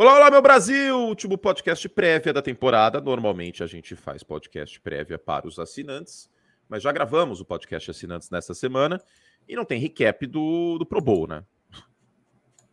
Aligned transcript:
Olá, 0.00 0.14
olá, 0.14 0.30
meu 0.30 0.40
Brasil! 0.40 0.96
Último 0.96 1.36
podcast 1.36 1.88
prévia 1.88 2.32
da 2.32 2.40
temporada. 2.40 3.00
Normalmente 3.00 3.64
a 3.64 3.66
gente 3.66 3.96
faz 3.96 4.22
podcast 4.22 4.80
prévia 4.80 5.18
para 5.18 5.44
os 5.48 5.58
assinantes, 5.58 6.30
mas 6.68 6.84
já 6.84 6.92
gravamos 6.92 7.40
o 7.40 7.44
podcast 7.44 7.90
assinantes 7.90 8.30
nessa 8.30 8.54
semana 8.54 9.02
e 9.48 9.56
não 9.56 9.64
tem 9.64 9.80
recap 9.80 10.24
do, 10.24 10.78
do 10.78 10.86
Pro 10.86 11.00
Bowl, 11.00 11.26
né? 11.26 11.44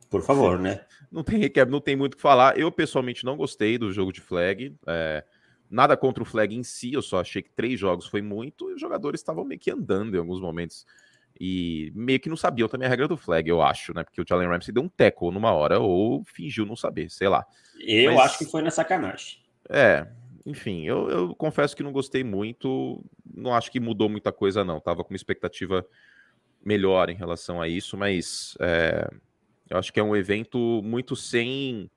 Por 0.07 0.21
favor, 0.21 0.59
né? 0.59 0.85
Não 1.11 1.23
tem 1.23 1.39
recap, 1.39 1.71
não 1.71 1.81
tem 1.81 1.96
muito 1.96 2.13
o 2.13 2.17
que 2.17 2.21
falar. 2.21 2.60
Eu, 2.60 2.71
pessoalmente, 2.71 3.26
não 3.26 3.35
gostei 3.35 3.78
do 3.78 3.92
jogo 3.92 4.13
de 4.13 4.21
flag. 4.21 4.76
É, 4.85 5.23
nada 5.67 5.97
contra 5.97 6.21
o 6.21 6.26
flag 6.26 6.55
em 6.55 6.62
si, 6.62 6.94
eu 6.94 7.01
só 7.01 7.21
achei 7.21 7.42
que 7.42 7.49
três 7.49 7.79
jogos 7.79 8.05
foi 8.05 8.21
muito 8.21 8.69
e 8.69 8.76
os 8.76 8.81
jogadores 8.81 9.19
estavam 9.19 9.44
meio 9.44 9.60
que 9.60 9.71
andando 9.71 10.15
em 10.15 10.19
alguns 10.19 10.39
momentos. 10.39 10.85
E 11.40 11.92
meio 11.94 12.20
que 12.20 12.29
não 12.29 12.38
sabiam 12.38 12.67
também 12.67 12.88
a 12.88 12.90
regra 12.90 13.08
do 13.08 13.17
flag, 13.17 13.49
eu 13.49 13.62
acho, 13.62 13.94
né? 13.94 14.04
Porque 14.04 14.22
o 14.22 14.26
Jalen 14.28 14.47
Ramsey 14.47 14.74
deu 14.74 14.84
um 14.84 14.88
tackle 14.88 15.31
numa 15.31 15.52
hora 15.52 15.79
ou 15.79 16.23
fingiu 16.23 16.66
não 16.66 16.76
saber, 16.76 17.09
sei 17.09 17.27
lá. 17.27 17.45
Eu 17.80 18.13
Mas, 18.13 18.26
acho 18.26 18.38
que 18.38 18.45
foi 18.45 18.62
na 18.62 18.71
sacanagem. 18.71 19.40
É, 19.70 20.07
enfim, 20.45 20.84
eu, 20.85 21.09
eu, 21.09 21.35
confesso 21.35 21.76
que 21.76 21.84
não 21.84 21.91
gostei 21.91 22.23
muito. 22.23 23.03
Não 23.34 23.53
acho 23.53 23.71
que 23.71 23.79
mudou 23.79 24.07
muita 24.07 24.31
coisa, 24.31 24.63
não. 24.63 24.79
Tava 24.79 25.03
com 25.03 25.13
uma 25.13 25.17
expectativa 25.17 25.85
melhor 26.63 27.09
em 27.09 27.16
relação 27.16 27.62
a 27.62 27.67
isso, 27.67 27.98
mas 27.98 28.55
é, 28.62 29.09
eu 29.70 29.77
acho 29.77 29.91
que 29.91 29.99
é 29.99 30.04
um 30.04 30.15
evento 30.15 30.81
muito 30.84 31.15
sem. 31.15 31.90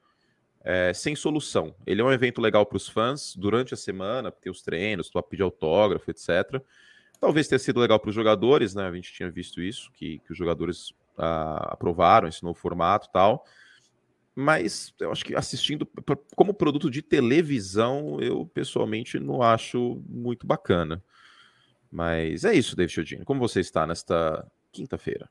É, 0.64 0.92
sem 0.92 1.14
solução. 1.14 1.74
Ele 1.86 2.00
é 2.00 2.04
um 2.04 2.12
evento 2.12 2.40
legal 2.40 2.66
para 2.66 2.76
os 2.76 2.88
fãs 2.88 3.34
durante 3.36 3.72
a 3.72 3.76
semana, 3.76 4.30
tem 4.30 4.50
os 4.50 4.60
treinos, 4.60 5.08
tu 5.08 5.22
pedir 5.22 5.42
autógrafo, 5.42 6.10
etc. 6.10 6.60
Talvez 7.20 7.48
tenha 7.48 7.58
sido 7.58 7.80
legal 7.80 7.98
para 7.98 8.10
os 8.10 8.14
jogadores, 8.14 8.74
né? 8.74 8.86
A 8.86 8.94
gente 8.94 9.12
tinha 9.12 9.30
visto 9.30 9.60
isso, 9.60 9.90
que, 9.92 10.20
que 10.20 10.32
os 10.32 10.38
jogadores 10.38 10.92
ah, 11.16 11.70
aprovaram 11.72 12.28
esse 12.28 12.42
novo 12.42 12.58
formato 12.58 13.08
tal. 13.12 13.44
Mas 14.34 14.94
eu 15.00 15.10
acho 15.10 15.24
que 15.24 15.34
assistindo 15.34 15.84
como 16.36 16.54
produto 16.54 16.88
de 16.88 17.02
televisão, 17.02 18.20
eu 18.20 18.46
pessoalmente 18.46 19.18
não 19.18 19.42
acho 19.42 20.00
muito 20.08 20.46
bacana. 20.46 21.02
Mas 21.90 22.44
é 22.44 22.54
isso, 22.54 22.76
David 22.76 22.94
Chodini. 22.94 23.24
Como 23.24 23.40
você 23.40 23.58
está 23.58 23.84
nesta 23.84 24.46
quinta-feira? 24.70 25.28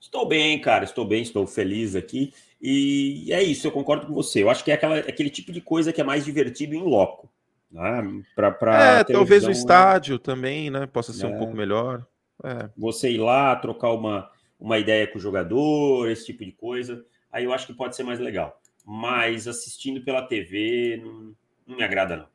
Estou 0.00 0.26
bem, 0.26 0.60
cara. 0.60 0.84
Estou 0.84 1.04
bem, 1.04 1.22
estou 1.22 1.46
feliz 1.46 1.94
aqui. 1.94 2.34
E 2.60 3.32
é 3.32 3.40
isso, 3.40 3.66
eu 3.66 3.70
concordo 3.70 4.06
com 4.06 4.12
você. 4.12 4.42
Eu 4.42 4.50
acho 4.50 4.64
que 4.64 4.72
é 4.72 4.74
aquela, 4.74 4.98
aquele 4.98 5.30
tipo 5.30 5.52
de 5.52 5.60
coisa 5.60 5.92
que 5.92 6.00
é 6.00 6.04
mais 6.04 6.24
divertido 6.24 6.74
em 6.74 6.82
loco. 6.82 7.30
Né? 7.72 8.22
Pra, 8.34 8.50
pra 8.50 8.98
é, 8.98 9.04
talvez 9.04 9.44
o 9.44 9.46
né? 9.46 9.52
estádio 9.52 10.18
também, 10.18 10.70
né? 10.70 10.86
Possa 10.86 11.12
ser 11.12 11.24
é. 11.24 11.28
um 11.28 11.38
pouco 11.38 11.56
melhor. 11.56 12.06
É. 12.44 12.68
Você 12.76 13.10
ir 13.10 13.18
lá, 13.18 13.56
trocar 13.56 13.92
uma, 13.92 14.30
uma 14.60 14.78
ideia 14.78 15.06
com 15.06 15.18
o 15.18 15.20
jogador, 15.20 16.10
esse 16.10 16.26
tipo 16.26 16.44
de 16.44 16.52
coisa. 16.52 17.04
Aí 17.30 17.44
eu 17.44 17.52
acho 17.52 17.66
que 17.66 17.72
pode 17.72 17.96
ser 17.96 18.02
mais 18.02 18.20
legal. 18.20 18.60
Mas 18.84 19.48
assistindo 19.48 20.04
pela 20.04 20.22
TV 20.22 21.00
não, 21.02 21.34
não 21.66 21.76
me 21.76 21.82
agrada, 21.82 22.16
não. 22.16 22.26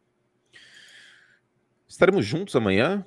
Estaremos 1.87 2.25
juntos 2.25 2.55
amanhã? 2.55 3.05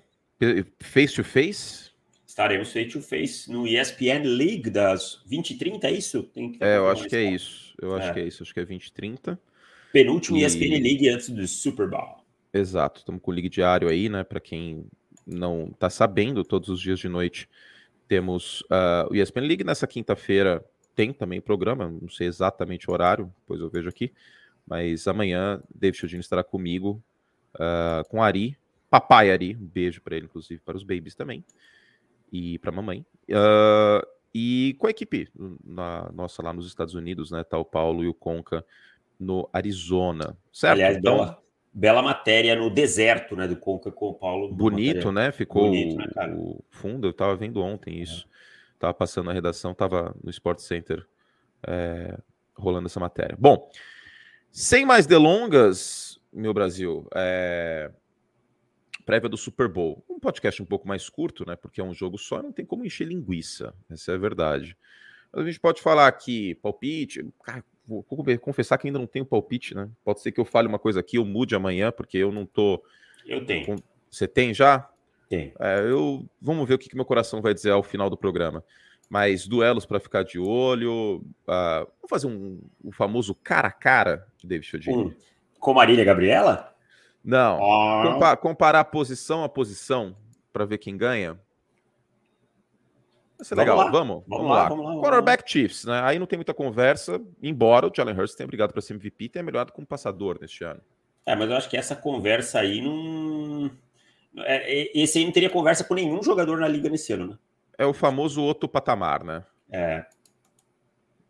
Face 0.78 1.14
to 1.14 1.24
face? 1.24 1.90
Estaremos 2.26 2.72
face 2.72 2.90
to 2.90 3.02
face 3.02 3.50
no 3.50 3.66
ESPN 3.66 4.22
League 4.24 4.70
das 4.70 5.22
20h30, 5.30 5.84
é 5.84 5.90
isso? 5.90 6.30
é, 6.60 6.76
eu 6.76 6.88
acho 6.88 7.08
que 7.08 7.16
é 7.16 7.22
isso. 7.22 7.74
Eu 7.80 7.94
acho 7.96 8.08
é. 8.08 8.12
que 8.14 8.20
é 8.20 8.26
isso. 8.26 8.42
Acho 8.42 8.54
que 8.54 8.60
é 8.60 8.64
20h30. 8.64 9.38
Penúltimo 9.92 10.38
e... 10.38 10.44
ESPN 10.44 10.80
League 10.80 11.08
antes 11.08 11.28
do 11.28 11.46
Super 11.46 11.88
Bowl. 11.88 12.19
Exato, 12.52 13.00
estamos 13.00 13.22
com 13.22 13.30
o 13.30 13.34
Ligue 13.34 13.48
Diário 13.48 13.88
aí, 13.88 14.08
né? 14.08 14.24
Para 14.24 14.40
quem 14.40 14.84
não 15.26 15.68
está 15.72 15.88
sabendo, 15.88 16.44
todos 16.44 16.68
os 16.68 16.80
dias 16.80 16.98
de 16.98 17.08
noite 17.08 17.48
temos 18.08 18.62
uh, 18.62 19.08
o 19.10 19.14
ESPN 19.14 19.46
League. 19.46 19.64
Nessa 19.64 19.86
quinta-feira 19.86 20.64
tem 20.96 21.12
também 21.12 21.40
programa, 21.40 21.88
não 21.88 22.08
sei 22.08 22.26
exatamente 22.26 22.90
o 22.90 22.92
horário, 22.92 23.32
depois 23.40 23.60
eu 23.60 23.70
vejo 23.70 23.88
aqui. 23.88 24.12
Mas 24.66 25.06
amanhã, 25.06 25.62
David 25.72 25.98
Chodini 25.98 26.20
estará 26.20 26.42
comigo, 26.42 27.02
uh, 27.54 28.08
com 28.08 28.22
Ari, 28.22 28.56
papai 28.88 29.30
Ari, 29.30 29.56
um 29.56 29.66
beijo 29.66 30.02
para 30.02 30.16
ele, 30.16 30.26
inclusive, 30.26 30.60
para 30.60 30.76
os 30.76 30.82
babies 30.82 31.14
também, 31.14 31.44
e 32.32 32.58
para 32.58 32.70
a 32.70 32.74
mamãe. 32.74 33.06
Uh, 33.28 34.06
e 34.34 34.76
com 34.78 34.86
a 34.86 34.90
equipe 34.90 35.28
na, 35.64 36.10
nossa 36.12 36.42
lá 36.42 36.52
nos 36.52 36.66
Estados 36.66 36.94
Unidos, 36.94 37.30
né? 37.30 37.42
Tá 37.42 37.58
o 37.58 37.64
Paulo 37.64 38.04
e 38.04 38.08
o 38.08 38.14
Conca 38.14 38.64
no 39.18 39.48
Arizona, 39.52 40.36
certo? 40.52 40.74
Aliás, 40.74 40.96
então, 40.96 41.16
bela, 41.18 41.42
bela 41.72 42.02
matéria 42.02 42.56
no 42.56 42.68
deserto, 42.68 43.36
né, 43.36 43.46
do 43.46 43.56
Conca 43.56 43.90
com 43.90 44.08
o 44.08 44.14
Paulo. 44.14 44.52
Bonito, 44.52 45.12
né? 45.12 45.30
Ficou 45.30 45.68
Bonito, 45.68 45.96
né, 45.96 46.34
o 46.36 46.62
fundo, 46.70 47.06
eu 47.06 47.12
estava 47.12 47.36
vendo 47.36 47.62
ontem 47.62 48.00
isso. 48.00 48.26
É. 48.26 48.30
Tava 48.78 48.94
passando 48.94 49.30
a 49.30 49.32
redação, 49.32 49.74
tava 49.74 50.16
no 50.22 50.30
Sport 50.30 50.58
Center 50.60 51.06
é, 51.66 52.18
rolando 52.56 52.86
essa 52.86 52.98
matéria. 52.98 53.36
Bom, 53.38 53.70
sem 54.50 54.84
mais 54.84 55.06
delongas, 55.06 56.18
meu 56.32 56.54
Brasil, 56.54 57.06
é, 57.14 57.90
prévia 59.04 59.28
do 59.28 59.36
Super 59.36 59.68
Bowl. 59.68 60.04
Um 60.08 60.18
podcast 60.18 60.62
um 60.62 60.66
pouco 60.66 60.88
mais 60.88 61.08
curto, 61.08 61.46
né? 61.46 61.56
Porque 61.56 61.80
é 61.80 61.84
um 61.84 61.94
jogo 61.94 62.16
só, 62.18 62.42
não 62.42 62.52
tem 62.52 62.64
como 62.64 62.84
encher 62.84 63.06
linguiça. 63.06 63.74
Essa 63.90 64.12
é 64.12 64.14
a 64.14 64.18
verdade. 64.18 64.76
Mas 65.32 65.44
a 65.44 65.46
gente 65.46 65.60
pode 65.60 65.80
falar 65.80 66.08
aqui, 66.08 66.54
palpite. 66.56 67.24
Cara, 67.42 67.64
vou 67.90 68.38
confessar 68.40 68.78
que 68.78 68.86
ainda 68.86 68.98
não 68.98 69.06
tenho 69.06 69.26
palpite, 69.26 69.74
né? 69.74 69.88
Pode 70.04 70.20
ser 70.20 70.30
que 70.30 70.40
eu 70.40 70.44
fale 70.44 70.68
uma 70.68 70.78
coisa 70.78 71.00
aqui, 71.00 71.16
eu 71.16 71.24
mude 71.24 71.54
amanhã, 71.54 71.90
porque 71.90 72.16
eu 72.16 72.30
não 72.30 72.46
tô. 72.46 72.82
Eu 73.26 73.44
tenho. 73.44 73.66
Com... 73.66 73.76
Você 74.08 74.28
tem 74.28 74.54
já? 74.54 74.88
Tem. 75.28 75.52
É, 75.58 75.80
eu 75.80 76.24
vamos 76.40 76.66
ver 76.68 76.74
o 76.74 76.78
que, 76.78 76.88
que 76.88 76.96
meu 76.96 77.04
coração 77.04 77.42
vai 77.42 77.52
dizer 77.52 77.70
ao 77.70 77.82
final 77.82 78.08
do 78.08 78.16
programa. 78.16 78.64
Mas 79.08 79.46
duelos 79.46 79.84
para 79.84 79.98
ficar 79.98 80.22
de 80.22 80.38
olho. 80.38 81.16
Uh, 81.42 81.84
vamos 81.98 82.08
fazer 82.08 82.28
um, 82.28 82.60
o 82.84 82.92
famoso 82.92 83.34
cara 83.34 83.68
a 83.68 83.72
cara 83.72 84.26
de 84.38 84.46
David 84.46 84.66
Chodini. 84.68 84.96
Um, 84.96 85.14
com 85.58 85.74
Marília 85.74 86.04
Gabriela? 86.04 86.72
Não. 87.24 87.58
Ah. 87.62 88.02
Compa 88.06 88.36
comparar 88.36 88.84
posição 88.84 89.42
a 89.42 89.48
posição 89.48 90.16
para 90.52 90.64
ver 90.64 90.78
quem 90.78 90.96
ganha. 90.96 91.38
Vai 93.40 93.44
ser 93.46 93.54
vamos 93.54 93.70
legal. 93.70 93.76
Lá. 93.86 93.90
Vamos, 93.90 94.08
vamos, 94.08 94.24
vamos 94.28 94.48
lá. 94.48 94.62
lá. 94.62 94.68
Vamos 94.68 94.96
lá 94.96 95.02
Quarterback. 95.02 95.50
Chiefs, 95.50 95.84
né? 95.84 96.00
Aí 96.04 96.18
não 96.18 96.26
tem 96.26 96.36
muita 96.36 96.52
conversa, 96.52 97.20
embora 97.42 97.86
o 97.86 97.92
Jalen 97.94 98.14
Hurts 98.14 98.34
tenha 98.34 98.46
brigado 98.46 98.72
para 98.72 98.82
ser 98.82 98.94
MVP 98.94 99.24
e 99.24 99.28
tenha 99.30 99.42
melhorado 99.42 99.72
como 99.72 99.86
passador 99.86 100.38
neste 100.40 100.62
ano. 100.62 100.80
É, 101.24 101.34
mas 101.34 101.48
eu 101.48 101.56
acho 101.56 101.68
que 101.68 101.76
essa 101.76 101.96
conversa 101.96 102.60
aí 102.60 102.80
não. 102.82 103.70
É, 104.38 104.82
é, 104.82 104.90
esse 104.94 105.18
aí 105.18 105.24
não 105.24 105.32
teria 105.32 105.50
conversa 105.50 105.84
com 105.84 105.94
nenhum 105.94 106.22
jogador 106.22 106.58
na 106.58 106.68
liga 106.68 106.88
nesse 106.88 107.12
ano, 107.12 107.28
né? 107.28 107.38
É 107.78 107.86
o 107.86 107.94
famoso 107.94 108.42
outro 108.42 108.68
patamar, 108.68 109.24
né? 109.24 109.42
É. 109.72 110.04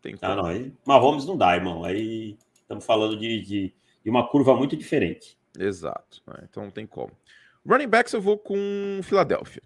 Tem 0.01 0.15
ah, 0.21 0.35
não. 0.35 0.45
Aí, 0.45 0.73
Mahomes 0.85 1.25
não 1.25 1.37
dá, 1.37 1.55
irmão. 1.55 1.85
Aí 1.85 2.37
estamos 2.55 2.85
falando 2.85 3.17
de, 3.17 3.41
de, 3.41 3.73
de 4.03 4.09
uma 4.09 4.27
curva 4.27 4.55
muito 4.55 4.75
diferente. 4.75 5.37
Exato. 5.57 6.21
Né? 6.27 6.43
Então 6.49 6.63
não 6.63 6.71
tem 6.71 6.85
como. 6.85 7.11
Running 7.65 7.87
backs 7.87 8.13
eu 8.13 8.21
vou 8.21 8.37
com 8.37 8.99
Filadélfia. 9.03 9.61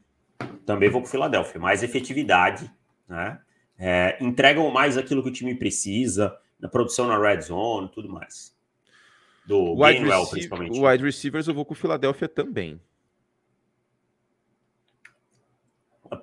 Também 0.66 0.90
vou 0.90 1.02
com 1.02 1.08
Filadélfia. 1.08 1.60
Mais 1.60 1.84
efetividade, 1.84 2.72
né? 3.08 3.40
É, 3.78 4.18
entregam 4.22 4.70
mais 4.72 4.98
aquilo 4.98 5.22
que 5.22 5.30
o 5.30 5.34
time 5.34 5.54
precisa, 5.54 6.38
na 6.60 6.70
produção 6.70 7.08
na 7.08 7.18
red 7.18 7.42
zone, 7.42 7.90
tudo 7.94 8.10
mais. 8.10 8.56
Do 9.46 9.74
wide 9.74 10.00
Gainwell, 10.00 10.26
principalmente. 10.28 10.80
Wide 10.80 11.04
receivers 11.04 11.48
eu 11.48 11.54
vou 11.54 11.66
com 11.66 11.76
Filadélfia 11.76 12.28
também. 12.28 12.80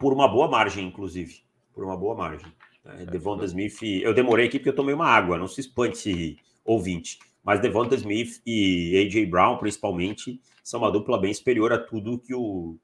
Por 0.01 0.13
uma 0.13 0.27
boa 0.27 0.49
margem, 0.49 0.87
inclusive. 0.87 1.43
Por 1.73 1.85
uma 1.85 1.97
boa 1.97 2.15
margem. 2.17 2.53
É, 2.85 3.05
Devonta 3.07 3.45
Smith. 3.45 3.81
Eu 3.83 4.13
demorei 4.13 4.47
aqui 4.47 4.59
porque 4.59 4.71
eu 4.71 4.75
tomei 4.75 4.95
uma 4.95 5.07
água, 5.07 5.39
não 5.39 5.47
se 5.47 5.61
espante, 5.61 6.37
ouvinte. 6.65 7.19
Mas 7.45 7.61
Devonta 7.61 7.95
Smith 7.95 8.41
e 8.47 8.97
A.J. 9.05 9.27
Brown, 9.27 9.59
principalmente, 9.59 10.41
são 10.63 10.81
uma 10.81 10.91
dupla 10.91 11.21
bem 11.21 11.33
superior 11.33 11.73
a 11.73 11.79
tudo 11.79 12.19
que 12.19 12.35
o 12.35 12.77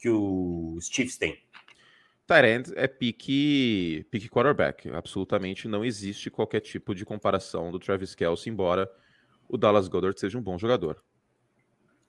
que 0.00 0.08
os 0.08 0.88
Chiefs 0.88 1.16
têm. 1.16 1.38
Tyrant 2.26 2.68
é 2.76 2.86
pique, 2.86 4.06
pique 4.10 4.28
quarterback. 4.28 4.88
Absolutamente 4.90 5.66
não 5.66 5.84
existe 5.84 6.30
qualquer 6.30 6.60
tipo 6.60 6.94
de 6.94 7.04
comparação 7.04 7.70
do 7.70 7.78
Travis 7.78 8.14
Kelce, 8.14 8.48
embora 8.48 8.90
o 9.48 9.58
Dallas 9.58 9.88
Goddard 9.88 10.18
seja 10.18 10.38
um 10.38 10.42
bom 10.42 10.56
jogador. 10.56 11.02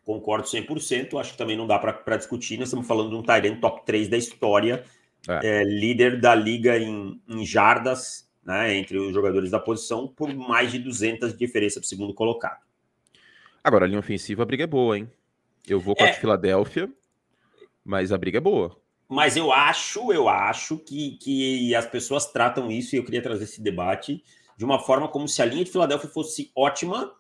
Concordo 0.06 0.48
100%. 0.48 1.20
Acho 1.20 1.32
que 1.32 1.38
também 1.38 1.58
não 1.58 1.66
dá 1.68 1.80
para 1.80 2.18
discutir. 2.18 2.58
Nós 2.58 2.68
estamos 2.68 2.88
falando 2.88 3.10
de 3.10 3.16
um 3.16 3.24
Tyrant 3.24 3.60
top 3.60 3.86
3 3.86 4.08
da 4.08 4.18
história, 4.18 4.86
é. 5.28 5.62
É, 5.62 5.64
líder 5.64 6.20
da 6.20 6.34
liga 6.36 6.78
em, 6.78 7.20
em 7.28 7.46
jardas, 7.46 8.30
né, 8.44 8.76
entre 8.76 8.98
os 8.98 9.14
jogadores 9.14 9.52
da 9.52 9.60
posição, 9.60 10.08
por 10.08 10.34
mais 10.34 10.72
de 10.72 10.80
200 10.80 11.34
de 11.34 11.38
diferença 11.38 11.80
para 11.80 11.86
o 11.86 11.90
segundo 11.90 12.14
colocado. 12.14 12.60
Agora, 13.64 13.86
a 13.86 13.88
linha 13.88 14.00
ofensiva, 14.00 14.42
a 14.44 14.46
briga 14.46 14.64
é 14.64 14.68
boa, 14.68 14.98
hein? 14.98 15.10
Eu 15.68 15.80
vou 15.80 15.96
com 15.96 16.04
é. 16.04 16.10
a 16.10 16.12
de 16.12 16.20
Filadélfia. 16.20 16.92
Mas 17.84 18.12
a 18.12 18.18
briga 18.18 18.38
é 18.38 18.42
boa. 18.42 18.78
Mas 19.08 19.36
eu 19.36 19.52
acho, 19.52 20.14
eu 20.14 20.30
acho 20.30 20.78
que, 20.78 21.18
que 21.18 21.76
as 21.76 21.86
pessoas 21.86 22.26
tratam 22.28 22.72
isso, 22.72 22.96
e 22.96 22.98
eu 22.98 23.04
queria 23.04 23.22
trazer 23.22 23.44
esse 23.44 23.62
debate, 23.62 24.24
de 24.56 24.64
uma 24.64 24.80
forma 24.80 25.08
como 25.08 25.28
se 25.28 25.42
a 25.42 25.46
linha 25.46 25.66
de 25.66 25.72
Filadélfia 25.72 26.10
fosse 26.10 26.52
ótima 26.56 27.14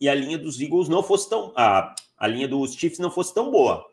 e 0.00 0.08
a 0.08 0.14
linha 0.14 0.38
dos 0.38 0.60
Eagles 0.60 0.88
não 0.88 1.02
fosse 1.02 1.28
tão. 1.28 1.52
A, 1.56 1.94
a 2.16 2.26
linha 2.26 2.48
dos 2.48 2.74
Chiefs 2.74 2.98
não 2.98 3.10
fosse 3.10 3.34
tão 3.34 3.50
boa. 3.50 3.84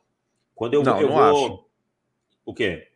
Quando 0.55 0.75
eu, 0.75 0.83
não, 0.83 1.01
eu 1.01 1.09
não 1.09 1.15
vou. 1.15 1.45
Acho. 1.45 1.65
O 2.45 2.53
quê? 2.53 2.87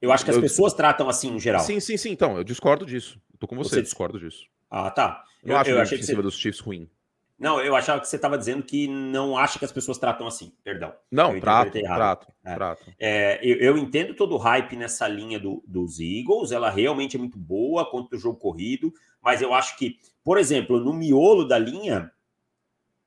Eu 0.00 0.12
acho 0.12 0.24
que 0.24 0.30
as 0.30 0.36
eu... 0.36 0.42
pessoas 0.42 0.74
tratam 0.74 1.08
assim 1.08 1.30
no 1.30 1.38
geral. 1.38 1.62
Sim, 1.62 1.80
sim, 1.80 1.96
sim. 1.96 2.10
Então, 2.10 2.36
eu 2.36 2.44
discordo 2.44 2.84
disso. 2.84 3.20
Eu 3.32 3.38
tô 3.38 3.46
com 3.46 3.56
você, 3.56 3.76
você 3.76 3.82
discordo 3.82 4.18
disso. 4.18 4.46
Ah, 4.70 4.90
tá. 4.90 5.24
Eu, 5.42 5.50
eu 5.50 5.56
acho 5.56 5.70
eu 5.70 5.74
a 5.74 5.84
linha 5.84 5.94
ofensiva 5.94 6.22
você... 6.22 6.22
dos 6.22 6.38
Chiefs 6.38 6.60
ruim. 6.60 6.88
Não, 7.38 7.60
eu 7.60 7.76
achava 7.76 8.00
que 8.00 8.08
você 8.08 8.16
estava 8.16 8.38
dizendo 8.38 8.62
que 8.62 8.88
não 8.88 9.36
acha 9.36 9.58
que 9.58 9.64
as 9.64 9.72
pessoas 9.72 9.98
tratam 9.98 10.26
assim. 10.26 10.54
Perdão. 10.64 10.94
Não, 11.10 11.38
trato, 11.38 11.78
trato, 11.78 12.32
é. 12.44 12.54
trato. 12.54 12.94
É, 12.98 13.40
eu, 13.42 13.56
eu, 13.56 13.78
entendo 13.78 14.14
todo 14.14 14.34
o 14.34 14.38
hype 14.38 14.74
nessa 14.74 15.06
linha 15.06 15.38
do, 15.38 15.62
dos 15.66 16.00
Eagles. 16.00 16.50
Ela 16.50 16.70
realmente 16.70 17.16
é 17.16 17.18
muito 17.18 17.38
boa 17.38 17.90
contra 17.90 18.16
o 18.16 18.20
jogo 18.20 18.38
corrido. 18.38 18.92
Mas 19.22 19.42
eu 19.42 19.52
acho 19.52 19.76
que, 19.76 19.98
por 20.24 20.38
exemplo, 20.38 20.80
no 20.80 20.94
miolo 20.94 21.46
da 21.46 21.58
linha, 21.58 22.10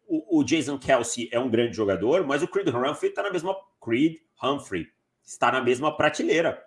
o, 0.07 0.39
o 0.39 0.43
Jason 0.43 0.77
Kelsey 0.77 1.27
é 1.31 1.39
um 1.39 1.49
grande 1.49 1.75
jogador, 1.75 2.25
mas 2.25 2.43
o 2.43 2.47
Creed 2.47 2.67
Humphrey 2.67 3.09
está 3.09 3.23
na 3.23 3.31
mesma 3.31 3.55
Creed 3.81 4.17
Humphrey 4.43 4.87
está 5.29 5.51
na 5.51 5.61
mesma 5.61 5.95
prateleira. 5.95 6.63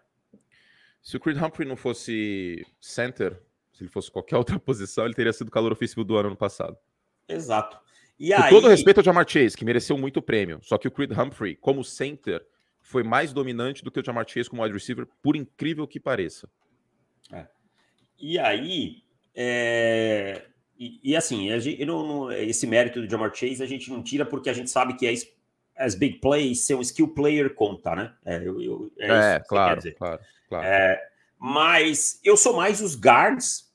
Se 1.03 1.17
o 1.17 1.21
Creed 1.21 1.37
Humphrey 1.37 1.69
não 1.69 1.77
fosse 1.77 2.65
center, 2.81 3.43
se 3.73 3.83
ele 3.83 3.91
fosse 3.91 4.11
qualquer 4.11 4.37
outra 4.39 4.59
posição, 4.59 5.05
ele 5.05 5.15
teria 5.15 5.33
sido 5.33 5.51
calor 5.51 5.73
ofensivo 5.73 6.05
do 6.05 6.17
ano 6.17 6.31
no 6.31 6.37
passado. 6.37 6.77
Exato. 7.29 7.79
E 8.19 8.35
Com 8.35 8.43
aí... 8.43 8.51
todo 8.51 8.69
respeito 8.69 8.99
ao 8.99 9.05
Jamar 9.05 9.29
Chase, 9.29 9.57
que 9.57 9.65
mereceu 9.65 9.99
muito 9.99 10.23
prêmio, 10.23 10.61
só 10.63 10.79
que 10.79 10.87
o 10.87 10.91
Creed 10.91 11.11
Humphrey, 11.11 11.57
como 11.57 11.83
center, 11.83 12.45
foi 12.81 13.03
mais 13.03 13.33
dominante 13.33 13.83
do 13.83 13.91
que 13.91 14.01
o 14.01 14.05
Jamar 14.05 14.29
Chase 14.29 14.49
como 14.49 14.63
wide 14.63 14.75
receiver, 14.75 15.07
por 15.23 15.37
incrível 15.37 15.87
que 15.87 15.99
pareça. 15.99 16.49
É. 17.33 17.47
E 18.19 18.39
aí, 18.39 19.03
é... 19.35 20.43
e, 20.79 21.01
e, 21.03 21.17
assim, 21.17 21.49
gente, 21.59 21.85
não, 21.85 22.07
não, 22.07 22.33
esse 22.33 22.67
mérito 22.67 23.01
do 23.01 23.11
Jamar 23.11 23.35
Chase 23.35 23.63
a 23.63 23.67
gente 23.67 23.91
não 23.91 24.03
tira 24.03 24.25
porque 24.25 24.51
a 24.51 24.53
gente 24.53 24.71
sabe 24.71 24.95
que 24.95 25.07
é 25.07 25.15
as 25.77 25.95
big 25.95 26.19
plays, 26.19 26.65
ser 26.65 26.75
um 26.75 26.81
skill 26.81 27.09
player 27.09 27.55
conta, 27.55 27.97
né? 27.97 28.15
É, 28.25 28.37
eu, 28.37 28.61
eu, 28.61 28.93
é, 28.99 29.35
é 29.37 29.41
claro, 29.41 29.81
claro, 29.97 30.21
claro. 30.49 30.65
É, 30.65 31.03
mas 31.39 32.21
eu 32.23 32.37
sou 32.37 32.55
mais 32.55 32.81
os 32.81 32.95
guards, 32.95 33.73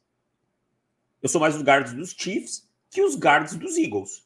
eu 1.21 1.27
sou 1.27 1.41
mais 1.41 1.55
os 1.55 1.61
guards 1.61 1.93
dos 1.93 2.11
Chiefs 2.11 2.66
que 2.89 3.01
os 3.01 3.15
guards 3.15 3.55
dos 3.55 3.77
Eagles. 3.77 4.25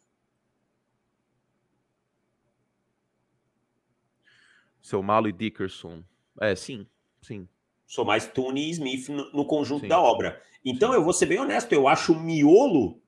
Seu 4.81 5.01
Malo 5.01 5.27
e 5.27 5.31
Dickerson. 5.31 6.03
É, 6.39 6.55
sim, 6.55 6.87
sim. 7.21 7.47
Sou 7.85 8.03
mais 8.03 8.25
Tony 8.27 8.67
e 8.67 8.71
Smith 8.71 9.09
no, 9.09 9.31
no 9.31 9.45
conjunto 9.45 9.81
sim. 9.81 9.87
da 9.87 9.99
obra. 9.99 10.41
Então, 10.63 10.91
sim. 10.91 10.95
eu 10.95 11.03
vou 11.03 11.13
ser 11.13 11.27
bem 11.27 11.39
honesto, 11.39 11.71
eu 11.73 11.87
acho 11.87 12.13
o 12.13 12.19
miolo 12.19 13.01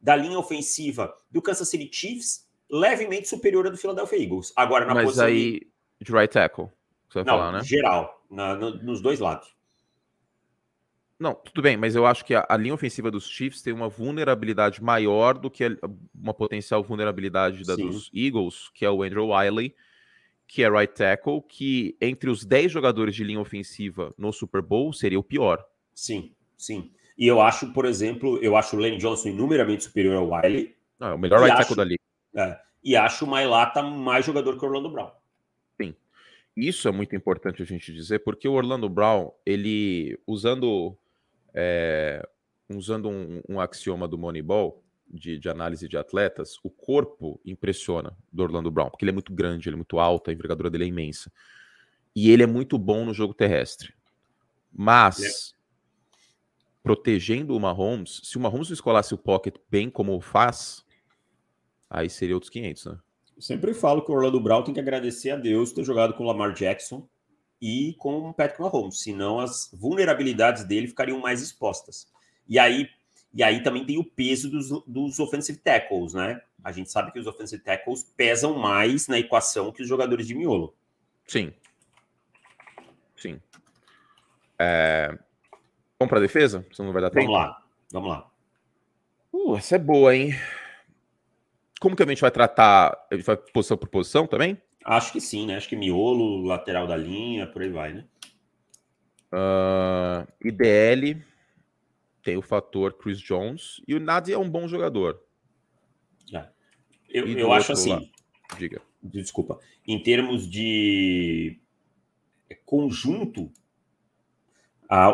da 0.00 0.14
linha 0.14 0.38
ofensiva 0.38 1.16
do 1.30 1.40
Kansas 1.40 1.68
City 1.68 1.88
Chiefs 1.90 2.48
levemente 2.70 3.28
superior 3.28 3.66
à 3.66 3.70
do 3.70 3.76
Philadelphia 3.76 4.18
Eagles. 4.18 4.52
Agora, 4.56 4.84
na 4.84 4.94
Mas 4.94 5.04
posição 5.04 5.26
aí, 5.26 5.60
de... 6.00 6.04
de 6.04 6.12
right 6.12 6.32
tackle, 6.32 6.68
você 7.08 7.22
vai 7.22 7.24
Não, 7.24 7.38
falar, 7.38 7.52
né? 7.52 7.64
geral, 7.64 8.22
na, 8.30 8.54
no, 8.54 8.82
nos 8.82 9.00
dois 9.00 9.20
lados. 9.20 9.54
Não, 11.24 11.34
tudo 11.34 11.62
bem, 11.62 11.74
mas 11.74 11.96
eu 11.96 12.04
acho 12.04 12.22
que 12.22 12.34
a, 12.34 12.44
a, 12.46 12.54
linha 12.54 12.74
ofensiva 12.74 13.10
dos 13.10 13.26
Chiefs 13.26 13.62
tem 13.62 13.72
uma 13.72 13.88
vulnerabilidade 13.88 14.84
maior 14.84 15.38
do 15.38 15.50
que 15.50 15.64
a, 15.64 15.70
uma 16.14 16.34
potencial 16.34 16.84
vulnerabilidade 16.84 17.64
da 17.64 17.76
dos 17.76 18.10
Eagles, 18.14 18.68
que 18.74 18.84
é 18.84 18.90
o 18.90 19.02
Andrew 19.02 19.28
Wiley, 19.28 19.74
que 20.46 20.62
é 20.62 20.68
right 20.68 20.92
tackle, 20.92 21.40
que 21.48 21.96
entre 21.98 22.28
os 22.28 22.44
10 22.44 22.70
jogadores 22.70 23.16
de 23.16 23.24
linha 23.24 23.40
ofensiva 23.40 24.12
no 24.18 24.34
Super 24.34 24.60
Bowl 24.60 24.92
seria 24.92 25.18
o 25.18 25.22
pior. 25.22 25.64
Sim, 25.94 26.34
sim. 26.58 26.92
E 27.16 27.26
eu 27.26 27.40
acho, 27.40 27.72
por 27.72 27.86
exemplo, 27.86 28.38
eu 28.42 28.54
acho 28.54 28.76
o 28.76 28.78
Lane 28.78 28.98
Johnson 28.98 29.30
inumeramente 29.30 29.84
superior 29.84 30.16
ao 30.16 30.28
Wiley. 30.28 30.76
Não, 31.00 31.08
é 31.08 31.14
o 31.14 31.18
melhor 31.18 31.40
right 31.40 31.52
acho, 31.52 31.62
tackle 31.62 31.76
da 31.76 31.84
liga. 31.84 32.02
É, 32.36 32.58
e 32.84 32.94
acho 32.96 33.24
o 33.24 33.28
Mailata 33.28 33.82
mais 33.82 34.26
jogador 34.26 34.58
que 34.58 34.64
o 34.66 34.68
Orlando 34.68 34.90
Brown. 34.90 35.10
Sim. 35.80 35.94
Isso 36.54 36.86
é 36.86 36.92
muito 36.92 37.16
importante 37.16 37.62
a 37.62 37.64
gente 37.64 37.94
dizer, 37.94 38.18
porque 38.18 38.46
o 38.46 38.52
Orlando 38.52 38.90
Brown, 38.90 39.32
ele, 39.46 40.20
usando 40.26 40.98
é, 41.54 42.26
usando 42.68 43.08
um, 43.08 43.40
um, 43.48 43.60
axioma 43.60 44.08
do 44.08 44.18
Moneyball, 44.18 44.82
de, 45.08 45.38
de, 45.38 45.48
análise 45.48 45.86
de 45.86 45.96
atletas, 45.96 46.58
o 46.62 46.70
corpo 46.70 47.40
impressiona 47.44 48.16
do 48.32 48.42
Orlando 48.42 48.70
Brown, 48.70 48.90
porque 48.90 49.04
ele 49.04 49.10
é 49.10 49.12
muito 49.12 49.32
grande, 49.32 49.68
ele 49.68 49.74
é 49.74 49.76
muito 49.76 49.98
alto, 49.98 50.30
a 50.30 50.32
envergadura 50.32 50.70
dele 50.70 50.84
é 50.84 50.88
imensa. 50.88 51.30
E 52.16 52.30
ele 52.30 52.42
é 52.42 52.46
muito 52.46 52.76
bom 52.78 53.04
no 53.04 53.14
jogo 53.14 53.34
terrestre. 53.34 53.94
Mas, 54.72 55.20
é. 55.22 55.56
protegendo 56.82 57.56
o 57.56 57.60
Mahomes, 57.60 58.20
se 58.24 58.36
o 58.36 58.40
Mahomes 58.40 58.70
escolasse 58.70 59.14
o 59.14 59.18
pocket 59.18 59.54
bem 59.70 59.88
como 59.88 60.20
faz, 60.20 60.84
aí 61.88 62.10
seria 62.10 62.34
outros 62.34 62.50
500, 62.50 62.86
né? 62.86 62.98
Eu 63.36 63.42
sempre 63.42 63.74
falo 63.74 64.04
que 64.04 64.10
o 64.10 64.14
Orlando 64.14 64.40
Brown 64.40 64.62
tem 64.62 64.74
que 64.74 64.80
agradecer 64.80 65.30
a 65.30 65.36
Deus 65.36 65.72
ter 65.72 65.84
jogado 65.84 66.14
com 66.14 66.22
o 66.22 66.26
Lamar 66.26 66.52
Jackson 66.52 67.08
e 67.64 67.94
com 67.94 68.28
o 68.28 68.34
Patrick 68.34 68.60
Mahomes, 68.60 69.00
senão 69.00 69.40
as 69.40 69.70
vulnerabilidades 69.72 70.64
dele 70.64 70.86
ficariam 70.86 71.18
mais 71.18 71.40
expostas. 71.40 72.06
E 72.46 72.58
aí, 72.58 72.90
e 73.32 73.42
aí 73.42 73.62
também 73.62 73.86
tem 73.86 73.96
o 73.96 74.04
peso 74.04 74.50
dos, 74.50 74.68
dos 74.86 75.18
offensive 75.18 75.58
tackles, 75.58 76.12
né? 76.12 76.42
A 76.62 76.70
gente 76.70 76.92
sabe 76.92 77.10
que 77.10 77.18
os 77.18 77.26
offensive 77.26 77.62
tackles 77.62 78.02
pesam 78.18 78.58
mais 78.58 79.08
na 79.08 79.18
equação 79.18 79.72
que 79.72 79.80
os 79.80 79.88
jogadores 79.88 80.26
de 80.26 80.34
miolo. 80.34 80.74
Sim. 81.26 81.54
Sim. 83.16 83.40
É... 84.58 85.18
Vamos 85.98 86.10
para 86.10 86.18
a 86.18 86.22
defesa? 86.22 86.66
Senão 86.70 86.88
não 86.88 86.92
vai 86.92 87.00
dar 87.00 87.08
tempo. 87.08 87.24
Vamos 87.24 87.40
lá, 87.40 87.62
vamos 87.90 88.08
lá. 88.10 88.30
Uh, 89.32 89.56
essa 89.56 89.76
é 89.76 89.78
boa, 89.78 90.14
hein? 90.14 90.38
Como 91.80 91.96
que 91.96 92.02
a 92.02 92.06
gente 92.06 92.20
vai 92.20 92.30
tratar? 92.30 93.06
A 93.10 93.14
gente 93.14 93.24
vai 93.24 93.38
posição 93.38 93.78
por 93.78 93.88
posição 93.88 94.26
também? 94.26 94.60
Acho 94.84 95.12
que 95.12 95.20
sim, 95.20 95.46
né? 95.46 95.56
Acho 95.56 95.68
que 95.68 95.76
miolo, 95.76 96.42
lateral 96.42 96.86
da 96.86 96.96
linha, 96.96 97.46
por 97.46 97.62
aí 97.62 97.70
vai, 97.70 97.92
né? 97.94 98.04
Uh, 99.32 100.46
IDL 100.46 101.22
tem 102.22 102.36
o 102.36 102.42
fator 102.42 102.94
Chris 102.94 103.20
Jones 103.20 103.82
e 103.88 103.94
o 103.94 104.00
Nadia 104.00 104.36
é 104.36 104.38
um 104.38 104.48
bom 104.48 104.68
jogador. 104.68 105.20
É. 106.32 106.48
Eu, 107.08 107.26
eu 107.28 107.52
acho 107.52 107.72
assim. 107.72 107.90
Lá. 107.90 108.02
Diga. 108.58 108.80
Desculpa. 109.02 109.58
Em 109.86 110.02
termos 110.02 110.48
de 110.48 111.60
conjunto, 112.64 113.52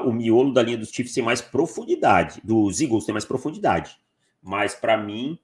o 0.04 0.12
miolo 0.12 0.52
da 0.52 0.62
linha 0.62 0.78
dos 0.78 0.90
Chiefs 0.90 1.14
tem 1.14 1.24
mais 1.24 1.40
profundidade. 1.40 2.40
Dos 2.44 2.80
Eagles 2.80 3.04
tem 3.04 3.12
mais 3.12 3.24
profundidade. 3.24 3.98
Mas 4.42 4.74
para 4.74 4.96
mim, 4.96 5.38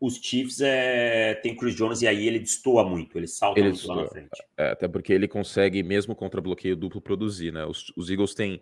os 0.00 0.16
Chiefs 0.16 0.60
é, 0.60 1.34
tem 1.34 1.56
Chris 1.56 1.74
Jones 1.74 2.02
e 2.02 2.06
aí 2.06 2.26
ele 2.26 2.38
destoa 2.38 2.84
muito, 2.84 3.18
ele 3.18 3.26
salta 3.26 3.58
ele 3.58 3.70
muito 3.70 3.88
lá 3.88 3.96
na 3.96 4.06
frente. 4.06 4.28
É, 4.56 4.70
até 4.70 4.86
porque 4.86 5.12
ele 5.12 5.26
consegue, 5.26 5.82
mesmo 5.82 6.14
contra 6.14 6.40
bloqueio 6.40 6.76
duplo, 6.76 7.00
produzir, 7.00 7.52
né? 7.52 7.64
Os, 7.64 7.92
os 7.96 8.08
Eagles 8.08 8.34
têm 8.34 8.60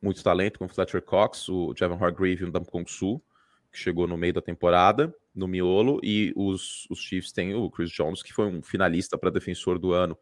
muito 0.00 0.22
talento, 0.22 0.58
com 0.58 0.64
o 0.64 0.68
Fletcher 0.68 1.02
Cox, 1.02 1.48
o 1.48 1.74
Javon 1.76 2.02
Hargrave 2.02 2.42
e 2.42 2.44
o 2.44 2.64
Kong 2.64 2.90
Su, 2.90 3.20
que 3.70 3.78
chegou 3.78 4.06
no 4.06 4.16
meio 4.16 4.32
da 4.32 4.40
temporada, 4.40 5.14
no 5.34 5.46
miolo, 5.46 6.00
e 6.02 6.32
os, 6.34 6.86
os 6.88 7.00
Chiefs 7.00 7.32
têm 7.32 7.54
o 7.54 7.70
Chris 7.70 7.90
Jones, 7.90 8.22
que 8.22 8.32
foi 8.32 8.46
um 8.46 8.62
finalista 8.62 9.18
para 9.18 9.30
defensor 9.30 9.78
do 9.78 9.92
ano, 9.92 10.16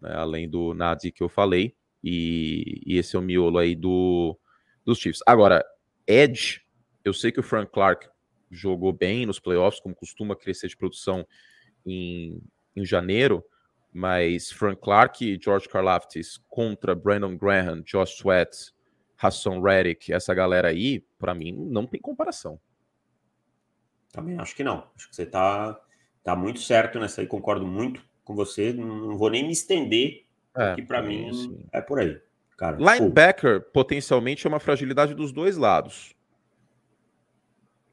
né? 0.00 0.12
além 0.14 0.48
do 0.48 0.72
Nadi 0.72 1.10
que 1.10 1.22
eu 1.22 1.28
falei, 1.28 1.74
e, 2.02 2.80
e 2.86 2.96
esse 2.96 3.16
é 3.16 3.18
o 3.18 3.22
miolo 3.22 3.58
aí 3.58 3.74
do, 3.74 4.38
dos 4.84 4.98
Chiefs. 4.98 5.22
Agora, 5.26 5.64
Edge, 6.06 6.60
eu 7.04 7.12
sei 7.12 7.32
que 7.32 7.40
o 7.40 7.42
Frank 7.42 7.72
Clark 7.72 8.08
jogou 8.50 8.92
bem 8.92 9.26
nos 9.26 9.38
playoffs, 9.38 9.80
como 9.80 9.94
costuma 9.94 10.36
crescer 10.36 10.68
de 10.68 10.76
produção 10.76 11.26
em, 11.84 12.40
em 12.74 12.84
janeiro, 12.84 13.44
mas 13.92 14.50
Frank 14.50 14.80
Clark 14.80 15.24
e 15.24 15.38
George 15.42 15.68
Karlaftis 15.68 16.38
contra 16.48 16.94
Brandon 16.94 17.36
Graham, 17.36 17.82
Josh 17.82 18.18
Sweat, 18.18 18.72
Hassan 19.18 19.60
Reddick, 19.62 20.12
essa 20.12 20.34
galera 20.34 20.68
aí, 20.68 21.04
para 21.18 21.34
mim, 21.34 21.52
não 21.52 21.86
tem 21.86 22.00
comparação. 22.00 22.60
Também 24.12 24.38
acho 24.38 24.54
que 24.54 24.64
não. 24.64 24.86
Acho 24.94 25.08
que 25.08 25.16
você 25.16 25.26
tá, 25.26 25.78
tá 26.22 26.36
muito 26.36 26.60
certo 26.60 26.98
nessa 26.98 27.20
aí, 27.20 27.26
concordo 27.26 27.66
muito 27.66 28.02
com 28.24 28.34
você. 28.34 28.72
Não 28.72 29.16
vou 29.16 29.30
nem 29.30 29.44
me 29.44 29.52
estender, 29.52 30.24
é, 30.54 30.74
que 30.74 30.82
para 30.82 31.02
mim 31.02 31.32
sim. 31.32 31.64
é 31.72 31.80
por 31.80 32.00
aí. 32.00 32.20
Cara, 32.56 32.78
Linebacker, 32.78 33.60
pô. 33.60 33.70
potencialmente, 33.72 34.46
é 34.46 34.48
uma 34.48 34.60
fragilidade 34.60 35.14
dos 35.14 35.32
dois 35.32 35.58
lados. 35.58 36.15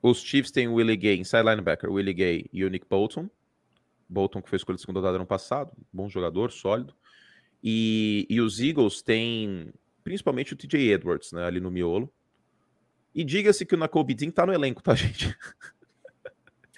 Os 0.04 0.22
Chiefs 0.22 0.52
têm 0.52 0.68
o 0.68 0.74
Willie 0.74 0.98
Gay, 0.98 1.18
inside 1.18 1.44
linebacker, 1.44 1.90
Willie 1.90 2.14
Gay 2.14 2.46
e 2.52 2.66
o 2.66 2.70
Nick 2.70 2.86
Bolton. 2.90 3.30
Bolton, 4.10 4.42
que 4.42 4.50
foi 4.50 4.58
escolhido 4.58 4.82
segunda 4.82 5.00
rodada 5.00 5.18
no 5.18 5.26
passado, 5.26 5.72
bom 5.94 6.10
jogador, 6.10 6.52
sólido. 6.52 6.94
E, 7.64 8.28
e 8.30 8.42
os 8.42 8.60
Eagles 8.60 9.02
têm 9.02 9.74
principalmente 10.04 10.52
o 10.52 10.58
TJ 10.58 10.92
Edwards, 10.92 11.32
né, 11.32 11.46
ali 11.46 11.62
no 11.62 11.72
miolo. 11.72 12.14
E 13.16 13.24
diga-se 13.24 13.66
que 13.66 13.76
o 13.76 13.78
Nakobe 13.78 14.14
Dean 14.14 14.30
tá 14.30 14.46
no 14.46 14.54
elenco, 14.54 14.84
tá, 14.84 14.94
gente? 14.94 15.34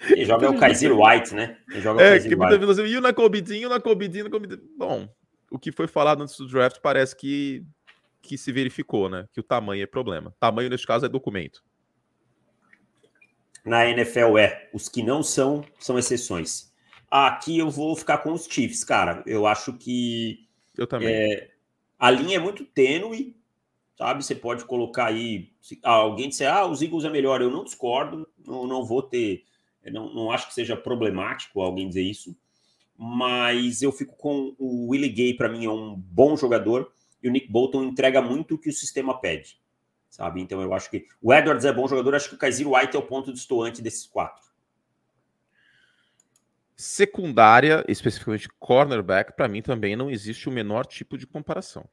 Ele 0.08 0.24
joga 0.24 0.48
o 0.48 0.56
Kaiser 0.56 0.96
White, 0.96 1.34
né? 1.34 1.58
Ele 1.68 1.80
joga 1.80 2.02
é, 2.02 2.18
o 2.18 2.22
que 2.22 2.32
White. 2.32 2.64
Assim, 2.70 2.82
e 2.84 2.96
o 2.96 3.00
Nakobe 3.00 3.40
Dean, 3.40 3.66
o 3.66 3.70
Nakobe 3.70 4.06
Dean, 4.06 4.20
o 4.20 4.24
Nakobe 4.26 4.46
Dean. 4.46 4.60
Bom, 4.78 5.12
o 5.50 5.58
que 5.58 5.72
foi 5.72 5.88
falado 5.88 6.22
antes 6.22 6.36
do 6.36 6.46
draft 6.46 6.78
parece 6.80 7.16
que, 7.16 7.64
que 8.22 8.38
se 8.38 8.52
verificou, 8.52 9.08
né? 9.08 9.26
Que 9.32 9.40
o 9.40 9.42
tamanho 9.42 9.82
é 9.82 9.86
problema. 9.86 10.32
Tamanho, 10.38 10.70
nesse 10.70 10.86
caso, 10.86 11.06
é 11.06 11.08
documento 11.08 11.60
na 13.66 13.88
NFL 13.90 14.38
é. 14.38 14.70
Os 14.72 14.88
que 14.88 15.02
não 15.02 15.22
são, 15.22 15.64
são 15.78 15.98
exceções. 15.98 16.72
Aqui 17.10 17.58
eu 17.58 17.70
vou 17.70 17.94
ficar 17.94 18.18
com 18.18 18.32
os 18.32 18.46
Chiefs, 18.46 18.84
cara. 18.84 19.22
Eu 19.26 19.46
acho 19.46 19.72
que. 19.74 20.48
Eu 20.76 20.86
também. 20.86 21.08
É, 21.08 21.50
a 21.98 22.10
linha 22.10 22.36
é 22.36 22.40
muito 22.40 22.64
tênue 22.64 23.36
sabe? 23.96 24.24
Você 24.24 24.34
pode 24.34 24.64
colocar 24.64 25.06
aí. 25.06 25.50
alguém 25.82 26.28
disser, 26.28 26.52
ah, 26.52 26.66
os 26.66 26.82
Eagles 26.82 27.04
é 27.04 27.10
melhor. 27.10 27.40
Eu 27.40 27.50
não 27.50 27.64
discordo, 27.64 28.28
não, 28.46 28.66
não 28.66 28.84
vou 28.84 29.02
ter. 29.02 29.44
Não, 29.84 30.12
não 30.12 30.30
acho 30.30 30.48
que 30.48 30.54
seja 30.54 30.76
problemático 30.76 31.60
alguém 31.60 31.88
dizer 31.88 32.02
isso. 32.02 32.36
Mas 32.96 33.82
eu 33.82 33.92
fico 33.92 34.16
com 34.16 34.54
o 34.58 34.88
Willie 34.88 35.08
Gay, 35.08 35.34
para 35.34 35.48
mim, 35.48 35.64
é 35.64 35.70
um 35.70 35.94
bom 35.94 36.36
jogador. 36.36 36.90
E 37.22 37.28
o 37.28 37.30
Nick 37.30 37.50
Bolton 37.50 37.84
entrega 37.84 38.20
muito 38.20 38.54
o 38.54 38.58
que 38.58 38.68
o 38.68 38.72
sistema 38.72 39.18
pede, 39.18 39.58
sabe? 40.16 40.40
Então 40.40 40.62
eu 40.62 40.72
acho 40.72 40.90
que 40.90 41.06
o 41.20 41.32
Edwards 41.32 41.66
é 41.66 41.72
bom 41.72 41.86
jogador. 41.86 42.14
Acho 42.14 42.30
que 42.30 42.34
o 42.36 42.38
Kaiser 42.38 42.66
White 42.66 42.96
é 42.96 42.98
o 42.98 43.06
ponto 43.06 43.30
destoante 43.30 43.82
desses 43.82 44.06
quatro. 44.06 44.46
Secundária, 46.74 47.84
especificamente 47.86 48.48
cornerback, 48.58 49.34
para 49.34 49.46
mim 49.46 49.60
também 49.60 49.94
não 49.94 50.10
existe 50.10 50.48
o 50.48 50.52
menor 50.52 50.86
tipo 50.86 51.18
de 51.18 51.26
comparação. 51.26 51.84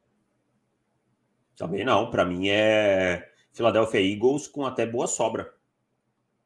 Também 1.57 1.83
não. 1.83 2.09
Para 2.09 2.23
mim 2.23 2.47
é 2.47 3.29
Philadelphia 3.51 3.99
Eagles 3.99 4.47
com 4.47 4.65
até 4.65 4.85
boa 4.85 5.05
sobra. 5.05 5.53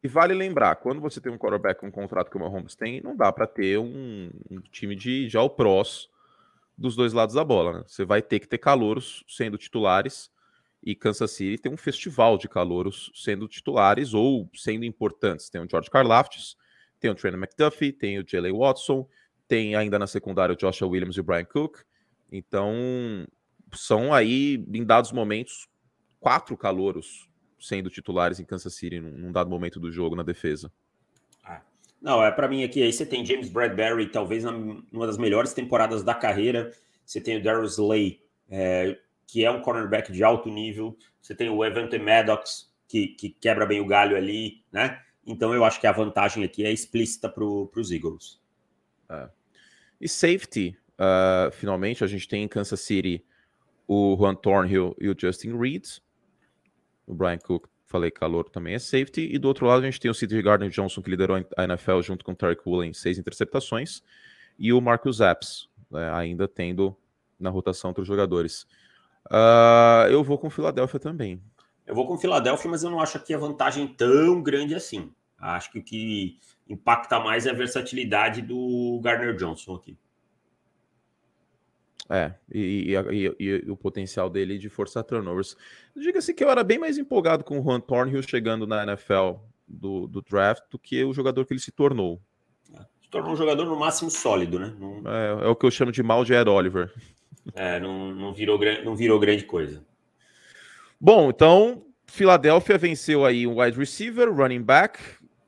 E 0.01 0.07
vale 0.07 0.33
lembrar, 0.33 0.75
quando 0.77 0.99
você 1.01 1.21
tem 1.21 1.31
um 1.31 1.37
quarterback 1.37 1.79
com 1.79 1.87
um 1.87 1.91
contrato 1.91 2.29
que 2.29 2.37
o 2.37 2.39
Mahomes 2.39 2.75
tem, 2.75 3.01
não 3.01 3.15
dá 3.15 3.31
para 3.31 3.45
ter 3.45 3.77
um, 3.77 4.31
um, 4.49 4.61
time 4.71 4.95
de, 4.95 5.27
de 5.27 5.37
all-pros 5.37 6.09
dos 6.77 6.95
dois 6.95 7.13
lados 7.13 7.35
da 7.35 7.43
bola. 7.43 7.79
Né? 7.79 7.83
Você 7.85 8.05
vai 8.05 8.21
ter 8.21 8.39
que 8.39 8.47
ter 8.47 8.57
calouros 8.57 9.23
sendo 9.27 9.57
titulares 9.57 10.31
e 10.87 10.95
Kansas 10.95 11.31
City 11.31 11.57
tem 11.57 11.69
um 11.69 11.75
festival 11.75 12.37
de 12.37 12.47
calouros 12.47 13.11
sendo 13.13 13.45
titulares 13.45 14.13
ou 14.13 14.49
sendo 14.53 14.85
importantes. 14.85 15.49
Tem 15.49 15.59
o 15.59 15.67
George 15.69 15.89
Karlaftis, 15.89 16.55
tem 16.97 17.11
o 17.11 17.15
Trent 17.15 17.33
McDuffie, 17.33 17.91
tem 17.91 18.17
o 18.17 18.23
Jalen 18.25 18.57
Watson, 18.57 19.05
tem 19.49 19.75
ainda 19.75 19.99
na 19.99 20.07
secundária 20.07 20.53
o 20.53 20.57
Joshua 20.57 20.87
Williams 20.87 21.17
e 21.17 21.19
o 21.19 21.23
Brian 21.25 21.43
Cook. 21.43 21.79
Então, 22.31 22.73
são 23.73 24.13
aí, 24.13 24.65
em 24.73 24.85
dados 24.85 25.11
momentos, 25.11 25.67
quatro 26.21 26.55
calouros 26.55 27.27
sendo 27.59 27.89
titulares 27.89 28.39
em 28.39 28.45
Kansas 28.45 28.73
City 28.73 29.01
num, 29.01 29.29
dado 29.29 29.49
momento 29.49 29.81
do 29.81 29.91
jogo 29.91 30.15
na 30.15 30.23
defesa. 30.23 30.71
Ah, 31.43 31.59
não, 32.01 32.23
é 32.23 32.31
para 32.31 32.47
mim 32.47 32.63
aqui. 32.63 32.81
Aí 32.81 32.93
você 32.93 33.05
tem 33.05 33.25
James 33.25 33.49
Bradbury, 33.49 34.07
talvez 34.07 34.45
numa 34.45 35.05
das 35.05 35.17
melhores 35.17 35.51
temporadas 35.51 36.01
da 36.01 36.15
carreira. 36.15 36.71
Você 37.05 37.19
tem 37.19 37.35
o 37.35 37.43
Darius 37.43 37.73
Slay, 37.73 38.21
é, 38.49 38.97
que 39.27 39.43
é 39.43 39.51
um 39.51 39.61
cornerback 39.61 40.11
de 40.11 40.23
alto 40.23 40.49
nível. 40.49 40.97
Você 41.21 41.35
tem 41.35 41.49
o 41.49 41.63
Evante 41.63 41.99
Maddox, 41.99 42.73
que, 42.87 43.07
que 43.09 43.29
quebra 43.29 43.65
bem 43.65 43.81
o 43.81 43.85
galho 43.85 44.15
ali, 44.15 44.63
né? 44.71 45.01
Então 45.25 45.53
eu 45.53 45.65
acho 45.65 45.79
que 45.79 45.85
a 45.85 45.91
vantagem 45.91 46.43
aqui 46.43 46.65
é 46.65 46.71
explícita 46.71 47.27
para 47.27 47.43
os 47.43 47.91
Eagles. 47.91 48.41
É. 49.09 49.29
E 49.99 50.07
safety, 50.07 50.77
uh, 50.93 51.51
finalmente, 51.51 52.03
a 52.03 52.07
gente 52.07 52.27
tem 52.27 52.43
em 52.43 52.47
Kansas 52.47 52.79
City 52.79 53.23
o 53.85 54.15
Juan 54.17 54.35
Thornhill 54.35 54.95
e 54.99 55.09
o 55.09 55.15
Justin 55.17 55.57
Reed. 55.57 55.85
O 57.05 57.13
Brian 57.13 57.37
Cook, 57.37 57.67
falei 57.85 58.11
calor, 58.11 58.49
também 58.49 58.75
é 58.75 58.79
safety. 58.79 59.29
E 59.33 59.37
do 59.37 59.47
outro 59.47 59.65
lado 59.65 59.81
a 59.81 59.85
gente 59.85 59.99
tem 59.99 60.09
o 60.09 60.13
Cedric 60.13 60.43
Gardner 60.43 60.69
Johnson, 60.69 61.01
que 61.01 61.09
liderou 61.09 61.37
a 61.57 61.63
NFL 61.63 62.01
junto 62.01 62.23
com 62.23 62.31
o 62.31 62.35
Tarek 62.35 62.61
Woolen, 62.65 62.93
seis 62.93 63.17
interceptações. 63.17 64.01
E 64.57 64.71
o 64.71 64.79
Marcus 64.81 65.19
Epps, 65.19 65.69
né, 65.89 66.11
ainda 66.13 66.47
tendo 66.47 66.95
na 67.39 67.49
rotação 67.49 67.89
outros 67.89 68.07
jogadores. 68.07 68.65
Uh, 69.31 70.09
eu 70.09 70.23
vou 70.23 70.37
com 70.37 70.49
Filadélfia 70.49 70.99
também. 70.99 71.41
Eu 71.85 71.95
vou 71.95 72.07
com 72.07 72.17
Filadélfia, 72.17 72.69
mas 72.69 72.83
eu 72.83 72.89
não 72.89 72.99
acho 72.99 73.17
aqui 73.17 73.33
a 73.33 73.37
vantagem 73.37 73.87
tão 73.87 74.41
grande 74.41 74.75
assim. 74.75 75.11
Acho 75.39 75.71
que 75.71 75.79
o 75.79 75.83
que 75.83 76.39
impacta 76.67 77.19
mais 77.19 77.45
é 77.45 77.51
a 77.51 77.53
versatilidade 77.53 78.41
do 78.41 78.99
Gardner 79.03 79.35
Johnson 79.35 79.75
aqui. 79.75 79.97
É, 82.09 82.33
e, 82.53 82.93
e, 82.93 82.95
e, 82.95 83.35
e, 83.37 83.71
o 83.71 83.75
potencial 83.75 84.29
dele 84.29 84.57
de 84.57 84.69
forçar 84.69 85.03
turnovers. 85.03 85.57
Diga-se 85.95 86.33
que 86.33 86.43
eu 86.43 86.49
era 86.49 86.63
bem 86.63 86.79
mais 86.79 86.97
empolgado 86.97 87.43
com 87.43 87.59
o 87.59 87.63
Juan 87.63 87.81
Thornhill 87.81 88.23
chegando 88.23 88.65
na 88.65 88.83
NFL 88.83 89.39
do, 89.67 90.07
do 90.07 90.21
draft 90.21 90.63
do 90.71 90.79
que 90.79 91.03
o 91.03 91.13
jogador 91.13 91.45
que 91.45 91.53
ele 91.53 91.59
se 91.59 91.71
tornou. 91.71 92.21
É, 92.73 92.79
se 93.01 93.09
tornou 93.09 93.33
um 93.33 93.35
jogador 93.35 93.65
no 93.65 93.77
máximo 93.77 94.09
sólido, 94.09 94.57
né? 94.57 94.73
Não... 94.79 95.11
É, 95.11 95.45
é, 95.45 95.47
o 95.47 95.55
que 95.55 95.65
eu 95.65 95.71
chamo 95.71 95.91
de 95.91 96.01
mal 96.01 96.23
de 96.23 96.33
Ed 96.33 96.49
Oliver. 96.49 96.93
É, 97.53 97.79
não, 97.79 98.13
não, 98.13 98.33
virou, 98.33 98.59
não 98.83 98.95
virou 98.95 99.19
grande 99.19 99.43
coisa. 99.43 99.85
Bom, 100.99 101.29
então, 101.29 101.85
Filadélfia 102.05 102.77
venceu 102.77 103.25
aí 103.25 103.45
um 103.45 103.61
wide 103.61 103.77
receiver, 103.77 104.31
running 104.33 104.61
back, 104.61 104.99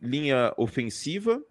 linha 0.01 0.53
ofensiva 0.57 1.43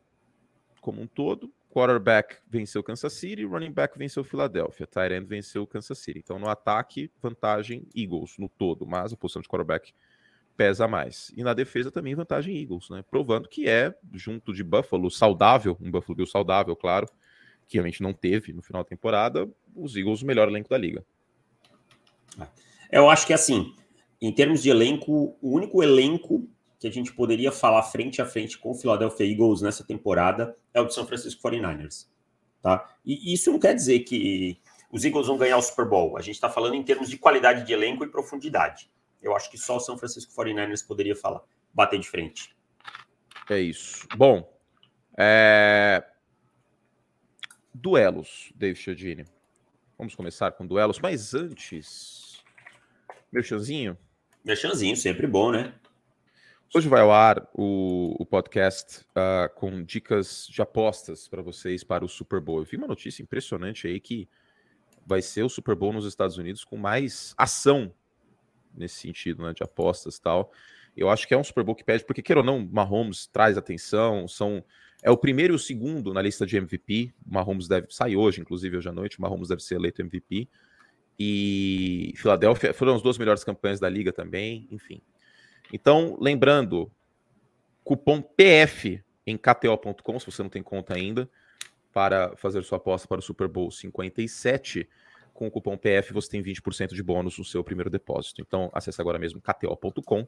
como 0.81 1.02
um 1.02 1.07
todo 1.07 1.52
quarterback 1.71 2.38
venceu 2.49 2.83
Kansas 2.83 3.12
City, 3.12 3.45
running 3.45 3.71
back 3.71 3.99
venceu 3.99 4.25
tight 4.25 5.12
end 5.12 5.26
venceu 5.26 5.67
Kansas 5.67 5.99
City. 5.99 6.19
Então 6.19 6.38
no 6.38 6.49
ataque, 6.49 7.11
vantagem 7.23 7.87
Eagles 7.95 8.37
no 8.38 8.49
todo, 8.49 8.87
mas 8.87 9.12
a 9.12 9.17
posição 9.17 9.43
de 9.43 9.49
quarterback 9.49 9.93
pesa 10.57 10.88
mais. 10.88 11.33
E 11.37 11.45
na 11.45 11.55
defesa 11.55 11.90
também 11.90 12.14
vantagem 12.14 12.61
Eagles, 12.61 12.90
né? 12.90 13.05
Provando 13.09 13.49
que 13.49 13.69
é, 13.69 13.95
junto 14.14 14.52
de 14.52 14.64
Buffalo, 14.64 15.11
saudável, 15.11 15.76
um 15.81 15.90
Buffalo 15.90 16.17
Bill 16.17 16.26
saudável, 16.26 16.75
claro, 16.75 17.07
que 17.69 17.77
realmente 17.77 18.03
não 18.03 18.13
teve 18.13 18.53
no 18.53 18.63
final 18.63 18.83
da 18.83 18.89
temporada, 18.89 19.49
os 19.77 19.95
Eagles 19.95 20.23
o 20.23 20.27
melhor 20.27 20.49
elenco 20.49 20.71
da 20.71 20.79
liga. 20.79 21.05
Eu 22.91 23.11
acho 23.11 23.27
que 23.27 23.35
assim, 23.35 23.75
em 24.21 24.33
termos 24.33 24.63
de 24.63 24.71
elenco, 24.71 25.37
o 25.41 25.55
único 25.55 25.83
elenco 25.83 26.49
que 26.81 26.89
a 26.89 26.91
gente 26.91 27.13
poderia 27.13 27.53
falar 27.53 27.83
frente 27.83 28.23
a 28.23 28.27
frente 28.27 28.57
com 28.59 28.71
o 28.71 28.75
Philadelphia 28.75 29.31
Eagles 29.31 29.61
nessa 29.61 29.85
temporada 29.85 30.57
é 30.73 30.81
o 30.81 30.87
de 30.87 30.95
São 30.95 31.07
Francisco 31.07 31.43
49ers. 31.43 32.07
Tá? 32.63 32.89
E 33.05 33.33
isso 33.33 33.53
não 33.53 33.59
quer 33.59 33.75
dizer 33.75 34.01
que 34.01 34.59
os 34.91 35.05
Eagles 35.05 35.27
vão 35.27 35.37
ganhar 35.37 35.59
o 35.59 35.63
Super 35.63 35.85
Bowl. 35.85 36.17
A 36.17 36.23
gente 36.23 36.37
está 36.37 36.49
falando 36.49 36.75
em 36.75 36.83
termos 36.83 37.11
de 37.11 37.19
qualidade 37.19 37.67
de 37.67 37.73
elenco 37.73 38.05
e 38.05 38.09
profundidade. 38.09 38.91
Eu 39.21 39.37
acho 39.37 39.51
que 39.51 39.59
só 39.59 39.77
o 39.77 39.81
São 39.81 39.99
Francisco 39.99 40.33
49ers 40.33 40.87
poderia 40.87 41.15
falar, 41.15 41.43
bater 41.75 41.99
de 41.99 42.09
frente. 42.09 42.57
É 43.51 43.59
isso. 43.61 44.07
Bom, 44.17 44.49
é... 45.17 46.05
duelos, 47.80 48.52
David 48.54 48.80
Chiodini. 48.80 49.25
Vamos 49.97 50.14
começar 50.14 50.52
com 50.52 50.66
duelos, 50.66 50.99
mas 50.99 51.35
antes, 51.35 52.42
meu 53.32 53.42
chanzinho. 53.42 53.97
Meu 54.44 54.56
chanzinho, 54.56 54.97
sempre 54.97 55.26
bom, 55.26 55.52
né? 55.52 55.75
Hoje 56.75 56.88
vai 56.88 57.00
ao 57.00 57.11
ar 57.11 57.49
o, 57.54 58.14
o 58.18 58.26
podcast 58.26 59.00
uh, 59.11 59.52
com 59.54 59.82
dicas 59.82 60.47
de 60.50 60.61
apostas 60.61 61.28
para 61.28 61.40
vocês 61.40 61.82
para 61.82 62.04
o 62.04 62.08
Super 62.08 62.40
Bowl. 62.40 62.58
Eu 62.58 62.64
vi 62.64 62.76
uma 62.76 62.87
notícia 62.87 63.23
impressionante 63.23 63.87
aí 63.87 63.99
que 63.99 64.28
vai 65.06 65.23
ser 65.23 65.42
o 65.44 65.49
Super 65.49 65.75
Bowl 65.75 65.92
nos 65.92 66.04
Estados 66.04 66.37
Unidos 66.37 66.64
com 66.64 66.76
mais 66.76 67.32
ação 67.38 67.94
nesse 68.75 68.97
sentido, 68.97 69.42
né, 69.42 69.54
de 69.54 69.62
apostas 69.62 70.16
e 70.16 70.20
tal. 70.20 70.52
Eu 70.97 71.08
acho 71.08 71.26
que 71.26 71.32
é 71.32 71.38
um 71.38 71.44
Super 71.44 71.64
Bowl 71.64 71.75
que 71.75 71.85
pede, 71.85 72.04
porque 72.04 72.23
queira 72.23 72.40
ou 72.40 72.47
não, 72.47 72.68
Mahomes 72.70 73.26
traz 73.26 73.56
atenção, 73.56 74.28
são 74.28 74.62
é 75.02 75.11
o 75.11 75.17
primeiro 75.17 75.55
e 75.55 75.57
o 75.57 75.59
segundo 75.59 76.12
na 76.12 76.23
lista 76.23 76.45
de 76.45 76.57
MVP. 76.57 77.12
Mahomes 77.25 77.69
deve 77.69 77.87
sair 77.90 78.17
hoje, 78.17 78.40
inclusive 78.40 78.76
hoje 78.76 78.88
à 78.88 78.93
noite, 78.93 79.21
Mahomes 79.21 79.49
deve 79.49 79.62
ser 79.62 79.76
eleito 79.76 80.02
MVP. 80.02 80.49
E 81.19 82.12
Filadélfia 82.17 82.73
foram 82.73 82.95
as 82.95 83.02
duas 83.02 83.19
melhores 83.19 83.43
campanhas 83.43 83.81
da 83.81 83.88
liga 83.88 84.12
também, 84.12 84.69
enfim. 84.71 85.00
Então, 85.73 86.17
lembrando, 86.21 86.90
cupom 87.85 88.23
PF 88.23 89.02
em 89.26 89.37
KTO.com, 89.37 90.19
se 90.19 90.26
você 90.26 90.43
não 90.43 90.50
tem 90.50 90.62
conta 90.62 90.95
ainda, 90.95 91.28
para 91.93 92.37
fazer 92.37 92.62
sua 92.62 92.78
aposta 92.78 93.07
para 93.09 93.19
o 93.19 93.23
Super 93.23 93.49
Bowl 93.49 93.71
57. 93.71 94.88
Com 95.38 95.47
o 95.47 95.50
cupom 95.52 95.76
PF 95.76 96.12
você 96.12 96.30
tem 96.30 96.42
20% 96.42 96.95
de 96.95 97.00
bônus 97.00 97.38
no 97.38 97.45
seu 97.45 97.62
primeiro 97.62 97.88
depósito. 97.88 98.40
Então, 98.40 98.68
acesse 98.75 99.00
agora 99.00 99.21
mesmo 99.21 99.40
KTO.com 99.40 100.26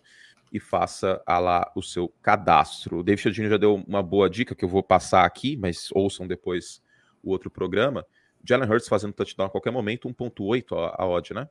e 0.53 0.61
faça 0.61 1.21
lá 1.27 1.69
o 1.75 1.83
seu 1.83 2.15
cadastro. 2.23 2.99
O 2.99 3.03
David 3.03 3.23
Chiodini 3.23 3.49
já 3.49 3.57
deu 3.57 3.75
uma 3.89 4.05
boa 4.05 4.31
dica 4.31 4.55
que 4.55 4.65
eu 4.65 4.69
vou 4.69 4.85
passar 4.85 5.25
aqui, 5.25 5.57
mas 5.57 5.89
ouçam 5.93 6.29
depois 6.29 6.81
o 7.25 7.33
outro 7.33 7.51
programa. 7.51 8.07
Jalen 8.49 8.71
Hurts 8.71 8.87
fazendo 8.87 9.13
touchdown 9.13 9.49
a 9.49 9.51
qualquer 9.51 9.73
momento, 9.73 10.09
1.8 10.09 10.95
a, 10.97 11.05
odd, 11.05 11.35
né? 11.35 11.49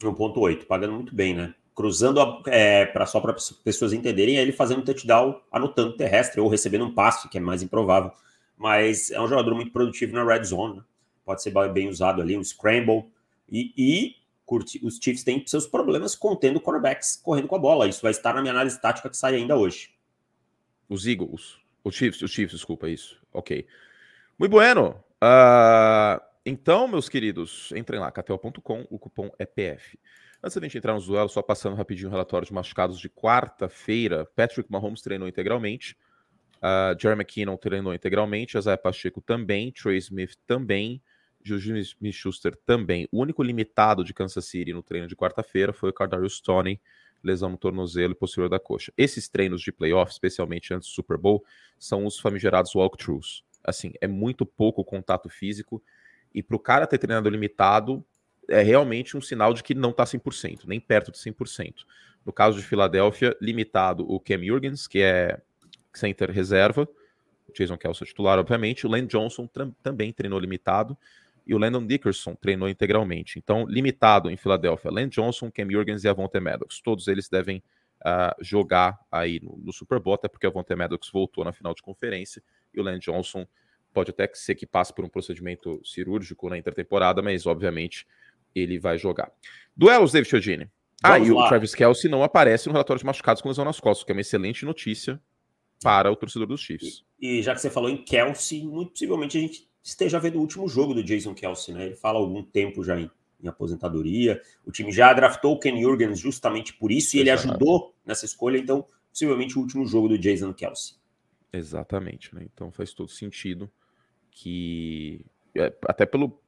1.8, 0.00 0.64
pagando 0.64 0.94
muito 0.94 1.14
bem, 1.14 1.34
né? 1.34 1.54
cruzando 1.74 2.18
é, 2.46 2.86
para 2.86 3.04
só 3.04 3.20
para 3.20 3.36
pessoas 3.62 3.92
entenderem, 3.92 4.38
é 4.38 4.40
ele 4.40 4.52
fazendo 4.52 4.82
touchdown 4.82 5.38
anotando 5.52 5.98
terrestre 5.98 6.40
ou 6.40 6.48
recebendo 6.48 6.86
um 6.86 6.94
passe, 6.94 7.28
que 7.28 7.36
é 7.36 7.40
mais 7.42 7.62
improvável. 7.62 8.10
Mas 8.56 9.10
é 9.10 9.20
um 9.20 9.28
jogador 9.28 9.54
muito 9.54 9.70
produtivo 9.70 10.14
na 10.14 10.24
red 10.24 10.44
zone, 10.44 10.76
né? 10.76 10.82
Pode 11.24 11.42
ser 11.42 11.52
bem 11.72 11.88
usado 11.88 12.20
ali, 12.20 12.36
um 12.36 12.44
scramble. 12.44 13.04
E, 13.48 13.72
e 13.76 14.16
curte, 14.44 14.80
os 14.84 14.98
Chiefs 15.02 15.24
têm 15.24 15.42
seus 15.46 15.66
problemas 15.66 16.14
contendo 16.14 16.60
cornerbacks 16.60 17.16
correndo 17.16 17.48
com 17.48 17.56
a 17.56 17.58
bola. 17.58 17.88
Isso 17.88 18.02
vai 18.02 18.10
estar 18.10 18.34
na 18.34 18.40
minha 18.40 18.52
análise 18.52 18.80
tática 18.80 19.08
que 19.08 19.16
sai 19.16 19.34
ainda 19.34 19.56
hoje. 19.56 19.94
Os 20.88 21.06
Eagles, 21.06 21.58
os 21.82 21.94
Chiefs, 21.94 22.22
os 22.22 22.30
Chiefs, 22.30 22.56
desculpa, 22.56 22.88
isso. 22.88 23.20
Ok. 23.32 23.66
Muito 24.38 24.50
bueno. 24.50 25.02
Uh, 25.22 26.20
então, 26.44 26.88
meus 26.88 27.08
queridos, 27.08 27.72
entrem 27.72 28.00
lá, 28.00 28.10
kto.com, 28.10 28.86
o 28.90 28.98
cupom 28.98 29.30
é 29.38 29.46
PF. 29.46 29.98
Antes 30.42 30.56
da 30.56 30.62
gente 30.62 30.76
entrar 30.76 30.94
nos 30.94 31.06
duelos, 31.06 31.32
só 31.32 31.40
passando 31.40 31.76
rapidinho 31.76 32.08
o 32.08 32.10
relatório 32.10 32.46
de 32.46 32.52
machucados 32.52 32.98
de 32.98 33.08
quarta-feira. 33.08 34.26
Patrick 34.34 34.70
Mahomes 34.70 35.00
treinou 35.00 35.28
integralmente. 35.28 35.96
Uh, 36.56 36.98
Jeremy 37.00 37.22
McKinnon 37.22 37.56
treinou 37.56 37.94
integralmente. 37.94 38.58
Isaiah 38.58 38.76
Pacheco 38.76 39.20
também. 39.20 39.70
Trey 39.70 39.96
Smith 39.98 40.34
também. 40.44 41.00
Juju 41.42 41.76
Smith-Schuster 41.76 42.56
também. 42.64 43.08
O 43.10 43.20
único 43.20 43.42
limitado 43.42 44.04
de 44.04 44.14
Kansas 44.14 44.44
City 44.44 44.72
no 44.72 44.82
treino 44.82 45.06
de 45.06 45.16
quarta-feira 45.16 45.72
foi 45.72 45.90
o 45.90 45.92
Cardarius 45.92 46.36
Stoney, 46.36 46.80
lesão 47.22 47.50
no 47.50 47.56
tornozelo 47.56 48.12
e 48.12 48.16
posterior 48.16 48.48
da 48.48 48.58
coxa. 48.58 48.92
Esses 48.96 49.28
treinos 49.28 49.62
de 49.62 49.70
playoff, 49.70 50.10
especialmente 50.10 50.74
antes 50.74 50.88
do 50.88 50.92
Super 50.92 51.16
Bowl, 51.16 51.44
são 51.78 52.04
os 52.04 52.18
famigerados 52.18 52.74
walkthroughs. 52.74 53.44
Assim, 53.62 53.92
é 54.00 54.08
muito 54.08 54.44
pouco 54.44 54.84
contato 54.84 55.28
físico 55.28 55.82
e 56.34 56.42
para 56.42 56.56
o 56.56 56.58
cara 56.58 56.86
ter 56.86 56.98
treinado 56.98 57.28
limitado, 57.28 58.04
é 58.48 58.62
realmente 58.62 59.16
um 59.16 59.20
sinal 59.20 59.54
de 59.54 59.62
que 59.62 59.74
não 59.74 59.90
está 59.90 60.04
100%, 60.04 60.64
nem 60.66 60.80
perto 60.80 61.12
de 61.12 61.18
100%. 61.18 61.84
No 62.24 62.32
caso 62.32 62.58
de 62.58 62.64
Filadélfia, 62.64 63.36
limitado 63.40 64.10
o 64.10 64.18
Cam 64.18 64.44
Jurgens, 64.44 64.86
que 64.86 65.00
é 65.00 65.40
center 65.92 66.30
reserva, 66.30 66.88
o 67.48 67.52
Jason 67.52 67.76
Kelsey 67.76 68.06
titular, 68.06 68.38
obviamente, 68.38 68.86
o 68.86 68.90
Len 68.90 69.06
Johnson 69.06 69.48
também 69.82 70.12
treinou 70.12 70.38
limitado, 70.38 70.96
e 71.46 71.54
o 71.54 71.58
Landon 71.58 71.86
Dickerson 71.86 72.34
treinou 72.34 72.68
integralmente. 72.68 73.38
Então, 73.38 73.66
limitado 73.66 74.30
em 74.30 74.36
Filadélfia, 74.36 74.90
Len 74.90 75.08
Johnson, 75.08 75.50
Cam 75.50 75.70
Jurgens 75.70 76.04
e 76.04 76.08
Avonte 76.08 76.38
Maddox. 76.38 76.80
Todos 76.80 77.08
eles 77.08 77.28
devem 77.28 77.62
uh, 78.00 78.34
jogar 78.40 78.98
aí 79.10 79.40
no, 79.42 79.56
no, 79.58 79.72
Super 79.72 79.98
Bowl, 79.98 80.14
até 80.14 80.28
porque 80.28 80.46
Avonte 80.46 80.74
Maddox 80.74 81.10
voltou 81.10 81.44
na 81.44 81.52
final 81.52 81.74
de 81.74 81.82
conferência, 81.82 82.42
e 82.72 82.80
o 82.80 82.82
Len 82.82 82.98
Johnson 82.98 83.46
pode 83.92 84.10
até 84.10 84.28
ser 84.32 84.54
que 84.54 84.66
passe 84.66 84.94
por 84.94 85.04
um 85.04 85.08
procedimento 85.08 85.80
cirúrgico 85.84 86.48
na 86.48 86.56
intertemporada, 86.56 87.20
mas 87.20 87.46
obviamente 87.46 88.06
ele 88.54 88.78
vai 88.78 88.96
jogar. 88.98 89.30
Duelos, 89.76 90.12
David 90.12 90.30
Chiodini. 90.30 90.70
Ah, 91.02 91.18
e 91.18 91.32
o 91.32 91.48
Travis 91.48 91.74
Kelsey 91.74 92.08
não 92.08 92.22
aparece 92.22 92.68
no 92.68 92.72
relatório 92.72 93.00
de 93.00 93.04
machucados 93.04 93.42
com 93.42 93.48
lesão 93.48 93.64
nas 93.64 93.80
costas, 93.80 94.04
que 94.04 94.12
é 94.12 94.14
uma 94.14 94.20
excelente 94.20 94.64
notícia 94.64 95.20
para 95.82 96.10
o 96.10 96.14
torcedor 96.14 96.46
dos 96.46 96.60
Chiefs. 96.60 97.04
E, 97.20 97.40
e 97.40 97.42
já 97.42 97.54
que 97.54 97.60
você 97.60 97.68
falou 97.68 97.90
em 97.90 97.96
Kelsey, 97.96 98.64
muito 98.64 98.92
possivelmente 98.92 99.36
a 99.36 99.40
gente 99.40 99.68
esteja 99.82 100.18
vendo 100.18 100.36
o 100.36 100.40
último 100.40 100.68
jogo 100.68 100.94
do 100.94 101.02
Jason 101.02 101.34
Kelsey, 101.34 101.74
né? 101.74 101.86
Ele 101.86 101.96
fala 101.96 102.18
há 102.18 102.22
algum 102.22 102.42
tempo 102.42 102.84
já 102.84 102.98
em, 102.98 103.10
em 103.42 103.48
aposentadoria. 103.48 104.40
O 104.64 104.70
time 104.70 104.92
já 104.92 105.12
draftou 105.12 105.54
o 105.54 105.58
Ken 105.58 105.80
Jurgens 105.80 106.18
justamente 106.18 106.74
por 106.74 106.92
isso, 106.92 107.16
e 107.16 107.20
ele 107.20 107.30
ajudou 107.30 107.94
nessa 108.04 108.24
escolha, 108.24 108.58
então 108.58 108.86
possivelmente 109.10 109.58
o 109.58 109.60
último 109.60 109.86
jogo 109.86 110.08
do 110.08 110.18
Jason 110.18 110.52
Kelsey. 110.54 110.96
Exatamente, 111.52 112.34
né? 112.34 112.46
Então 112.52 112.70
faz 112.70 112.94
todo 112.94 113.10
sentido 113.10 113.70
que 114.30 115.26
é, 115.54 115.72
até 115.86 116.06
pelo 116.06 116.40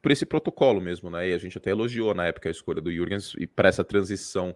por 0.00 0.12
esse 0.12 0.24
protocolo 0.24 0.80
mesmo, 0.80 1.10
né? 1.10 1.30
E 1.30 1.32
a 1.32 1.38
gente 1.38 1.58
até 1.58 1.70
elogiou 1.70 2.14
na 2.14 2.26
época 2.26 2.48
a 2.48 2.52
escolha 2.52 2.80
do 2.80 2.92
Jurgens 2.92 3.34
e 3.38 3.46
para 3.46 3.68
essa 3.68 3.82
transição 3.82 4.54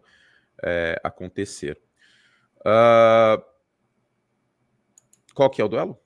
é, 0.62 1.00
acontecer. 1.02 1.80
Uh... 2.60 3.42
Qual 5.34 5.50
que 5.50 5.60
é 5.60 5.64
o 5.64 5.68
duelo? 5.68 5.98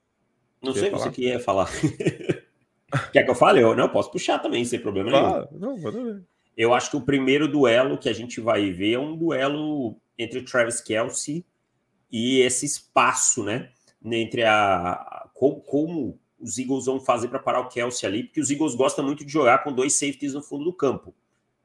Não 0.64 0.74
sei, 0.74 0.90
você 0.90 1.10
que 1.10 1.22
ia 1.22 1.40
falar. 1.40 1.68
Quer 3.12 3.24
que 3.24 3.30
eu 3.30 3.34
fale? 3.34 3.60
Eu 3.60 3.74
não 3.74 3.88
posso 3.88 4.10
puxar 4.10 4.38
também, 4.38 4.64
sem 4.64 4.78
problema 4.78 5.10
Fala. 5.10 5.48
nenhum. 5.52 5.76
Não, 5.76 6.24
Eu 6.56 6.72
acho 6.72 6.90
que 6.90 6.96
o 6.96 7.00
primeiro 7.00 7.48
duelo 7.48 7.98
que 7.98 8.08
a 8.08 8.12
gente 8.12 8.40
vai 8.40 8.70
ver 8.70 8.92
é 8.92 8.98
um 8.98 9.16
duelo 9.16 9.96
entre 10.18 10.38
o 10.38 10.44
Travis 10.44 10.80
Kelsey 10.80 11.44
e 12.10 12.40
esse 12.40 12.66
espaço, 12.66 13.42
né? 13.42 13.70
Entre 14.04 14.44
a. 14.44 15.28
Como, 15.34 15.60
como 15.60 16.20
os 16.40 16.58
Eagles 16.58 16.86
vão 16.86 17.00
fazer 17.00 17.28
para 17.28 17.38
parar 17.38 17.60
o 17.60 17.68
Kelsey 17.68 18.08
ali, 18.08 18.24
porque 18.24 18.40
os 18.40 18.50
Eagles 18.50 18.74
gostam 18.74 19.04
muito 19.04 19.24
de 19.24 19.32
jogar 19.32 19.64
com 19.64 19.72
dois 19.72 19.94
safeties 19.94 20.34
no 20.34 20.42
fundo 20.42 20.64
do 20.64 20.72
campo. 20.72 21.14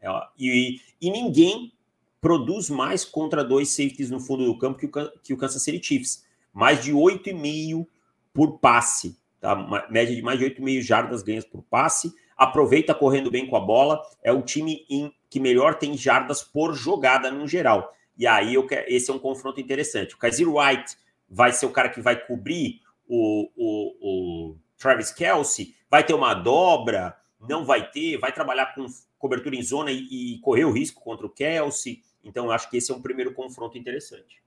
É, 0.02 0.08
e, 0.38 0.80
e 1.02 1.12
ninguém 1.12 1.74
produz 2.22 2.70
mais 2.70 3.06
contra 3.06 3.44
dois 3.44 3.70
safeties 3.70 4.10
no 4.10 4.20
fundo 4.20 4.46
do 4.46 4.58
campo 4.58 4.80
que 4.80 4.86
o, 4.86 5.12
que 5.22 5.34
o 5.34 5.38
Kansas 5.38 5.62
City 5.62 5.86
Chiefs. 5.86 6.26
Mais 6.54 6.84
de 6.84 6.92
8,5 6.92 7.86
por 8.34 8.60
passe. 8.60 9.18
Tá? 9.40 9.54
Uma 9.54 9.86
média 9.90 10.16
de 10.16 10.22
mais 10.22 10.40
de 10.40 10.46
8,5 10.46 10.82
jardas 10.82 11.24
ganhas 11.24 11.46
por 11.46 11.64
passe. 11.64 12.14
Aproveita 12.36 12.94
correndo 12.94 13.32
bem 13.32 13.48
com 13.48 13.56
a 13.56 13.60
bola. 13.60 14.02
É 14.24 14.32
o 14.32 14.42
time 14.42 14.86
em, 14.90 15.14
que 15.30 15.40
melhor 15.40 15.76
tem 15.76 15.98
jardas 15.98 16.42
por 16.42 16.74
jogada 16.74 17.30
no 17.32 17.48
geral. 17.48 17.94
E 18.18 18.28
aí 18.28 18.56
eu 18.56 18.68
quero, 18.68 18.86
esse 18.88 19.10
é 19.10 19.14
um 19.14 19.20
confronto 19.20 19.62
interessante. 19.62 20.16
O 20.16 20.18
Kaiser 20.18 20.48
White 20.48 20.98
vai 21.30 21.54
ser 21.54 21.66
o 21.66 21.72
cara 21.72 21.90
que 21.90 22.02
vai 22.02 22.16
cobrir 22.26 22.82
o, 23.08 23.50
o, 23.56 24.52
o 24.52 24.58
Travis 24.78 25.12
Kelsey, 25.12 25.76
vai 25.90 26.04
ter 26.06 26.14
uma 26.14 26.34
dobra, 26.34 27.18
não 27.40 27.66
vai 27.66 27.90
ter, 27.90 28.18
vai 28.18 28.32
trabalhar 28.32 28.74
com 28.76 28.86
cobertura 29.18 29.56
em 29.56 29.64
zona 29.64 29.92
e, 29.92 30.36
e 30.36 30.40
correr 30.40 30.66
o 30.66 30.72
risco 30.72 31.02
contra 31.02 31.26
o 31.26 31.30
Kelsey. 31.30 32.02
Então, 32.24 32.52
acho 32.52 32.70
que 32.70 32.78
esse 32.78 32.92
é 32.92 32.96
um 32.96 33.02
primeiro 33.02 33.34
confronto 33.34 33.78
interessante. 33.78 34.42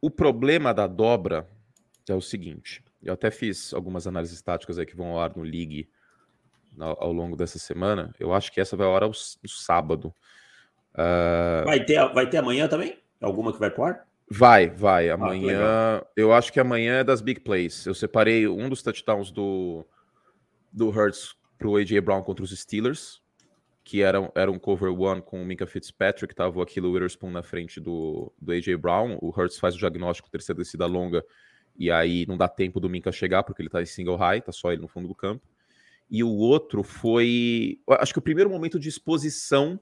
O 0.00 0.10
problema 0.10 0.72
da 0.72 0.86
dobra 0.86 1.48
é 2.08 2.14
o 2.14 2.20
seguinte: 2.20 2.82
eu 3.02 3.14
até 3.14 3.30
fiz 3.30 3.72
algumas 3.72 4.06
análises 4.06 4.40
táticas 4.42 4.78
aí 4.78 4.86
que 4.86 4.96
vão 4.96 5.08
ao 5.08 5.20
ar 5.20 5.34
no 5.36 5.42
League 5.42 5.88
ao, 6.78 7.04
ao 7.04 7.12
longo 7.12 7.36
dessa 7.36 7.58
semana. 7.58 8.14
Eu 8.18 8.32
acho 8.32 8.52
que 8.52 8.60
essa 8.60 8.76
vai 8.76 8.86
ao 8.86 8.94
ar 8.94 9.02
no 9.02 9.14
sábado. 9.48 10.14
Uh... 10.94 11.64
Vai, 11.64 11.84
ter, 11.84 12.12
vai 12.12 12.28
ter 12.28 12.38
amanhã 12.38 12.68
também? 12.68 12.98
Alguma 13.20 13.52
que 13.52 13.58
vai 13.58 13.70
pro 13.70 13.84
ar? 13.84 14.06
Vai, 14.30 14.68
vai. 14.68 15.10
Ah, 15.10 15.14
amanhã. 15.14 15.60
Ah, 15.62 16.06
eu 16.16 16.32
acho 16.32 16.52
que 16.52 16.60
amanhã 16.60 17.00
é 17.00 17.04
das 17.04 17.20
big 17.20 17.40
plays. 17.40 17.84
Eu 17.84 17.94
separei 17.94 18.46
um 18.46 18.68
dos 18.68 18.82
touchdowns 18.82 19.30
do, 19.32 19.84
do 20.72 20.88
Hurts 20.88 21.34
pro 21.58 21.76
AJ 21.76 22.00
Brown 22.00 22.22
contra 22.22 22.44
os 22.44 22.56
Steelers, 22.56 23.20
que 23.82 24.02
era, 24.02 24.30
era 24.36 24.50
um 24.50 24.58
cover 24.58 24.92
one 24.92 25.20
com 25.20 25.42
o 25.42 25.44
Minka 25.44 25.66
Fitzpatrick, 25.66 26.34
tava 26.34 26.58
o 26.58 26.62
Aquilo 26.62 26.92
Witherspoon 26.92 27.30
na 27.30 27.42
frente 27.42 27.80
do, 27.80 28.32
do 28.40 28.52
AJ 28.52 28.76
Brown. 28.76 29.18
O 29.20 29.30
Hurts 29.30 29.58
faz 29.58 29.74
o 29.74 29.78
diagnóstico 29.78 30.30
terceira 30.30 30.62
descida 30.62 30.86
longa, 30.86 31.24
e 31.76 31.90
aí 31.90 32.26
não 32.26 32.36
dá 32.36 32.48
tempo 32.48 32.80
do 32.80 32.88
Minka 32.88 33.12
chegar, 33.12 33.42
porque 33.42 33.62
ele 33.62 33.68
tá 33.68 33.80
em 33.82 33.86
single 33.86 34.16
high, 34.16 34.40
tá 34.40 34.52
só 34.52 34.72
ele 34.72 34.82
no 34.82 34.88
fundo 34.88 35.08
do 35.08 35.14
campo. 35.14 35.46
E 36.10 36.24
o 36.24 36.30
outro 36.30 36.82
foi. 36.82 37.80
Acho 37.88 38.12
que 38.12 38.18
o 38.18 38.22
primeiro 38.22 38.50
momento 38.50 38.78
de 38.78 38.88
exposição 38.88 39.78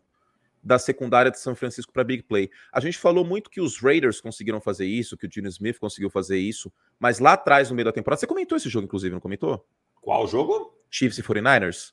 da 0.62 0.78
secundária 0.78 1.30
de 1.30 1.38
São 1.38 1.54
Francisco 1.54 1.92
para 1.92 2.04
big 2.04 2.24
play. 2.24 2.50
A 2.72 2.80
gente 2.80 2.98
falou 2.98 3.24
muito 3.24 3.48
que 3.48 3.60
os 3.60 3.80
Raiders 3.80 4.20
conseguiram 4.20 4.60
fazer 4.60 4.86
isso, 4.86 5.16
que 5.16 5.26
o 5.26 5.30
Gene 5.32 5.48
Smith 5.48 5.78
conseguiu 5.78 6.10
fazer 6.10 6.38
isso, 6.38 6.72
mas 6.98 7.18
lá 7.18 7.34
atrás, 7.34 7.70
no 7.70 7.76
meio 7.76 7.86
da 7.86 7.92
temporada, 7.92 8.20
você 8.20 8.26
comentou 8.26 8.56
esse 8.56 8.68
jogo, 8.68 8.84
inclusive, 8.84 9.12
não 9.12 9.20
comentou? 9.20 9.64
Qual 10.00 10.26
jogo? 10.26 10.74
Chiefs 10.90 11.18
e 11.18 11.22
49ers. 11.22 11.92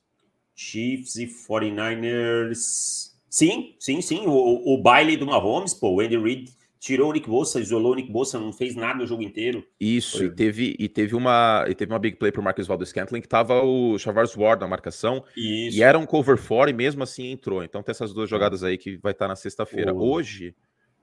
Chiefs 0.55 1.15
e 1.15 1.27
49ers. 1.27 3.13
Sim, 3.29 3.75
sim, 3.79 4.01
sim. 4.01 4.25
O, 4.25 4.73
o 4.73 4.81
baile 4.81 5.17
do 5.17 5.25
Mahomes, 5.25 5.73
pô, 5.73 5.91
o 5.91 5.99
Andy 5.99 6.17
Reid 6.17 6.51
tirou 6.85 7.09
o 7.09 7.13
Nick 7.13 7.27
Bossa, 7.27 7.59
isolou 7.59 7.93
o 7.93 7.95
Nick 7.95 8.11
Bossa, 8.11 8.39
não 8.39 8.53
fez 8.53 8.75
nada 8.75 9.03
o 9.03 9.07
jogo 9.07 9.23
inteiro. 9.23 9.65
Isso, 9.79 10.23
e 10.23 10.29
teve, 10.29 10.75
e 10.77 10.87
teve 10.87 11.15
uma 11.15 11.65
e 11.67 11.73
teve 11.73 11.91
uma 11.91 11.97
big 11.97 12.15
play 12.15 12.31
pro 12.31 12.43
Marcus 12.43 12.67
Valdez 12.67 12.89
Scantling 12.89 13.21
que 13.21 13.27
tava 13.27 13.63
o 13.63 13.97
Chavars 13.97 14.35
Ward 14.35 14.61
na 14.61 14.67
marcação. 14.67 15.23
Isso. 15.35 15.79
E 15.79 15.81
era 15.81 15.97
um 15.97 16.05
cover 16.05 16.37
for 16.37 16.69
e 16.69 16.73
mesmo 16.73 17.01
assim 17.01 17.31
entrou. 17.31 17.63
Então 17.63 17.81
tem 17.81 17.91
essas 17.91 18.13
duas 18.13 18.29
jogadas 18.29 18.63
aí 18.63 18.77
que 18.77 18.97
vai 18.97 19.13
estar 19.13 19.27
na 19.27 19.35
sexta-feira. 19.35 19.95
O... 19.95 20.11
Hoje, 20.11 20.55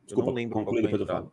Desculpa, 0.07 0.31
não 0.31 0.37
lembro 0.37 0.63
qual 0.63 1.33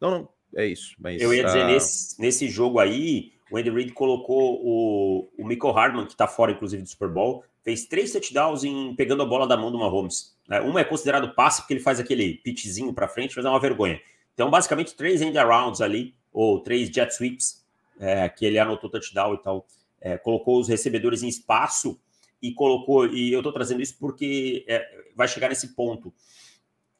Não, 0.00 0.10
não, 0.10 0.28
é 0.56 0.66
isso. 0.66 0.96
Mas, 0.98 1.20
eu 1.20 1.34
ia 1.34 1.44
dizer, 1.44 1.64
uh... 1.64 1.66
nesse, 1.66 2.18
nesse 2.18 2.48
jogo 2.48 2.78
aí, 2.78 3.32
o 3.50 3.58
Andy 3.58 3.70
Reid 3.70 3.92
colocou 3.92 4.58
o, 4.64 5.28
o 5.36 5.46
Michael 5.46 5.74
Hardman, 5.74 6.06
que 6.06 6.12
está 6.12 6.26
fora, 6.26 6.52
inclusive, 6.52 6.82
do 6.82 6.88
Super 6.88 7.10
Bowl, 7.10 7.44
fez 7.62 7.84
três 7.84 8.10
touchdowns 8.10 8.64
em 8.64 8.94
pegando 8.96 9.22
a 9.22 9.26
bola 9.26 9.46
da 9.46 9.56
mão 9.56 9.70
do 9.70 9.78
Mahomes. 9.78 10.34
Né? 10.48 10.60
Uma 10.60 10.80
é 10.80 10.84
considerado 10.84 11.34
passe, 11.34 11.62
porque 11.62 11.74
ele 11.74 11.80
faz 11.80 11.98
aquele 11.98 12.34
pitchzinho 12.34 12.92
para 12.92 13.08
frente, 13.08 13.34
mas 13.36 13.44
é 13.44 13.48
uma 13.48 13.60
vergonha. 13.60 14.00
Então, 14.34 14.50
basicamente, 14.50 14.94
três 14.94 15.22
end 15.22 15.36
arounds 15.36 15.80
ali, 15.80 16.14
ou 16.32 16.60
três 16.60 16.88
jet 16.88 17.12
sweeps, 17.12 17.64
é, 17.98 18.28
que 18.28 18.44
ele 18.44 18.58
anotou 18.58 18.90
touchdown 18.90 19.34
e 19.34 19.42
tal. 19.42 19.66
É, 20.00 20.18
colocou 20.18 20.60
os 20.60 20.68
recebedores 20.68 21.22
em 21.22 21.28
espaço 21.28 21.98
e 22.42 22.52
colocou, 22.52 23.06
e 23.06 23.32
eu 23.32 23.40
estou 23.40 23.52
trazendo 23.52 23.80
isso 23.80 23.96
porque 23.98 24.64
é, 24.68 24.86
vai 25.16 25.26
chegar 25.26 25.48
nesse 25.48 25.74
ponto. 25.74 26.12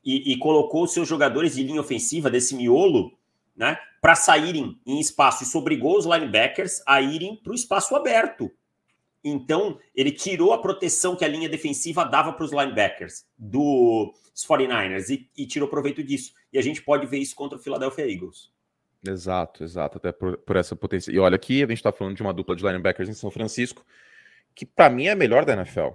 E, 0.04 0.32
e 0.32 0.38
colocou 0.38 0.86
seus 0.86 1.06
jogadores 1.06 1.54
de 1.54 1.62
linha 1.62 1.80
ofensiva 1.80 2.30
desse 2.30 2.54
miolo 2.54 3.12
né, 3.56 3.78
para 4.00 4.14
saírem 4.14 4.78
em 4.86 5.00
espaço. 5.00 5.42
Isso 5.42 5.58
obrigou 5.58 5.98
os 5.98 6.06
linebackers 6.06 6.82
a 6.86 7.00
irem 7.00 7.36
para 7.36 7.52
o 7.52 7.54
espaço 7.54 7.94
aberto. 7.94 8.50
Então, 9.28 9.80
ele 9.92 10.12
tirou 10.12 10.52
a 10.52 10.58
proteção 10.58 11.16
que 11.16 11.24
a 11.24 11.28
linha 11.28 11.48
defensiva 11.48 12.04
dava 12.04 12.32
para 12.32 12.44
os 12.44 12.52
linebackers 12.52 13.26
dos 13.36 14.12
49ers 14.46 15.10
e, 15.10 15.28
e, 15.36 15.46
tirou 15.46 15.68
proveito 15.68 16.00
disso. 16.00 16.32
E 16.52 16.58
a 16.58 16.62
gente 16.62 16.80
pode 16.80 17.06
ver 17.06 17.18
isso 17.18 17.34
contra 17.34 17.58
o 17.58 17.60
Philadelphia 17.60 18.08
Eagles. 18.08 18.52
Exato, 19.04 19.64
exato. 19.64 19.98
Até 19.98 20.12
por, 20.12 20.38
por 20.38 20.54
essa 20.54 20.76
potência. 20.76 21.10
E 21.10 21.18
olha 21.18 21.34
aqui, 21.34 21.56
a 21.64 21.66
gente 21.66 21.78
está 21.78 21.90
falando 21.90 22.14
de 22.14 22.22
uma 22.22 22.32
dupla 22.32 22.54
de 22.54 22.64
linebackers 22.64 23.08
em 23.08 23.14
São 23.14 23.32
Francisco, 23.32 23.84
que 24.54 24.64
para 24.64 24.88
mim 24.88 25.06
é 25.06 25.10
a 25.10 25.16
melhor 25.16 25.44
da 25.44 25.54
NFL. 25.54 25.88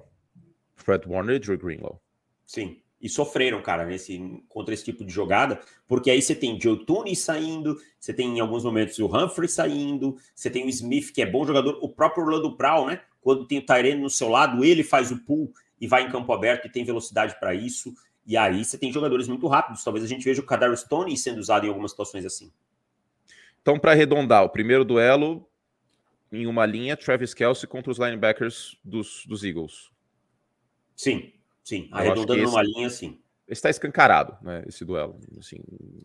Fred 0.75 1.07
Warner 1.07 1.37
e 1.37 1.39
Drew 1.39 1.57
Greenlaw. 1.57 2.01
Sim 2.45 2.81
e 3.01 3.09
sofreram, 3.09 3.61
cara, 3.61 3.83
nesse, 3.83 4.43
contra 4.47 4.73
esse 4.73 4.85
tipo 4.85 5.03
de 5.03 5.11
jogada, 5.11 5.59
porque 5.87 6.11
aí 6.11 6.21
você 6.21 6.35
tem 6.35 6.59
Joe 6.61 6.85
Tooney 6.85 7.15
saindo, 7.15 7.75
você 7.99 8.13
tem 8.13 8.37
em 8.37 8.39
alguns 8.39 8.63
momentos 8.63 8.99
o 8.99 9.07
Humphrey 9.07 9.49
saindo, 9.49 10.15
você 10.35 10.49
tem 10.49 10.65
o 10.65 10.69
Smith, 10.69 11.11
que 11.11 11.21
é 11.21 11.25
bom 11.25 11.45
jogador, 11.45 11.79
o 11.81 11.89
próprio 11.89 12.23
Orlando 12.23 12.55
Brown, 12.55 12.85
né? 12.85 13.01
Quando 13.21 13.45
tem 13.45 13.59
o 13.59 13.65
Tyrene 13.65 14.01
no 14.01 14.09
seu 14.09 14.29
lado, 14.29 14.63
ele 14.63 14.83
faz 14.83 15.11
o 15.11 15.17
pull 15.17 15.53
e 15.79 15.87
vai 15.87 16.03
em 16.03 16.11
campo 16.11 16.31
aberto 16.33 16.65
e 16.65 16.71
tem 16.71 16.83
velocidade 16.83 17.39
para 17.39 17.53
isso. 17.53 17.93
E 18.25 18.37
aí 18.37 18.63
você 18.63 18.77
tem 18.77 18.91
jogadores 18.91 19.27
muito 19.27 19.47
rápidos. 19.47 19.83
Talvez 19.83 20.03
a 20.05 20.07
gente 20.07 20.23
veja 20.23 20.41
o 20.41 20.45
Kadarius 20.45 20.81
Stone 20.81 21.15
sendo 21.17 21.39
usado 21.39 21.65
em 21.65 21.69
algumas 21.69 21.91
situações 21.91 22.25
assim. 22.25 22.51
Então, 23.61 23.77
para 23.77 23.91
arredondar, 23.91 24.43
o 24.43 24.49
primeiro 24.49 24.83
duelo 24.83 25.47
em 26.31 26.47
uma 26.47 26.65
linha 26.65 26.97
Travis 26.97 27.33
Kelsey 27.33 27.67
contra 27.67 27.91
os 27.91 27.99
linebackers 27.99 28.77
dos, 28.83 29.25
dos 29.25 29.43
Eagles. 29.43 29.91
Sim, 30.95 31.33
sim. 31.63 31.89
Arredondando 31.91 32.41
numa 32.43 32.63
linha, 32.63 32.89
sim. 32.89 33.19
Está 33.47 33.69
escancarado, 33.69 34.37
né? 34.41 34.63
Esse 34.65 34.85
duelo. 34.85 35.19
Assim, 35.37 35.57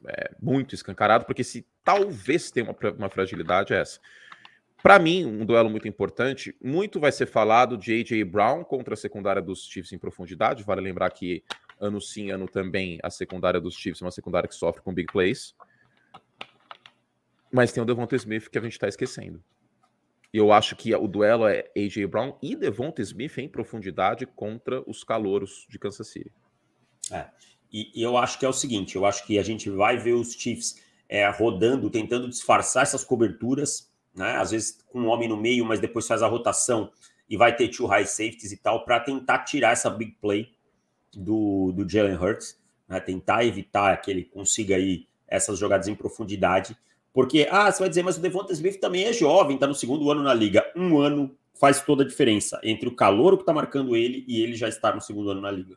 é 0.09 0.35
muito 0.41 0.75
escancarado, 0.75 1.25
porque 1.25 1.45
se 1.45 1.65
talvez 1.85 2.51
tenha 2.51 2.67
uma, 2.67 2.91
uma 2.93 3.09
fragilidade 3.09 3.73
é 3.73 3.81
essa. 3.81 4.01
Para 4.87 5.01
mim, 5.01 5.25
um 5.25 5.45
duelo 5.45 5.69
muito 5.69 5.89
importante. 5.89 6.55
Muito 6.63 7.01
vai 7.01 7.11
ser 7.11 7.27
falado 7.27 7.77
de 7.77 7.93
A.J. 7.93 8.23
Brown 8.23 8.63
contra 8.63 8.95
a 8.95 8.97
secundária 8.97 9.43
dos 9.43 9.67
Chiefs 9.67 9.93
em 9.93 9.99
profundidade. 9.99 10.63
Vale 10.63 10.81
lembrar 10.81 11.11
que 11.11 11.43
ano 11.81 12.01
sim, 12.01 12.31
ano 12.31 12.47
também, 12.47 13.01
a 13.03 13.11
secundária 13.11 13.61
dos 13.61 13.75
Chiefs 13.75 14.01
é 14.01 14.05
uma 14.05 14.13
secundária 14.13 14.49
que 14.49 14.55
sofre 14.55 14.81
com 14.83 14.95
big 14.95 15.13
plays. 15.13 15.57
Mas 17.51 17.73
tem 17.73 17.83
o 17.83 17.85
Devonta 17.85 18.15
Smith 18.15 18.49
que 18.49 18.59
a 18.59 18.61
gente 18.61 18.75
está 18.75 18.87
esquecendo. 18.87 19.43
E 20.33 20.39
eu 20.39 20.53
acho 20.53 20.77
que 20.77 20.95
o 20.95 21.09
duelo 21.09 21.49
é 21.49 21.69
A.J. 21.77 22.07
Brown 22.07 22.39
e 22.41 22.55
Devonta 22.55 23.03
Smith 23.03 23.39
em 23.39 23.49
profundidade 23.49 24.25
contra 24.25 24.89
os 24.89 25.03
calouros 25.03 25.67
de 25.69 25.81
Kansas 25.81 26.07
City. 26.07 26.31
É. 27.11 27.27
E, 27.73 27.91
e, 27.93 28.05
eu 28.05 28.17
acho 28.17 28.39
que 28.39 28.47
é 28.47 28.49
o 28.49 28.53
seguinte: 28.53 28.95
eu 28.95 29.05
acho 29.05 29.27
que 29.27 29.37
a 29.37 29.43
gente 29.43 29.69
vai 29.69 29.97
ver 29.97 30.13
os 30.13 30.35
Chiefs 30.35 30.81
é, 31.09 31.29
rodando, 31.29 31.91
tentando 31.91 32.29
disfarçar 32.29 32.85
essas 32.85 33.03
coberturas, 33.03 33.91
né? 34.17 34.37
Às 34.37 34.51
vezes 34.51 34.79
com 34.89 35.03
um 35.03 35.07
homem 35.09 35.29
no 35.29 35.37
meio, 35.37 35.65
mas 35.65 35.79
depois 35.79 36.07
faz 36.07 36.23
a 36.23 36.27
rotação 36.27 36.91
e 37.29 37.37
vai 37.37 37.55
ter 37.55 37.69
two 37.69 37.87
high 37.87 38.07
safeties 38.07 38.53
e 38.53 38.57
tal, 38.57 38.85
para 38.85 39.01
tentar 39.01 39.41
tirar 39.41 39.73
essa 39.73 39.91
big 39.91 40.13
play 40.21 40.53
do, 41.13 41.73
do 41.73 41.89
Jalen 41.89 42.17
Hurts, 42.17 42.59
né? 42.89 43.01
tentar 43.01 43.45
evitar 43.45 44.01
que 44.01 44.11
ele 44.11 44.25
consiga 44.25 44.77
aí 44.77 45.07
essas 45.27 45.59
jogadas 45.59 45.89
em 45.89 45.95
profundidade. 45.95 46.77
Porque, 47.13 47.49
ah, 47.51 47.71
você 47.71 47.81
vai 47.81 47.89
dizer, 47.89 48.03
mas 48.03 48.17
o 48.17 48.21
Devonta 48.21 48.53
Smith 48.53 48.79
também 48.79 49.05
é 49.05 49.13
jovem, 49.13 49.55
está 49.55 49.67
no 49.67 49.75
segundo 49.75 50.11
ano 50.11 50.23
na 50.23 50.35
liga. 50.35 50.65
Um 50.77 50.99
ano 50.99 51.37
faz 51.59 51.81
toda 51.81 52.05
a 52.05 52.07
diferença 52.07 52.61
entre 52.63 52.89
o 52.89 52.95
calor 52.95 53.37
que 53.37 53.43
está 53.43 53.53
marcando 53.53 53.97
ele 53.97 54.25
e 54.29 54.43
ele 54.43 54.55
já 54.55 54.69
estar 54.69 54.95
no 54.95 55.01
segundo 55.01 55.31
ano 55.31 55.41
na 55.41 55.51
liga. 55.51 55.77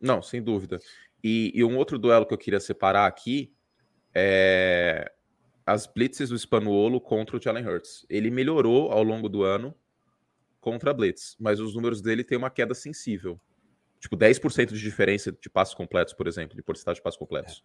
Não, 0.00 0.22
sem 0.22 0.42
dúvida. 0.42 0.80
E, 1.22 1.52
e, 1.54 1.62
um 1.64 1.76
outro 1.76 1.98
duelo 1.98 2.26
que 2.26 2.34
eu 2.34 2.38
queria 2.38 2.60
separar 2.60 3.06
aqui 3.06 3.52
é 4.14 5.10
as 5.66 5.86
blitzes 5.86 6.28
do 6.28 6.38
Spanuolo 6.38 7.00
contra 7.00 7.36
o 7.36 7.40
Jalen 7.40 7.66
Hurts. 7.66 8.04
Ele 8.08 8.30
melhorou 8.30 8.92
ao 8.92 9.02
longo 9.02 9.28
do 9.28 9.42
ano 9.42 9.74
contra 10.60 10.90
a 10.90 10.94
blitz, 10.94 11.36
mas 11.38 11.60
os 11.60 11.74
números 11.74 12.00
dele 12.00 12.24
têm 12.24 12.38
uma 12.38 12.50
queda 12.50 12.74
sensível. 12.74 13.38
Tipo, 14.00 14.16
10% 14.16 14.72
de 14.72 14.80
diferença 14.80 15.32
de 15.32 15.48
passos 15.48 15.74
completos, 15.74 16.12
por 16.12 16.26
exemplo, 16.26 16.56
de 16.56 16.62
porcentagem 16.62 17.00
de 17.00 17.02
passos 17.02 17.18
completos. 17.18 17.62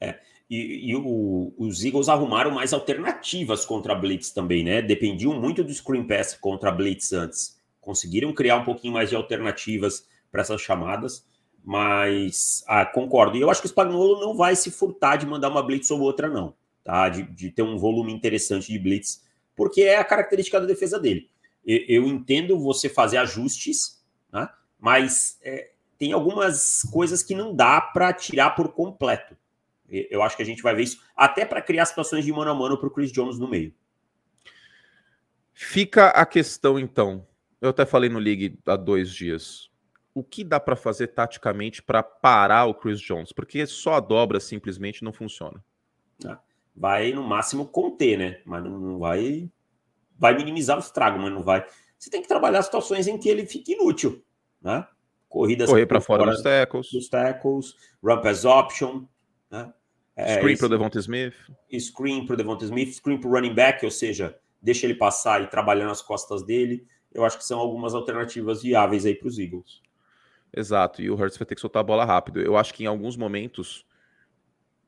É. 0.00 0.08
é. 0.08 0.20
E, 0.50 0.90
e 0.90 0.96
o, 0.96 1.54
os 1.56 1.82
Eagles 1.82 2.08
arrumaram 2.08 2.50
mais 2.50 2.74
alternativas 2.74 3.64
contra 3.64 3.92
a 3.92 3.96
Blitz 3.96 4.30
também, 4.30 4.62
né? 4.62 4.82
Dependiam 4.82 5.40
muito 5.40 5.64
do 5.64 5.72
screen 5.72 6.06
pass 6.06 6.34
contra 6.34 6.68
a 6.68 6.72
Blitz 6.72 7.12
antes. 7.12 7.58
Conseguiram 7.80 8.34
criar 8.34 8.56
um 8.56 8.64
pouquinho 8.64 8.92
mais 8.92 9.08
de 9.08 9.16
alternativas 9.16 10.06
para 10.30 10.42
essas 10.42 10.60
chamadas, 10.60 11.24
mas 11.64 12.62
ah, 12.66 12.84
concordo. 12.84 13.36
E 13.36 13.40
eu 13.40 13.50
acho 13.50 13.62
que 13.62 13.66
o 13.66 13.70
Spagnuolo 13.70 14.20
não 14.20 14.36
vai 14.36 14.54
se 14.54 14.70
furtar 14.70 15.16
de 15.16 15.26
mandar 15.26 15.48
uma 15.48 15.62
Blitz 15.62 15.90
ou 15.90 16.00
outra, 16.00 16.28
não. 16.28 16.54
Tá? 16.84 17.08
De, 17.08 17.22
de 17.22 17.50
ter 17.50 17.62
um 17.62 17.78
volume 17.78 18.12
interessante 18.12 18.72
de 18.72 18.78
Blitz, 18.78 19.24
porque 19.54 19.82
é 19.82 19.96
a 19.96 20.04
característica 20.04 20.60
da 20.60 20.66
defesa 20.66 20.98
dele. 20.98 21.30
Eu, 21.64 21.78
eu 21.88 22.06
entendo 22.06 22.58
você 22.58 22.88
fazer 22.88 23.18
ajustes, 23.18 24.02
né? 24.32 24.48
mas 24.78 25.38
é, 25.42 25.70
tem 25.98 26.12
algumas 26.12 26.82
coisas 26.92 27.22
que 27.22 27.34
não 27.34 27.54
dá 27.54 27.80
para 27.80 28.12
tirar 28.12 28.50
por 28.50 28.72
completo. 28.72 29.36
Eu 29.88 30.22
acho 30.22 30.36
que 30.36 30.42
a 30.42 30.46
gente 30.46 30.62
vai 30.62 30.74
ver 30.74 30.84
isso 30.84 31.02
até 31.14 31.44
para 31.44 31.60
criar 31.60 31.84
situações 31.84 32.24
de 32.24 32.32
mano 32.32 32.50
a 32.50 32.54
mano 32.54 32.78
para 32.78 32.88
o 32.88 32.90
Chris 32.90 33.12
Jones 33.12 33.38
no 33.38 33.46
meio. 33.46 33.74
Fica 35.52 36.08
a 36.08 36.24
questão, 36.24 36.78
então. 36.78 37.26
Eu 37.60 37.68
até 37.70 37.84
falei 37.84 38.08
no 38.08 38.18
League 38.18 38.58
há 38.66 38.74
dois 38.74 39.12
dias. 39.12 39.70
O 40.14 40.24
que 40.24 40.42
dá 40.42 40.58
para 40.58 40.74
fazer 40.74 41.08
taticamente 41.08 41.82
para 41.82 42.02
parar 42.02 42.64
o 42.64 42.74
Chris 42.74 43.00
Jones? 43.00 43.32
Porque 43.32 43.64
só 43.66 43.94
a 43.94 44.00
dobra 44.00 44.40
simplesmente 44.40 45.04
não 45.04 45.12
funciona. 45.12 45.62
Ah, 46.26 46.40
vai, 46.74 47.12
no 47.12 47.22
máximo, 47.22 47.66
conter, 47.66 48.18
né? 48.18 48.40
Mas 48.44 48.64
não 48.64 48.98
vai. 48.98 49.50
Vai 50.18 50.36
minimizar 50.36 50.76
o 50.76 50.80
estrago, 50.80 51.18
mas 51.18 51.32
não 51.32 51.42
vai. 51.42 51.64
Você 51.98 52.10
tem 52.10 52.22
que 52.22 52.28
trabalhar 52.28 52.62
situações 52.62 53.06
em 53.06 53.18
que 53.18 53.28
ele 53.28 53.46
fique 53.46 53.72
inútil, 53.72 54.22
né? 54.60 54.86
Corridas 55.28 55.68
correr 55.68 55.86
para 55.86 56.00
fora, 56.00 56.24
fora 56.24 56.32
dos 56.32 56.42
tackles, 56.42 56.90
dos 56.92 57.08
tackles, 57.08 57.74
run 58.02 58.20
pass 58.20 58.44
option, 58.44 59.04
né? 59.50 59.72
É, 60.14 60.36
screen 60.36 60.56
para 60.56 60.66
o 60.66 60.68
Devonta 60.68 60.98
Smith. 60.98 61.34
Screen 61.78 62.26
para 62.26 62.34
o 62.34 62.36
Devonta 62.36 62.64
Smith, 62.64 62.92
screen 62.92 63.18
para 63.18 63.30
o 63.30 63.32
running 63.32 63.54
back, 63.54 63.84
ou 63.84 63.90
seja, 63.90 64.38
deixa 64.60 64.84
ele 64.86 64.94
passar 64.94 65.42
e 65.42 65.46
trabalhar 65.46 65.86
nas 65.86 66.02
costas 66.02 66.44
dele. 66.44 66.86
Eu 67.12 67.24
acho 67.24 67.38
que 67.38 67.44
são 67.44 67.58
algumas 67.58 67.94
alternativas 67.94 68.62
viáveis 68.62 69.06
aí 69.06 69.14
para 69.14 69.28
os 69.28 69.38
Eagles. 69.38 69.80
Exato, 70.54 71.00
e 71.00 71.10
o 71.10 71.14
Hurts 71.14 71.38
vai 71.38 71.46
ter 71.46 71.54
que 71.54 71.60
soltar 71.60 71.80
a 71.80 71.84
bola 71.84 72.04
rápido. 72.04 72.40
Eu 72.40 72.56
acho 72.56 72.74
que 72.74 72.84
em 72.84 72.86
alguns 72.86 73.16
momentos 73.16 73.86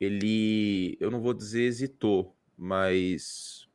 ele, 0.04 0.96
eu 1.00 1.10
não 1.10 1.20
vou 1.20 1.34
dizer 1.34 1.62
hesitou, 1.62 2.34
mas 2.56 3.68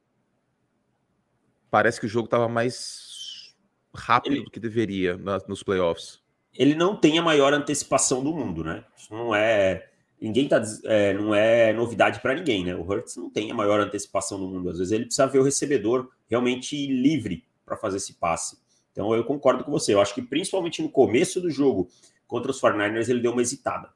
parece 1.69 1.99
que 1.99 2.05
o 2.05 2.09
jogo 2.09 2.25
estava 2.25 2.47
mais 2.47 3.55
rápido 3.93 4.35
ele... 4.35 4.45
do 4.45 4.51
que 4.51 4.59
deveria 4.59 5.17
nos 5.47 5.63
playoffs. 5.63 6.21
Ele 6.53 6.75
não 6.75 6.95
tem 6.95 7.17
a 7.17 7.21
maior 7.21 7.53
antecipação 7.53 8.23
do 8.23 8.33
mundo, 8.33 8.63
né? 8.63 8.83
Isso 8.97 9.13
não 9.13 9.33
é 9.33 9.89
ninguém 10.19 10.47
tá. 10.47 10.61
É, 10.85 11.13
não 11.13 11.33
é 11.33 11.71
novidade 11.73 12.19
para 12.19 12.35
ninguém, 12.35 12.65
né? 12.65 12.75
O 12.75 12.81
Hurts 12.81 13.15
não 13.15 13.29
tem 13.29 13.51
a 13.51 13.55
maior 13.55 13.79
antecipação 13.79 14.39
do 14.39 14.47
mundo. 14.47 14.69
Às 14.69 14.77
vezes 14.77 14.91
ele 14.91 15.05
precisa 15.05 15.27
ver 15.27 15.39
o 15.39 15.43
recebedor 15.43 16.09
realmente 16.29 16.87
livre 16.87 17.45
para 17.65 17.77
fazer 17.77 17.97
esse 17.97 18.13
passe. 18.13 18.57
Então 18.91 19.13
eu 19.13 19.23
concordo 19.23 19.63
com 19.63 19.71
você. 19.71 19.93
Eu 19.93 20.01
acho 20.01 20.13
que 20.13 20.21
principalmente 20.21 20.81
no 20.81 20.89
começo 20.89 21.39
do 21.39 21.49
jogo 21.49 21.89
contra 22.27 22.51
os 22.51 22.59
49ers 22.59 23.09
ele 23.09 23.21
deu 23.21 23.31
uma 23.31 23.41
hesitada. 23.41 23.89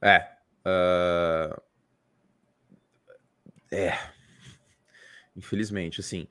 É. 0.00 0.33
Uh... 0.66 1.60
É. 3.70 3.98
Infelizmente, 5.36 6.00
assim. 6.00 6.28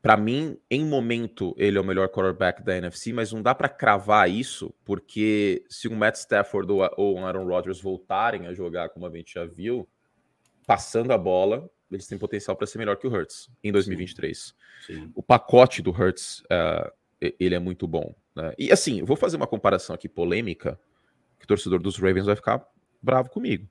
Para 0.00 0.16
mim, 0.16 0.56
em 0.70 0.84
momento, 0.84 1.52
ele 1.58 1.76
é 1.76 1.80
o 1.80 1.84
melhor 1.84 2.08
quarterback 2.08 2.62
da 2.62 2.76
NFC, 2.76 3.12
mas 3.12 3.32
não 3.32 3.42
dá 3.42 3.54
para 3.54 3.68
cravar 3.68 4.30
isso, 4.30 4.72
porque 4.84 5.64
se 5.68 5.88
o 5.88 5.96
Matt 5.96 6.14
Stafford 6.14 6.70
ou 6.96 7.14
o 7.14 7.24
Aaron 7.24 7.44
Rodgers 7.44 7.80
voltarem 7.80 8.46
a 8.46 8.54
jogar 8.54 8.90
como 8.90 9.04
a 9.04 9.10
gente 9.10 9.34
já 9.34 9.44
viu, 9.44 9.88
passando 10.64 11.12
a 11.12 11.18
bola, 11.18 11.68
eles 11.90 12.06
têm 12.06 12.18
potencial 12.18 12.56
para 12.56 12.66
ser 12.66 12.78
melhor 12.78 12.96
que 12.96 13.06
o 13.06 13.12
Hurts 13.12 13.50
em 13.62 13.72
2023. 13.72 14.38
Sim. 14.86 14.94
Sim. 14.94 15.12
O 15.14 15.22
pacote 15.22 15.82
do 15.82 15.90
Hurts, 15.90 16.40
uh, 16.42 16.92
ele 17.20 17.54
é 17.54 17.58
muito 17.58 17.86
bom. 17.86 18.14
Né? 18.34 18.54
E 18.56 18.70
assim, 18.70 19.02
vou 19.02 19.16
fazer 19.16 19.36
uma 19.36 19.46
comparação 19.46 19.94
aqui 19.94 20.08
polêmica, 20.08 20.78
que 21.38 21.44
o 21.44 21.48
torcedor 21.48 21.80
dos 21.80 21.96
Ravens 21.98 22.26
vai 22.26 22.36
ficar 22.36 22.64
bravo 23.02 23.30
comigo. 23.30 23.68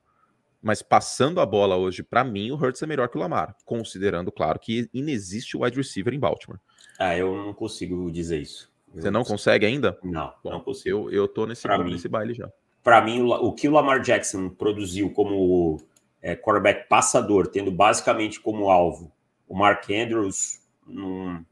Mas 0.66 0.82
passando 0.82 1.40
a 1.40 1.46
bola 1.46 1.76
hoje, 1.78 2.02
para 2.02 2.24
mim, 2.24 2.50
o 2.50 2.56
Hurts 2.56 2.82
é 2.82 2.88
melhor 2.88 3.08
que 3.08 3.16
o 3.16 3.20
Lamar, 3.20 3.56
considerando, 3.64 4.32
claro, 4.32 4.58
que 4.58 4.90
inexiste 4.92 5.56
o 5.56 5.64
wide 5.64 5.78
receiver 5.78 6.12
em 6.12 6.20
Baltimore. 6.20 6.60
Ah, 6.98 7.16
eu 7.16 7.36
não 7.36 7.54
consigo 7.54 8.12
dizer 8.12 8.42
isso. 8.42 8.74
Eu 8.92 9.04
Você 9.04 9.12
não 9.12 9.24
consegue 9.24 9.64
ainda? 9.64 9.96
Não, 10.02 10.34
Bom, 10.44 10.50
não 10.50 10.60
consigo. 10.60 10.90
Eu, 10.90 11.12
eu 11.12 11.28
tô 11.28 11.46
nesse, 11.46 11.62
pra 11.62 11.78
nesse 11.84 12.08
baile 12.10 12.34
já. 12.34 12.50
Para 12.82 13.00
mim, 13.00 13.22
o, 13.22 13.54
que 13.54 13.70
o 13.70 13.72
Lamar 13.74 14.02
Jackson 14.02 14.50
produziu 14.50 15.12
como 15.12 15.80
é, 16.20 16.36
quarterback 16.36 16.90
passador, 16.90 17.46
tendo 17.46 17.72
basicamente 17.72 18.40
como 18.40 18.72
alvo 18.72 19.12
o 19.48 19.56
Mark 19.56 19.88
Andrews, 19.92 20.62
não, 20.88 21.46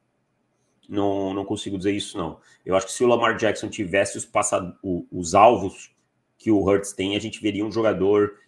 não, 0.89 1.36
não 1.36 1.45
consigo 1.45 1.78
dizer 1.78 1.91
isso, 1.91 2.17
não. 2.17 2.39
Eu 2.65 2.76
acho 2.76 2.88
que 2.88 2.91
se 2.91 3.04
o 3.04 3.08
Lamar 3.08 3.38
Jackson 3.38 3.69
tivesse 3.69 4.17
os, 4.17 4.26
passado, 4.26 4.76
os 5.12 5.36
alvos 5.36 5.93
que 6.36 6.49
o 6.49 6.67
Hurts 6.67 6.93
tem, 6.93 7.15
a 7.15 7.19
gente 7.19 7.39
veria 7.39 7.63
um 7.63 7.71
jogador 7.71 8.41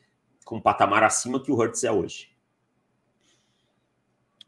com 0.46 0.58
um 0.58 0.62
patamar 0.62 1.04
acima 1.04 1.42
que 1.42 1.52
o 1.52 1.56
Hurts 1.56 1.84
é 1.84 1.92
hoje. 1.92 2.30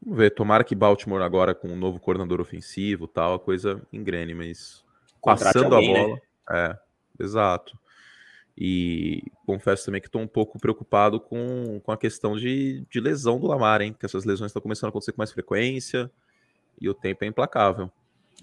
Vamos 0.00 0.18
ver, 0.18 0.30
tomara 0.30 0.62
que 0.62 0.76
Baltimore 0.76 1.22
agora 1.22 1.54
com 1.54 1.68
um 1.68 1.76
novo 1.76 1.98
coordenador 1.98 2.40
ofensivo 2.40 3.08
tal, 3.08 3.34
a 3.34 3.38
coisa 3.38 3.82
engrene, 3.92 4.32
mas 4.32 4.84
Contrate 5.20 5.54
passando 5.54 5.74
alguém, 5.74 5.90
a 5.90 5.98
né? 5.98 6.02
bola. 6.04 6.14
Né? 6.14 6.20
É, 6.50 7.22
exato. 7.22 7.78
E 8.56 9.24
confesso 9.44 9.86
também 9.86 10.00
que 10.00 10.08
estou 10.08 10.20
um 10.22 10.26
pouco 10.26 10.58
preocupado 10.58 11.20
com, 11.20 11.80
com 11.80 11.92
a 11.92 11.96
questão 11.96 12.36
de, 12.36 12.84
de 12.88 13.00
lesão 13.00 13.38
do 13.38 13.46
Lamar, 13.46 13.82
hein? 13.82 13.94
Que 13.96 14.06
essas 14.06 14.24
lesões 14.24 14.50
estão 14.50 14.62
começando 14.62 14.86
a 14.86 14.90
acontecer 14.90 15.12
com 15.12 15.20
mais 15.20 15.32
frequência 15.32 16.10
e 16.80 16.88
o 16.88 16.94
tempo 16.94 17.24
é 17.24 17.28
implacável. 17.28 17.90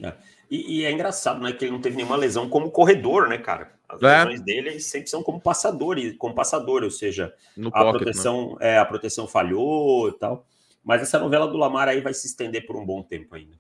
É. 0.02 0.14
E, 0.50 0.80
e, 0.80 0.86
é 0.86 0.92
engraçado, 0.92 1.42
né? 1.42 1.52
Que 1.52 1.66
ele 1.66 1.72
não 1.72 1.82
teve 1.82 1.96
nenhuma 1.96 2.16
lesão 2.16 2.50
como 2.50 2.72
corredor, 2.72 3.28
né, 3.28 3.38
cara? 3.38 3.74
As 3.88 4.02
é. 4.02 4.20
lesões 4.20 4.42
dele 4.42 4.80
sempre 4.80 5.10
são 5.10 5.24
como 5.24 5.40
passador, 5.40 5.98
como 6.18 6.36
passador, 6.36 6.84
ou 6.84 6.92
seja, 6.92 7.34
no 7.56 7.70
a 7.70 7.72
pocket, 7.72 7.94
né? 7.94 8.00
proteção, 8.00 8.58
né? 8.60 8.74
é, 8.74 8.78
a 8.78 8.86
proteção 8.86 9.28
falhou 9.28 10.10
e 10.10 10.14
tal. 10.14 10.46
Mas 10.84 11.02
essa 11.02 11.18
novela 11.18 11.48
do 11.48 11.58
Lamar 11.58 11.88
aí 11.88 12.02
vai 12.02 12.14
se 12.14 12.28
estender 12.28 12.66
por 12.66 12.76
um 12.76 12.86
bom 12.86 13.02
tempo 13.02 13.36
ainda. 13.36 13.58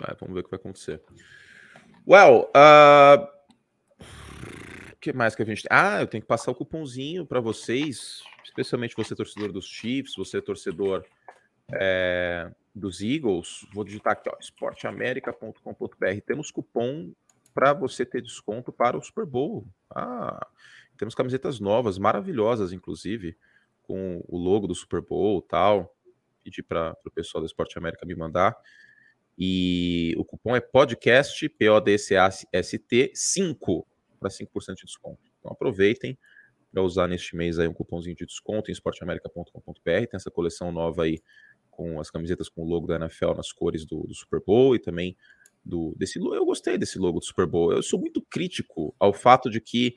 É, 0.00 0.14
vamos 0.18 0.34
ver 0.34 0.40
o 0.40 0.44
que 0.44 0.50
vai 0.50 0.58
acontecer. 0.58 1.00
Well, 2.06 2.50
uh... 2.54 3.26
o 4.92 4.96
que 5.00 5.12
mais 5.12 5.34
que 5.34 5.42
a 5.42 5.46
gente 5.46 5.62
tem? 5.62 5.68
Ah, 5.70 6.00
eu 6.00 6.06
tenho 6.06 6.22
que 6.22 6.28
passar 6.28 6.50
o 6.50 6.54
cupomzinho 6.54 7.24
para 7.24 7.40
vocês, 7.40 8.22
especialmente 8.44 8.96
você 8.96 9.14
torcedor 9.14 9.52
dos 9.52 9.66
Chiefs, 9.66 10.14
você 10.16 10.40
torcedor 10.40 11.04
é, 11.72 12.50
dos 12.74 13.00
Eagles, 13.00 13.66
vou 13.72 13.84
digitar 13.84 14.12
aqui, 14.12 14.28
ó, 14.28 14.36
esporteamerica.com.br. 14.38 16.20
Temos 16.26 16.50
cupom 16.50 17.12
para 17.54 17.72
você 17.72 18.04
ter 18.04 18.20
desconto 18.20 18.70
para 18.70 18.98
o 18.98 19.02
Super 19.02 19.24
Bowl. 19.24 19.66
Ah, 19.90 20.46
temos 20.98 21.14
camisetas 21.14 21.58
novas, 21.58 21.98
maravilhosas, 21.98 22.72
inclusive, 22.72 23.36
com 23.82 24.22
o 24.28 24.36
logo 24.36 24.66
do 24.66 24.74
Super 24.74 25.00
Bowl 25.00 25.40
tal. 25.40 25.94
Pedi 26.44 26.62
para 26.62 26.96
o 27.04 27.10
pessoal 27.10 27.40
da 27.42 27.46
Esporte 27.46 27.78
América 27.78 28.04
me 28.04 28.14
mandar. 28.14 28.56
E 29.38 30.14
o 30.16 30.24
cupom 30.24 30.54
é 30.56 30.60
podcast, 30.60 31.48
P-O-D-C-A-S-T, 31.48 33.12
5 33.14 33.86
para 34.18 34.30
5% 34.30 34.74
de 34.76 34.84
desconto. 34.84 35.20
Então 35.38 35.52
aproveitem 35.52 36.18
para 36.70 36.82
usar 36.82 37.06
neste 37.06 37.36
mês 37.36 37.58
aí 37.58 37.66
um 37.66 37.72
cupomzinho 37.72 38.16
de 38.16 38.26
desconto 38.26 38.70
em 38.70 38.72
esporteamerica.com.br. 38.72 39.80
Tem 39.82 40.08
essa 40.12 40.30
coleção 40.30 40.70
nova 40.70 41.04
aí 41.04 41.22
com 41.76 42.00
as 42.00 42.10
camisetas 42.10 42.48
com 42.48 42.62
o 42.62 42.64
logo 42.64 42.86
da 42.86 42.96
NFL 42.96 43.34
nas 43.34 43.52
cores 43.52 43.84
do, 43.84 44.04
do 44.04 44.14
Super 44.14 44.40
Bowl 44.44 44.74
e 44.74 44.78
também 44.78 45.16
do 45.64 45.94
desse 45.96 46.18
logo. 46.18 46.34
Eu 46.34 46.46
gostei 46.46 46.78
desse 46.78 46.98
logo 46.98 47.20
do 47.20 47.24
Super 47.24 47.46
Bowl. 47.46 47.72
Eu 47.72 47.82
sou 47.82 48.00
muito 48.00 48.22
crítico 48.22 48.94
ao 48.98 49.12
fato 49.12 49.50
de 49.50 49.60
que 49.60 49.94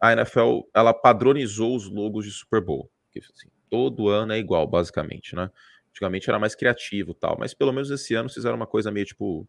a 0.00 0.12
NFL 0.12 0.60
ela 0.74 0.94
padronizou 0.94 1.76
os 1.76 1.88
logos 1.88 2.24
de 2.24 2.32
Super 2.32 2.60
Bowl. 2.60 2.90
Que, 3.10 3.18
assim, 3.18 3.48
todo 3.68 4.08
ano 4.08 4.32
é 4.32 4.38
igual, 4.38 4.66
basicamente, 4.66 5.36
né? 5.36 5.50
Antigamente 5.90 6.30
era 6.30 6.38
mais 6.38 6.54
criativo 6.54 7.12
tal, 7.12 7.36
mas 7.38 7.52
pelo 7.52 7.72
menos 7.72 7.90
esse 7.90 8.14
ano 8.14 8.30
fizeram 8.30 8.56
uma 8.56 8.66
coisa 8.66 8.90
meio 8.90 9.04
tipo 9.04 9.46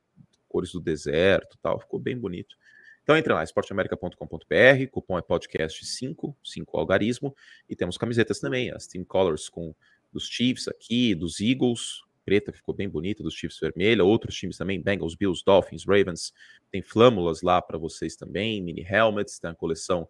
cores 0.50 0.72
do 0.72 0.80
deserto 0.80 1.58
tal, 1.62 1.80
ficou 1.80 2.00
bem 2.00 2.18
bonito. 2.18 2.56
Então 3.02 3.18
entre 3.18 3.34
lá, 3.34 3.44
esporteamerica.com.br, 3.44 4.88
cupom 4.92 5.18
é 5.18 5.22
podcast 5.22 5.86
5, 5.86 6.38
5 6.44 6.78
algarismo, 6.78 7.36
e 7.70 7.76
temos 7.76 7.98
camisetas 7.98 8.40
também, 8.40 8.72
as 8.72 8.86
Team 8.86 9.04
Colors 9.04 9.50
com 9.50 9.74
dos 10.14 10.28
Chiefs 10.28 10.68
aqui, 10.68 11.16
dos 11.16 11.42
Eagles, 11.42 12.04
preta, 12.24 12.54
ficou 12.54 12.74
bem 12.74 12.88
bonita, 12.88 13.24
dos 13.24 13.34
Chiefs 13.34 13.60
vermelha, 13.60 14.04
outros 14.04 14.36
times 14.36 14.58
também, 14.58 14.82
Bengals, 14.82 15.16
Bills, 15.16 15.44
Dolphins, 15.46 15.86
Ravens, 15.86 16.34
tem 16.72 16.82
flâmulas 16.82 17.42
lá 17.42 17.62
para 17.62 17.78
vocês 17.78 18.16
também, 18.16 18.62
mini 18.62 18.86
helmets, 18.90 19.40
tem 19.40 19.50
a 19.52 19.56
coleção 19.56 20.04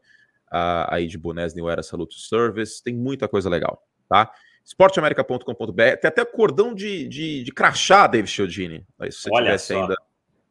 uh, 0.52 0.86
aí 0.90 1.08
de 1.08 1.18
bonés 1.18 1.54
New 1.54 1.70
Era 1.70 1.82
Salute 1.82 2.20
Service, 2.20 2.84
tem 2.84 2.94
muita 2.94 3.28
coisa 3.28 3.50
legal, 3.50 3.84
tá? 4.08 4.32
esporteamerica.com.br, 4.64 5.98
tem 6.00 6.08
até 6.08 6.24
cordão 6.24 6.74
de, 6.74 7.08
de, 7.08 7.44
de 7.44 7.52
crachá, 7.52 8.08
David 8.08 8.32
Chiodini. 8.32 8.86
Aí, 8.98 9.12
se 9.12 9.22
você 9.22 9.30
Olha 9.32 9.46
tivesse 9.48 9.74
só. 9.74 9.82
ainda 9.82 9.96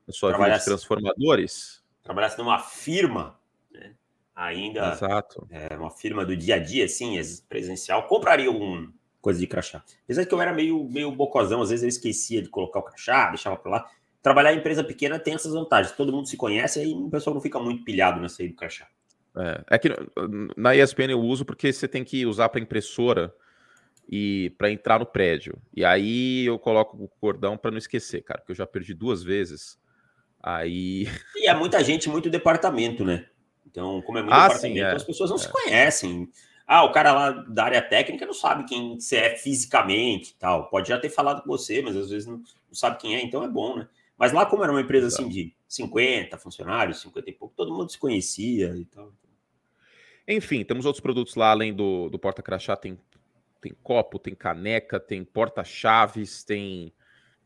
na 0.06 0.12
sua 0.12 0.36
vida 0.36 0.58
de 0.58 0.64
transformadores. 0.64 1.82
Trabalhasse 2.02 2.36
numa 2.36 2.58
firma, 2.58 3.38
né? 3.70 3.94
ainda 4.34 4.92
Exato. 4.92 5.48
É, 5.50 5.74
uma 5.76 5.90
firma 5.90 6.26
do 6.26 6.36
dia 6.36 6.56
a 6.56 6.58
dia, 6.58 6.84
assim, 6.84 7.18
presencial, 7.48 8.06
compraria 8.06 8.50
um 8.50 8.92
coisa 9.22 9.38
de 9.38 9.46
crachá. 9.46 9.82
Apesar 10.04 10.26
que 10.26 10.34
eu 10.34 10.42
era 10.42 10.52
meio, 10.52 10.84
meio 10.90 11.10
bocozão, 11.12 11.62
às 11.62 11.70
vezes 11.70 11.84
eu 11.84 11.88
esquecia 11.88 12.42
de 12.42 12.48
colocar 12.48 12.80
o 12.80 12.82
crachá, 12.82 13.30
deixava 13.30 13.56
para 13.56 13.70
lá. 13.70 13.90
Trabalhar 14.20 14.52
em 14.52 14.58
empresa 14.58 14.84
pequena 14.84 15.18
tem 15.18 15.34
essas 15.34 15.54
vantagens. 15.54 15.96
Todo 15.96 16.12
mundo 16.12 16.28
se 16.28 16.36
conhece, 16.36 16.80
aí 16.80 16.92
o 16.92 17.08
pessoal 17.08 17.32
não 17.32 17.40
fica 17.40 17.58
muito 17.58 17.84
pilhado 17.84 18.20
nessa 18.20 18.42
aí 18.42 18.48
do 18.48 18.54
crachá. 18.54 18.86
É, 19.34 19.76
é 19.76 19.78
que 19.78 19.88
na 20.56 20.76
ESPN 20.76 21.12
eu 21.12 21.20
uso 21.20 21.44
porque 21.44 21.72
você 21.72 21.88
tem 21.88 22.04
que 22.04 22.26
usar 22.26 22.48
para 22.50 22.60
impressora 22.60 23.34
e 24.08 24.52
para 24.58 24.70
entrar 24.70 24.98
no 24.98 25.06
prédio. 25.06 25.56
E 25.74 25.84
aí 25.84 26.44
eu 26.44 26.58
coloco 26.58 26.96
o 27.02 27.08
cordão 27.08 27.56
para 27.56 27.70
não 27.70 27.78
esquecer, 27.78 28.22
cara, 28.22 28.40
porque 28.40 28.52
eu 28.52 28.56
já 28.56 28.66
perdi 28.66 28.92
duas 28.92 29.22
vezes. 29.22 29.78
Aí. 30.42 31.06
E 31.36 31.48
é 31.48 31.54
muita 31.54 31.82
gente, 31.82 32.08
muito 32.08 32.28
departamento, 32.28 33.04
né? 33.04 33.26
Então, 33.64 34.02
como 34.02 34.18
é 34.18 34.22
muito 34.22 34.34
ah, 34.34 34.48
departamento, 34.48 34.74
sim, 34.74 34.84
é. 34.84 34.92
as 34.92 35.04
pessoas 35.04 35.30
não 35.30 35.36
é. 35.36 35.40
se 35.40 35.48
conhecem. 35.48 36.28
Ah, 36.72 36.84
o 36.84 36.92
cara 36.92 37.12
lá 37.12 37.30
da 37.30 37.64
área 37.64 37.82
técnica 37.82 38.24
não 38.24 38.32
sabe 38.32 38.64
quem 38.64 38.98
você 38.98 39.16
é 39.16 39.36
fisicamente 39.36 40.34
tal. 40.38 40.70
Pode 40.70 40.88
já 40.88 40.98
ter 40.98 41.10
falado 41.10 41.42
com 41.42 41.48
você, 41.48 41.82
mas 41.82 41.94
às 41.94 42.08
vezes 42.08 42.26
não, 42.26 42.38
não 42.38 42.74
sabe 42.74 42.98
quem 42.98 43.14
é, 43.14 43.22
então 43.22 43.44
é 43.44 43.48
bom, 43.48 43.76
né? 43.76 43.88
Mas 44.16 44.32
lá, 44.32 44.46
como 44.46 44.62
era 44.62 44.72
uma 44.72 44.80
empresa 44.80 45.08
assim 45.08 45.28
de 45.28 45.54
50 45.68 46.38
funcionários, 46.38 47.02
50 47.02 47.28
e 47.28 47.32
pouco, 47.34 47.54
todo 47.54 47.74
mundo 47.74 47.90
se 47.90 47.98
conhecia 47.98 48.74
e 48.76 48.86
tal. 48.86 49.12
Enfim, 50.26 50.64
temos 50.64 50.86
outros 50.86 51.02
produtos 51.02 51.34
lá, 51.34 51.50
além 51.50 51.74
do, 51.74 52.08
do 52.08 52.18
porta-crachá, 52.18 52.74
tem 52.74 52.98
tem 53.60 53.72
copo, 53.82 54.18
tem 54.18 54.34
caneca, 54.34 54.98
tem 54.98 55.22
porta-chaves, 55.22 56.42
tem, 56.42 56.92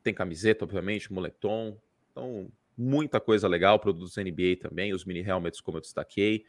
tem 0.03 0.15
camiseta, 0.15 0.65
obviamente, 0.65 1.13
moletom. 1.13 1.77
Então, 2.11 2.49
muita 2.77 3.21
coisa 3.21 3.47
legal. 3.47 3.79
Produtos 3.79 4.17
NBA 4.17 4.57
também, 4.61 4.95
os 4.95 5.05
mini 5.05 5.21
helmets, 5.21 5.61
como 5.61 5.77
eu 5.77 5.83
destaquei. 5.83 6.47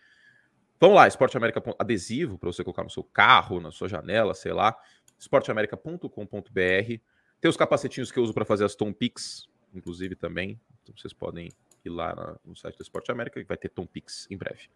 Vamos 0.79 0.95
lá, 0.95 1.07
Esporte 1.07 1.35
América 1.35 1.63
adesivo 1.79 2.37
para 2.37 2.51
você 2.51 2.63
colocar 2.63 2.83
no 2.83 2.89
seu 2.89 3.03
carro, 3.03 3.59
na 3.59 3.71
sua 3.71 3.87
janela, 3.87 4.33
sei 4.33 4.53
lá. 4.53 4.77
esporteamerica.com.br. 5.17 7.01
Tem 7.39 7.49
os 7.49 7.57
capacetinhos 7.57 8.11
que 8.11 8.19
eu 8.19 8.23
uso 8.23 8.33
para 8.33 8.45
fazer 8.45 8.65
as 8.65 8.75
Tom 8.75 8.93
Picks, 8.93 9.47
inclusive 9.73 10.15
também. 10.15 10.59
Então 10.83 10.95
vocês 10.95 11.13
podem 11.13 11.49
ir 11.83 11.89
lá 11.89 12.37
no 12.45 12.55
site 12.55 12.77
do 12.77 12.83
Esporte 12.83 13.11
América, 13.11 13.41
que 13.41 13.47
vai 13.47 13.57
ter 13.57 13.69
Tom 13.69 13.85
Picks 13.85 14.27
em 14.29 14.37
breve. 14.37 14.69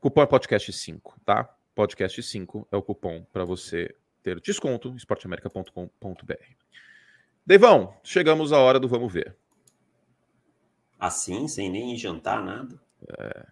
Cupom 0.00 0.22
é 0.22 0.26
podcast 0.26 0.70
5, 0.72 1.20
tá? 1.24 1.44
Podcast 1.74 2.22
5 2.22 2.68
é 2.70 2.76
o 2.76 2.82
cupom 2.82 3.24
para 3.32 3.44
você 3.44 3.94
ter 4.22 4.40
desconto, 4.40 4.94
esporteamerica.com.br. 4.96 6.34
Devão, 7.46 7.96
chegamos 8.02 8.52
à 8.52 8.58
hora 8.58 8.78
do 8.78 8.88
vamos 8.88 9.12
ver. 9.12 9.36
Assim, 10.98 11.48
sem 11.48 11.70
nem 11.70 11.96
jantar, 11.96 12.42
nada? 12.42 12.80
É, 13.18 13.46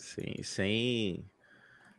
sim, 0.00 0.42
sem, 0.42 1.24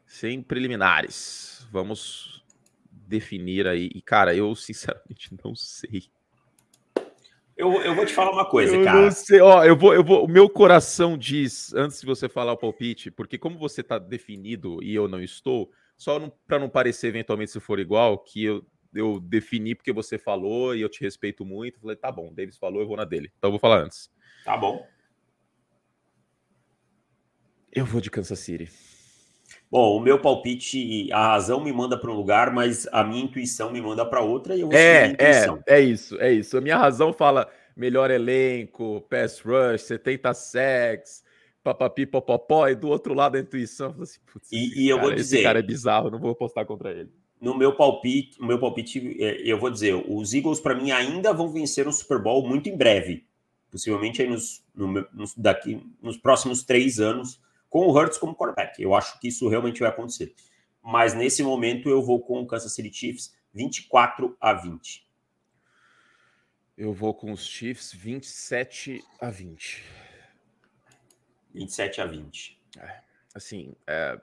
sem 0.06 0.42
preliminares. 0.42 1.68
Vamos 1.72 2.44
definir 2.92 3.68
aí. 3.68 3.90
E, 3.94 4.02
cara, 4.02 4.36
eu 4.36 4.54
sinceramente 4.56 5.36
não 5.44 5.56
sei. 5.56 6.10
Eu, 7.56 7.74
eu 7.82 7.94
vou 7.94 8.06
te 8.06 8.14
falar 8.14 8.32
uma 8.32 8.50
coisa, 8.50 8.76
eu 8.76 8.84
cara. 8.84 9.02
Não 9.04 9.12
sei, 9.12 9.40
ó, 9.40 9.64
eu 9.64 9.78
vou, 9.78 9.94
eu 9.94 10.04
vou. 10.04 10.26
O 10.26 10.28
meu 10.28 10.50
coração 10.50 11.18
diz, 11.18 11.74
antes 11.76 12.00
de 12.00 12.08
você 12.08 12.28
falar 12.28 12.54
o 12.54 12.58
palpite, 12.58 13.12
porque 13.12 13.38
como 13.38 13.58
você 13.58 13.84
tá 13.84 14.00
definido 14.00 14.82
e 14.82 14.96
eu 14.96 15.08
não 15.08 15.22
estou, 15.22 15.72
só 15.96 16.20
para 16.48 16.58
não 16.58 16.70
parecer 16.70 17.08
eventualmente 17.08 17.52
se 17.52 17.60
for 17.60 17.80
igual, 17.80 18.18
que 18.18 18.46
eu, 18.46 18.66
eu 18.94 19.20
defini 19.20 19.76
porque 19.76 19.94
você 19.94 20.18
falou 20.18 20.76
e 20.76 20.82
eu 20.82 20.90
te 20.90 21.02
respeito 21.02 21.46
muito. 21.46 21.80
Falei, 21.80 21.96
tá 21.96 22.12
bom, 22.12 22.30
o 22.30 22.34
Davis 22.34 22.58
falou, 22.58 22.82
eu 22.82 22.88
vou 22.88 22.98
na 22.98 23.06
dele. 23.06 23.32
Então 23.38 23.50
eu 23.50 23.52
vou 23.52 23.60
falar 23.60 23.84
antes. 23.84 24.10
Tá 24.44 24.58
bom. 24.58 24.88
Eu 27.74 27.86
vou 27.86 28.02
de 28.02 28.12
Kansas 28.12 28.40
City. 28.40 28.70
Bom, 29.72 29.96
o 29.96 30.02
meu 30.02 30.20
palpite, 30.20 31.10
a 31.14 31.28
razão 31.28 31.64
me 31.64 31.72
manda 31.72 31.98
para 31.98 32.12
um 32.12 32.16
lugar, 32.16 32.54
mas 32.54 32.86
a 32.92 33.06
minha 33.06 33.24
intuição 33.24 33.72
me 33.72 33.82
manda 33.82 34.06
para 34.06 34.20
outra 34.20 34.54
e 34.54 34.62
eu 34.62 34.68
vou 34.68 34.78
é, 34.78 35.16
É, 35.18 35.48
é 35.66 35.80
isso, 35.80 36.20
é 36.20 36.30
isso. 36.30 36.58
A 36.58 36.62
minha 36.62 36.78
razão 36.78 37.14
fala 37.14 37.50
melhor 37.76 38.12
elenco, 38.12 39.00
pass 39.10 39.40
rush, 39.40 39.84
70 39.84 40.34
sacks, 40.34 41.24
papapi, 41.64 42.06
popopó, 42.06 42.68
e 42.68 42.76
do 42.76 42.90
outro 42.90 43.14
lado 43.14 43.38
a 43.38 43.40
intuição. 43.40 43.96
Assim, 44.02 44.20
e, 44.52 44.84
e 44.84 44.90
eu 44.90 45.00
vou 45.00 45.14
dizer. 45.14 45.38
Esse 45.38 45.44
cara 45.44 45.60
é 45.60 45.64
bizarro, 45.64 46.12
não 46.12 46.20
vou 46.20 46.32
apostar 46.32 46.66
contra 46.66 46.92
ele. 46.92 47.10
No 47.40 47.58
meu 47.58 47.74
palpite, 47.74 48.40
no 48.42 48.48
meu 48.48 48.60
palpite, 48.60 49.18
é, 49.24 49.42
eu 49.50 49.58
vou 49.58 49.70
dizer, 49.70 49.96
os 49.96 50.34
Eagles, 50.34 50.60
para 50.60 50.76
mim, 50.76 50.92
ainda 50.92 51.34
vão 51.34 51.50
vencer 51.50 51.88
um 51.88 51.94
Super 51.94 52.22
Bowl 52.22 52.46
muito 52.46 52.68
em 52.68 52.76
breve. 52.76 53.26
Possivelmente 53.72 54.22
aí 54.22 54.30
nos, 54.30 54.64
no, 54.76 55.08
nos, 55.14 55.34
daqui, 55.36 55.82
nos 56.02 56.18
próximos 56.18 56.62
três 56.64 57.00
anos, 57.00 57.40
com 57.72 57.88
o 57.88 57.92
Hurts 57.92 58.18
como 58.18 58.36
quarterback. 58.36 58.84
Eu 58.84 58.94
acho 58.94 59.18
que 59.20 59.30
isso 59.30 59.48
realmente 59.48 59.80
vai 59.80 59.90
acontecer. 59.90 60.36
Mas 60.84 61.14
nesse 61.14 61.42
momento 61.42 61.90
eu 61.90 62.04
vou 62.04 62.20
com 62.20 62.42
o 62.42 62.46
Kansas 62.46 62.74
City 62.74 62.94
Chiefs 62.94 63.34
24 63.54 64.36
a 64.40 64.54
20. 64.54 65.08
Eu 66.78 66.94
vou 66.94 67.14
com 67.14 67.32
os 67.32 67.46
Chiefs 67.46 67.94
27 67.94 69.02
a 69.22 69.30
20. 69.30 69.84
27 71.54 72.02
a 72.02 72.06
20. 72.06 72.60
É, 72.78 73.00
assim, 73.34 73.74
é... 73.88 74.20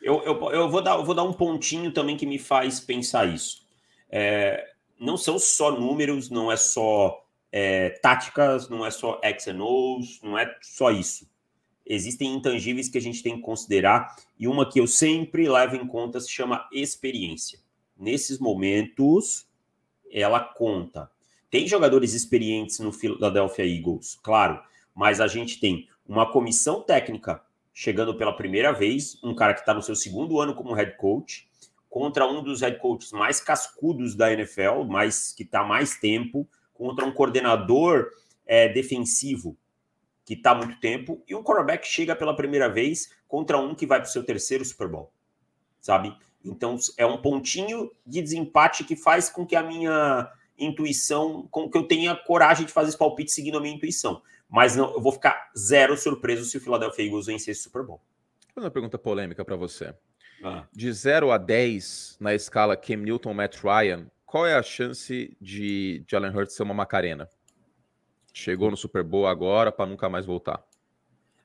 eu, 0.00 0.22
eu, 0.22 0.52
eu, 0.52 0.70
vou 0.70 0.80
dar, 0.80 0.94
eu 0.94 1.04
vou 1.04 1.14
dar 1.14 1.24
um 1.24 1.34
pontinho 1.34 1.92
também 1.92 2.16
que 2.16 2.24
me 2.24 2.38
faz 2.38 2.80
pensar 2.80 3.28
isso. 3.28 3.66
É, 4.08 4.72
não 4.98 5.18
são 5.18 5.38
só 5.38 5.70
números, 5.70 6.30
não 6.30 6.50
é 6.50 6.56
só 6.56 7.22
é, 7.52 7.90
táticas, 7.90 8.70
não 8.70 8.86
é 8.86 8.90
só 8.90 9.20
X 9.22 9.48
and 9.48 9.62
O's, 9.62 10.20
não 10.22 10.38
é 10.38 10.56
só 10.62 10.90
isso. 10.90 11.28
Existem 11.86 12.34
intangíveis 12.34 12.88
que 12.88 12.98
a 12.98 13.00
gente 13.00 13.22
tem 13.22 13.36
que 13.36 13.42
considerar 13.42 14.16
e 14.36 14.48
uma 14.48 14.68
que 14.68 14.80
eu 14.80 14.88
sempre 14.88 15.48
levo 15.48 15.76
em 15.76 15.86
conta 15.86 16.20
se 16.20 16.28
chama 16.28 16.68
experiência. 16.72 17.60
Nesses 17.96 18.40
momentos, 18.40 19.46
ela 20.10 20.40
conta. 20.40 21.08
Tem 21.48 21.68
jogadores 21.68 22.12
experientes 22.12 22.80
no 22.80 22.92
Philadelphia 22.92 23.64
Eagles, 23.64 24.18
claro, 24.20 24.60
mas 24.92 25.20
a 25.20 25.28
gente 25.28 25.60
tem 25.60 25.88
uma 26.04 26.30
comissão 26.30 26.82
técnica 26.82 27.40
chegando 27.72 28.16
pela 28.16 28.34
primeira 28.34 28.72
vez, 28.72 29.22
um 29.22 29.34
cara 29.34 29.54
que 29.54 29.60
está 29.60 29.72
no 29.72 29.82
seu 29.82 29.94
segundo 29.94 30.40
ano 30.40 30.54
como 30.54 30.74
head 30.74 30.96
coach, 30.96 31.48
contra 31.88 32.26
um 32.26 32.42
dos 32.42 32.62
head 32.62 32.78
coaches 32.78 33.12
mais 33.12 33.38
cascudos 33.38 34.14
da 34.16 34.32
NFL, 34.32 34.82
mais 34.88 35.32
que 35.32 35.44
está 35.44 35.62
mais 35.62 35.96
tempo, 35.96 36.48
contra 36.74 37.04
um 37.04 37.12
coordenador 37.12 38.10
é, 38.44 38.68
defensivo 38.68 39.56
que 40.26 40.34
está 40.34 40.50
há 40.50 40.54
muito 40.56 40.78
tempo, 40.80 41.22
e 41.28 41.34
um 41.36 41.42
quarterback 41.42 41.86
chega 41.86 42.16
pela 42.16 42.34
primeira 42.34 42.68
vez 42.68 43.14
contra 43.28 43.58
um 43.58 43.76
que 43.76 43.86
vai 43.86 44.00
para 44.00 44.08
o 44.08 44.12
seu 44.12 44.24
terceiro 44.24 44.64
Super 44.64 44.88
Bowl, 44.88 45.12
sabe? 45.80 46.14
Então 46.44 46.76
é 46.98 47.06
um 47.06 47.16
pontinho 47.22 47.92
de 48.04 48.20
desempate 48.20 48.82
que 48.82 48.96
faz 48.96 49.30
com 49.30 49.46
que 49.46 49.54
a 49.54 49.62
minha 49.62 50.28
intuição, 50.58 51.46
com 51.48 51.70
que 51.70 51.78
eu 51.78 51.84
tenha 51.84 52.14
coragem 52.16 52.66
de 52.66 52.72
fazer 52.72 52.88
esse 52.88 52.98
palpite 52.98 53.30
seguindo 53.30 53.56
a 53.56 53.60
minha 53.60 53.74
intuição. 53.74 54.20
Mas 54.48 54.74
não, 54.74 54.92
eu 54.94 55.00
vou 55.00 55.12
ficar 55.12 55.50
zero 55.56 55.96
surpreso 55.96 56.44
se 56.44 56.56
o 56.56 56.60
Philadelphia 56.60 57.04
Eagles 57.04 57.26
vencer 57.26 57.52
esse 57.52 57.62
Super 57.62 57.84
Bowl. 57.84 58.00
Vou 58.46 58.54
fazer 58.56 58.66
uma 58.66 58.70
pergunta 58.70 58.98
polêmica 58.98 59.44
para 59.44 59.54
você. 59.56 59.94
Ah. 60.42 60.66
De 60.72 60.92
0 60.92 61.30
a 61.30 61.38
10 61.38 62.16
na 62.20 62.34
escala 62.34 62.76
Cam 62.76 62.96
Newton, 62.96 63.32
Matt 63.32 63.58
Ryan, 63.62 64.06
qual 64.24 64.44
é 64.44 64.54
a 64.54 64.62
chance 64.62 65.36
de 65.40 66.04
Jalen 66.08 66.34
Hurts 66.34 66.56
ser 66.56 66.64
uma 66.64 66.74
Macarena? 66.74 67.28
Chegou 68.38 68.70
no 68.70 68.76
Super 68.76 69.02
Bowl 69.02 69.26
agora 69.26 69.72
para 69.72 69.86
nunca 69.86 70.10
mais 70.10 70.26
voltar. 70.26 70.62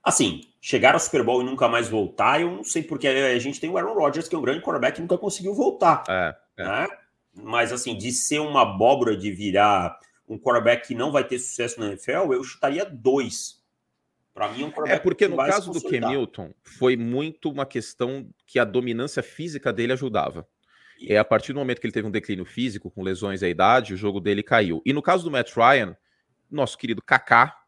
Assim, 0.04 0.42
chegar 0.60 0.94
ao 0.94 1.00
Super 1.00 1.24
Bowl 1.24 1.42
e 1.42 1.46
nunca 1.46 1.70
mais 1.70 1.88
voltar, 1.88 2.42
eu 2.42 2.52
não 2.52 2.66
sei 2.66 2.84
porque 2.84 3.08
a 3.08 3.40
gente 3.40 3.62
tem 3.62 3.70
o 3.70 3.78
Aaron 3.78 3.94
Rodgers, 3.94 4.28
que 4.28 4.36
é 4.36 4.38
um 4.38 4.42
grande 4.42 4.60
quarterback 4.62 4.98
e 4.98 5.02
nunca 5.02 5.18
conseguiu 5.18 5.54
voltar. 5.54 6.04
É, 6.10 6.36
é. 6.58 6.64
Né? 6.66 6.88
Mas 7.34 7.72
assim, 7.72 7.98
de 7.98 8.12
ser 8.12 8.40
uma 8.40 8.64
abóbora 8.64 9.16
de 9.16 9.32
virar 9.32 9.98
um 10.28 10.38
quarterback 10.38 10.86
que 10.86 10.94
não 10.94 11.14
vai 11.14 11.24
ter 11.24 11.40
sucesso 11.40 11.80
na 11.80 11.88
NFL, 11.88 12.34
eu 12.34 12.44
chutaria 12.44 12.84
dois. 12.84 13.64
Para 14.34 14.50
mim, 14.50 14.64
é 14.64 14.66
um 14.66 14.72
quarterback 14.72 15.00
É 15.00 15.00
porque 15.00 15.30
no 15.30 15.38
caso 15.38 15.72
do 15.72 15.90
Newton, 15.90 16.54
foi 16.62 16.98
muito 16.98 17.50
uma 17.50 17.66
questão 17.66 18.28
que 18.46 18.60
a 18.60 18.66
dominância 18.66 19.24
física 19.24 19.72
dele 19.72 19.94
ajudava. 19.94 20.46
E 21.00 21.14
é 21.14 21.18
a 21.18 21.26
partir 21.26 21.54
do 21.54 21.60
momento 21.60 21.80
que 21.80 21.88
ele 21.88 21.94
teve 21.94 22.08
um 22.08 22.12
declínio 22.12 22.44
físico, 22.44 22.92
com 22.92 23.02
lesões 23.02 23.42
a 23.42 23.48
idade, 23.48 23.94
o 23.94 23.98
jogo 23.98 24.20
dele 24.20 24.44
caiu. 24.44 24.82
E 24.86 24.92
no 24.92 25.02
caso 25.02 25.24
do 25.24 25.32
Matt 25.32 25.56
Ryan, 25.56 25.96
nosso 26.52 26.78
querido 26.78 27.02
Kaká, 27.02 27.62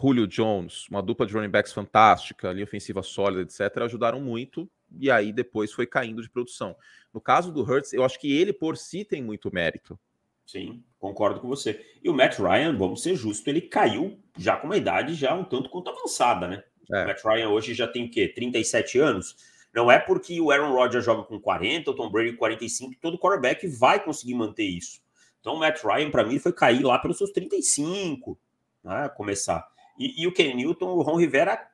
Julio 0.00 0.26
Jones, 0.26 0.88
uma 0.88 1.02
dupla 1.02 1.26
de 1.26 1.32
running 1.32 1.50
backs 1.50 1.72
fantástica, 1.72 2.52
linha 2.52 2.64
ofensiva 2.64 3.02
sólida, 3.02 3.42
etc., 3.42 3.82
ajudaram 3.82 4.20
muito. 4.20 4.68
E 4.98 5.10
aí 5.10 5.32
depois 5.32 5.72
foi 5.72 5.86
caindo 5.86 6.22
de 6.22 6.28
produção. 6.28 6.74
No 7.12 7.20
caso 7.20 7.52
do 7.52 7.62
Hurts, 7.62 7.92
eu 7.92 8.04
acho 8.04 8.18
que 8.18 8.36
ele 8.36 8.52
por 8.52 8.76
si 8.76 9.04
tem 9.04 9.22
muito 9.22 9.52
mérito. 9.52 9.98
Sim, 10.44 10.82
concordo 10.98 11.40
com 11.40 11.48
você. 11.48 11.80
E 12.02 12.10
o 12.10 12.14
Matt 12.14 12.38
Ryan, 12.38 12.76
vamos 12.76 13.02
ser 13.02 13.14
justos, 13.14 13.46
ele 13.46 13.60
caiu 13.60 14.18
já 14.36 14.56
com 14.56 14.66
uma 14.66 14.76
idade 14.76 15.14
já 15.14 15.34
um 15.34 15.44
tanto 15.44 15.70
quanto 15.70 15.90
avançada, 15.90 16.48
né? 16.48 16.64
É. 16.92 17.04
O 17.04 17.06
Matt 17.06 17.24
Ryan 17.24 17.48
hoje 17.50 17.74
já 17.74 17.86
tem 17.86 18.06
o 18.06 18.10
quê? 18.10 18.28
37 18.28 18.98
anos? 18.98 19.36
Não 19.72 19.90
é 19.90 19.98
porque 19.98 20.38
o 20.40 20.50
Aaron 20.50 20.72
Rodgers 20.72 21.04
joga 21.04 21.22
com 21.22 21.40
40, 21.40 21.90
o 21.90 21.94
Tom 21.94 22.10
Brady 22.10 22.32
com 22.32 22.38
45, 22.38 22.94
todo 23.00 23.18
quarterback 23.18 23.66
vai 23.68 24.02
conseguir 24.02 24.34
manter 24.34 24.64
isso. 24.64 25.00
Então 25.42 25.54
o 25.54 25.58
Matt 25.58 25.82
Ryan, 25.82 26.08
para 26.08 26.24
mim, 26.24 26.38
foi 26.38 26.52
cair 26.52 26.84
lá 26.84 27.00
pelos 27.00 27.18
seus 27.18 27.32
35, 27.32 28.38
né? 28.82 29.08
Começar. 29.08 29.68
E, 29.98 30.22
e 30.22 30.26
o 30.26 30.32
Ken 30.32 30.54
Newton, 30.54 30.86
o 30.86 31.02
Ron 31.02 31.16
Rivera 31.16 31.68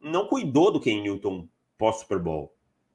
não 0.00 0.26
cuidou 0.26 0.72
do 0.72 0.80
Ken 0.80 1.02
Newton 1.02 1.46
pós-Super 1.76 2.18
Bowl. 2.18 2.52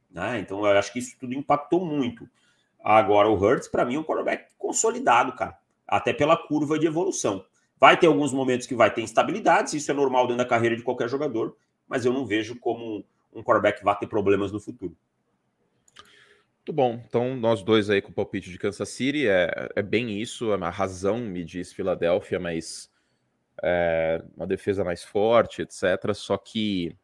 Né? 0.10 0.40
Então 0.40 0.66
eu 0.66 0.78
acho 0.78 0.92
que 0.92 1.00
isso 1.00 1.16
tudo 1.20 1.34
impactou 1.36 1.86
muito. 1.86 2.28
Agora, 2.84 3.30
o 3.30 3.36
Hurts, 3.36 3.68
para 3.68 3.86
mim, 3.86 3.96
é 3.96 4.00
um 4.00 4.04
quarterback 4.04 4.48
consolidado, 4.58 5.34
cara. 5.34 5.56
Até 5.88 6.12
pela 6.14 6.36
curva 6.36 6.80
de 6.80 6.88
evolução. 6.88 7.46
Vai 7.80 7.96
ter 7.98 8.08
alguns 8.08 8.34
momentos 8.34 8.66
que 8.66 8.76
vai 8.76 8.92
ter 8.92 9.02
instabilidades, 9.02 9.74
isso 9.74 9.92
é 9.92 9.94
normal 9.94 10.26
dentro 10.26 10.44
da 10.44 10.50
carreira 10.50 10.76
de 10.76 10.84
qualquer 10.84 11.10
jogador, 11.10 11.56
mas 11.88 12.06
eu 12.06 12.14
não 12.14 12.26
vejo 12.26 12.60
como 12.60 13.06
um 13.34 13.44
quarterback 13.44 13.84
vai 13.84 13.98
ter 13.98 14.08
problemas 14.08 14.52
no 14.52 14.60
futuro. 14.60 14.96
Muito 16.62 16.74
bom. 16.74 17.04
Então, 17.08 17.36
nós 17.36 17.64
dois 17.64 17.90
aí 17.90 18.04
com 18.04 18.12
o 18.12 18.14
palpite 18.14 18.52
de 18.52 18.58
Kansas 18.60 18.88
City, 18.90 19.28
é, 19.28 19.70
é 19.76 19.82
bem 19.82 20.22
isso. 20.22 20.54
A 20.54 20.70
razão 20.70 21.18
me 21.18 21.44
diz 21.44 21.74
Filadélfia, 21.74 22.40
mas 22.40 22.88
é, 23.64 24.24
uma 24.38 24.46
defesa 24.46 24.84
mais 24.84 25.04
forte, 25.04 25.64
etc. 25.64 26.14
Só 26.14 26.38
que 26.38 26.96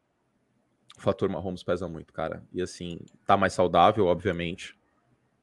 o 0.96 1.00
fator 1.00 1.28
Mahomes 1.28 1.64
pesa 1.64 1.88
muito, 1.88 2.12
cara. 2.12 2.44
E 2.52 2.62
assim, 2.62 3.00
tá 3.26 3.36
mais 3.36 3.52
saudável, 3.52 4.06
obviamente 4.06 4.78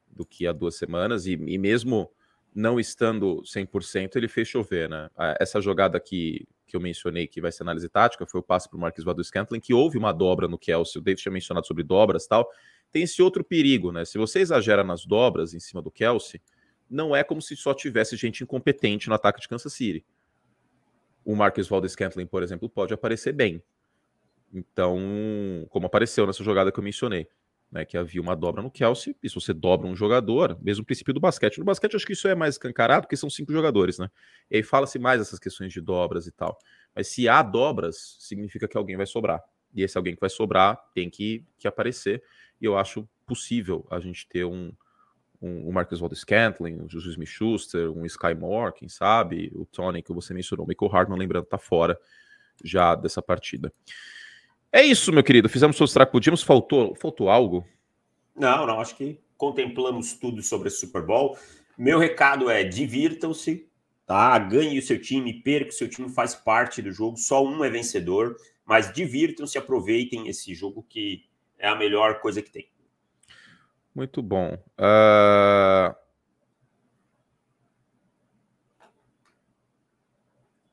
do 0.10 0.26
que 0.26 0.48
há 0.48 0.54
duas 0.54 0.76
semanas, 0.76 1.28
e, 1.28 1.34
e 1.34 1.58
mesmo 1.58 2.10
não 2.54 2.80
estando 2.80 3.44
100%, 3.44 4.16
ele 4.16 4.30
fez 4.30 4.48
chover, 4.48 4.88
né? 4.88 5.10
Essa 5.42 5.60
jogada 5.60 6.00
que, 6.00 6.48
que 6.66 6.78
eu 6.78 6.80
mencionei, 6.80 7.28
que 7.28 7.42
vai 7.42 7.52
ser 7.52 7.64
análise 7.64 7.90
tática, 7.90 8.26
foi 8.26 8.40
o 8.40 8.44
passe 8.44 8.70
para 8.70 8.78
o 8.78 8.80
Marquis 8.80 9.04
Valdez 9.04 9.28
Scantling, 9.28 9.60
que 9.60 9.74
houve 9.74 9.98
uma 9.98 10.14
dobra 10.14 10.48
no 10.48 10.58
Kelsey, 10.58 11.02
o 11.02 11.04
David 11.04 11.22
tinha 11.22 11.34
mencionado 11.34 11.68
sobre 11.68 11.84
dobras 11.84 12.24
e 12.24 12.30
tal. 12.30 12.50
Tem 12.96 13.04
esse 13.04 13.22
outro 13.22 13.44
perigo, 13.44 13.92
né? 13.92 14.06
Se 14.06 14.18
você 14.18 14.40
exagera 14.40 14.82
nas 14.82 15.06
dobras 15.06 15.54
em 15.54 15.60
cima 15.60 15.82
do 15.82 15.92
Kelsey, 15.92 16.42
não 16.90 17.14
é 17.14 17.26
como 17.26 17.42
se 17.42 17.54
só 17.54 17.74
tivesse 17.74 18.16
gente 18.16 18.42
incompetente 18.42 19.10
no 19.10 19.16
ataque 19.16 19.42
de 19.42 19.50
Kansas 19.50 19.74
City. 19.74 20.06
O 21.26 21.36
Marcus 21.36 21.68
Valdez 21.68 21.92
Scantling, 21.92 22.26
por 22.26 22.42
exemplo, 22.42 22.70
pode 22.70 22.94
aparecer 22.94 23.34
bem. 23.34 23.62
Então, 24.54 24.98
como 25.72 25.88
apareceu 25.88 26.26
nessa 26.26 26.42
jogada 26.42 26.72
que 26.72 26.80
eu 26.80 26.84
mencionei 26.86 27.28
né, 27.70 27.84
que 27.84 27.98
havia 27.98 28.22
uma 28.22 28.34
dobra 28.34 28.62
no 28.62 28.72
Kelsey, 28.72 29.14
e 29.22 29.28
se 29.28 29.36
você 29.36 29.54
dobra 29.54 29.86
um 29.86 29.96
jogador, 29.98 30.58
mesmo 30.62 30.84
o 30.84 30.86
princípio 30.86 31.14
do 31.14 31.20
basquete. 31.20 31.58
No 31.58 31.66
basquete, 31.66 31.98
acho 31.98 32.06
que 32.06 32.14
isso 32.14 32.30
é 32.30 32.34
mais 32.34 32.56
escancarado, 32.56 33.02
porque 33.02 33.18
são 33.18 33.30
cinco 33.30 33.52
jogadores, 33.52 34.00
né? 34.00 34.10
E 34.50 34.56
aí 34.56 34.64
fala-se 34.64 34.98
mais 34.98 35.20
essas 35.20 35.38
questões 35.38 35.74
de 35.74 35.82
dobras 35.82 36.28
e 36.28 36.32
tal. 36.32 36.58
Mas 36.96 37.10
se 37.10 37.28
há 37.28 37.44
dobras, 37.44 38.16
significa 38.22 38.70
que 38.70 38.78
alguém 38.78 38.96
vai 38.96 39.06
sobrar. 39.06 39.44
E 39.76 39.84
esse 39.84 39.98
alguém 39.98 40.16
que 40.16 40.22
vai 40.22 40.30
sobrar 40.30 40.80
tem 40.94 41.10
que, 41.10 41.44
que 41.58 41.68
aparecer. 41.68 42.24
E 42.62 42.66
eu 42.66 42.78
acho 42.78 43.08
possível 43.26 43.86
a 43.92 44.00
gente 44.00 44.28
ter 44.28 44.46
um, 44.46 44.72
um, 45.42 45.68
um 45.68 45.72
Marcus 45.72 46.00
Waldes 46.00 46.20
Scantling, 46.20 46.80
um 46.82 46.90
Jesus 46.90 47.14
Smith-Schuster, 47.14 47.92
um 47.92 48.06
Sky 48.06 48.34
Moore, 48.34 48.74
quem 48.74 48.88
sabe, 48.88 49.52
o 49.54 49.66
Tony 49.66 50.02
que 50.02 50.14
você 50.14 50.34
mencionou, 50.34 50.66
o 50.66 50.70
Michael 50.70 50.96
Hartman, 50.96 51.20
lembrando, 51.20 51.46
tá 51.46 51.58
fora 51.58 52.00
já 52.64 52.96
dessa 52.96 53.22
partida. 53.22 53.74
É 54.72 54.84
isso, 54.84 55.12
meu 55.12 55.24
querido. 55.24 55.48
Fizemos 55.48 55.80
o 55.80 55.86
que 55.86 56.06
podíamos. 56.08 56.44
Faltou, 56.44 56.96
faltou 56.96 57.30
algo? 57.30 57.66
Não, 58.36 58.68
não. 58.68 58.80
Acho 58.80 58.96
que 58.98 59.20
contemplamos 59.38 60.14
tudo 60.14 60.42
sobre 60.42 60.68
esse 60.68 60.82
Super 60.82 61.02
Bowl. 61.02 61.38
Meu 61.78 61.98
recado 61.98 62.50
é: 62.50 62.64
divirtam-se, 62.64 63.70
tá? 64.06 64.38
Ganhe 64.38 64.78
o 64.78 64.82
seu 64.82 65.00
time, 65.00 65.42
perca 65.42 65.70
o 65.70 65.74
seu 65.74 65.90
time, 65.90 66.10
faz 66.10 66.36
parte 66.36 66.82
do 66.82 66.92
jogo. 66.92 67.18
Só 67.18 67.42
um 67.42 67.64
é 67.64 67.70
vencedor, 67.70 68.36
mas 68.66 68.92
divirtam-se, 68.92 69.58
aproveitem 69.58 70.28
esse 70.28 70.54
jogo 70.54 70.84
que 70.84 71.30
é 71.58 71.68
a 71.68 71.76
melhor 71.76 72.20
coisa 72.20 72.42
que 72.42 72.52
tem. 72.52 72.70
Muito 73.94 74.22
bom. 74.22 74.54
Uh... 74.78 75.96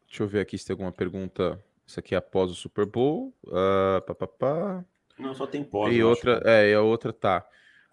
Deixa 0.06 0.22
eu 0.22 0.28
ver 0.28 0.40
aqui 0.40 0.58
se 0.58 0.66
tem 0.66 0.74
alguma 0.74 0.92
pergunta 0.92 1.62
isso 1.92 2.00
aqui 2.00 2.14
é 2.14 2.18
após 2.18 2.50
o 2.50 2.54
Super 2.54 2.86
Bowl. 2.86 3.34
Uh, 3.44 4.00
pá, 4.06 4.14
pá, 4.14 4.26
pá. 4.26 4.84
Não, 5.18 5.34
só 5.34 5.46
tem 5.46 5.62
pós. 5.62 5.94
E 5.94 6.02
outra, 6.02 6.38
acho. 6.38 6.48
é, 6.48 6.70
e 6.70 6.74
a 6.74 6.80
outra 6.80 7.12
tá. 7.12 7.46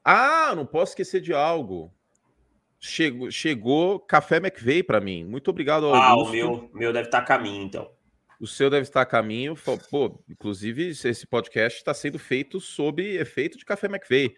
Ah, 0.04 0.54
não 0.56 0.66
posso 0.66 0.94
esquecer 0.94 1.20
de 1.20 1.34
algo. 1.34 1.94
Chegou, 2.80 3.30
chegou 3.30 4.00
Café 4.00 4.38
McVeigh 4.38 4.84
para 4.84 5.02
mim. 5.02 5.26
Muito 5.26 5.50
obrigado, 5.50 5.88
Augusto. 5.88 6.06
Ah, 6.06 6.16
o 6.16 6.32
meu, 6.32 6.70
meu 6.74 6.94
deve 6.94 7.10
estar 7.10 7.18
tá 7.18 7.24
a 7.24 7.28
caminho, 7.28 7.62
então. 7.62 7.92
O 8.39 8.47
seu 8.47 8.69
deve 8.69 8.84
estar 8.84 9.02
a 9.02 9.06
caminho. 9.06 9.56
Pô, 9.89 10.23
inclusive, 10.30 10.89
esse 10.89 11.28
podcast 11.28 11.80
está 11.80 11.93
sendo 11.93 12.17
feito 12.17 12.60
sob 12.60 13.04
efeito 13.04 13.58
de 13.58 13.65
Café 13.65 13.88
McVeigh. 13.88 14.36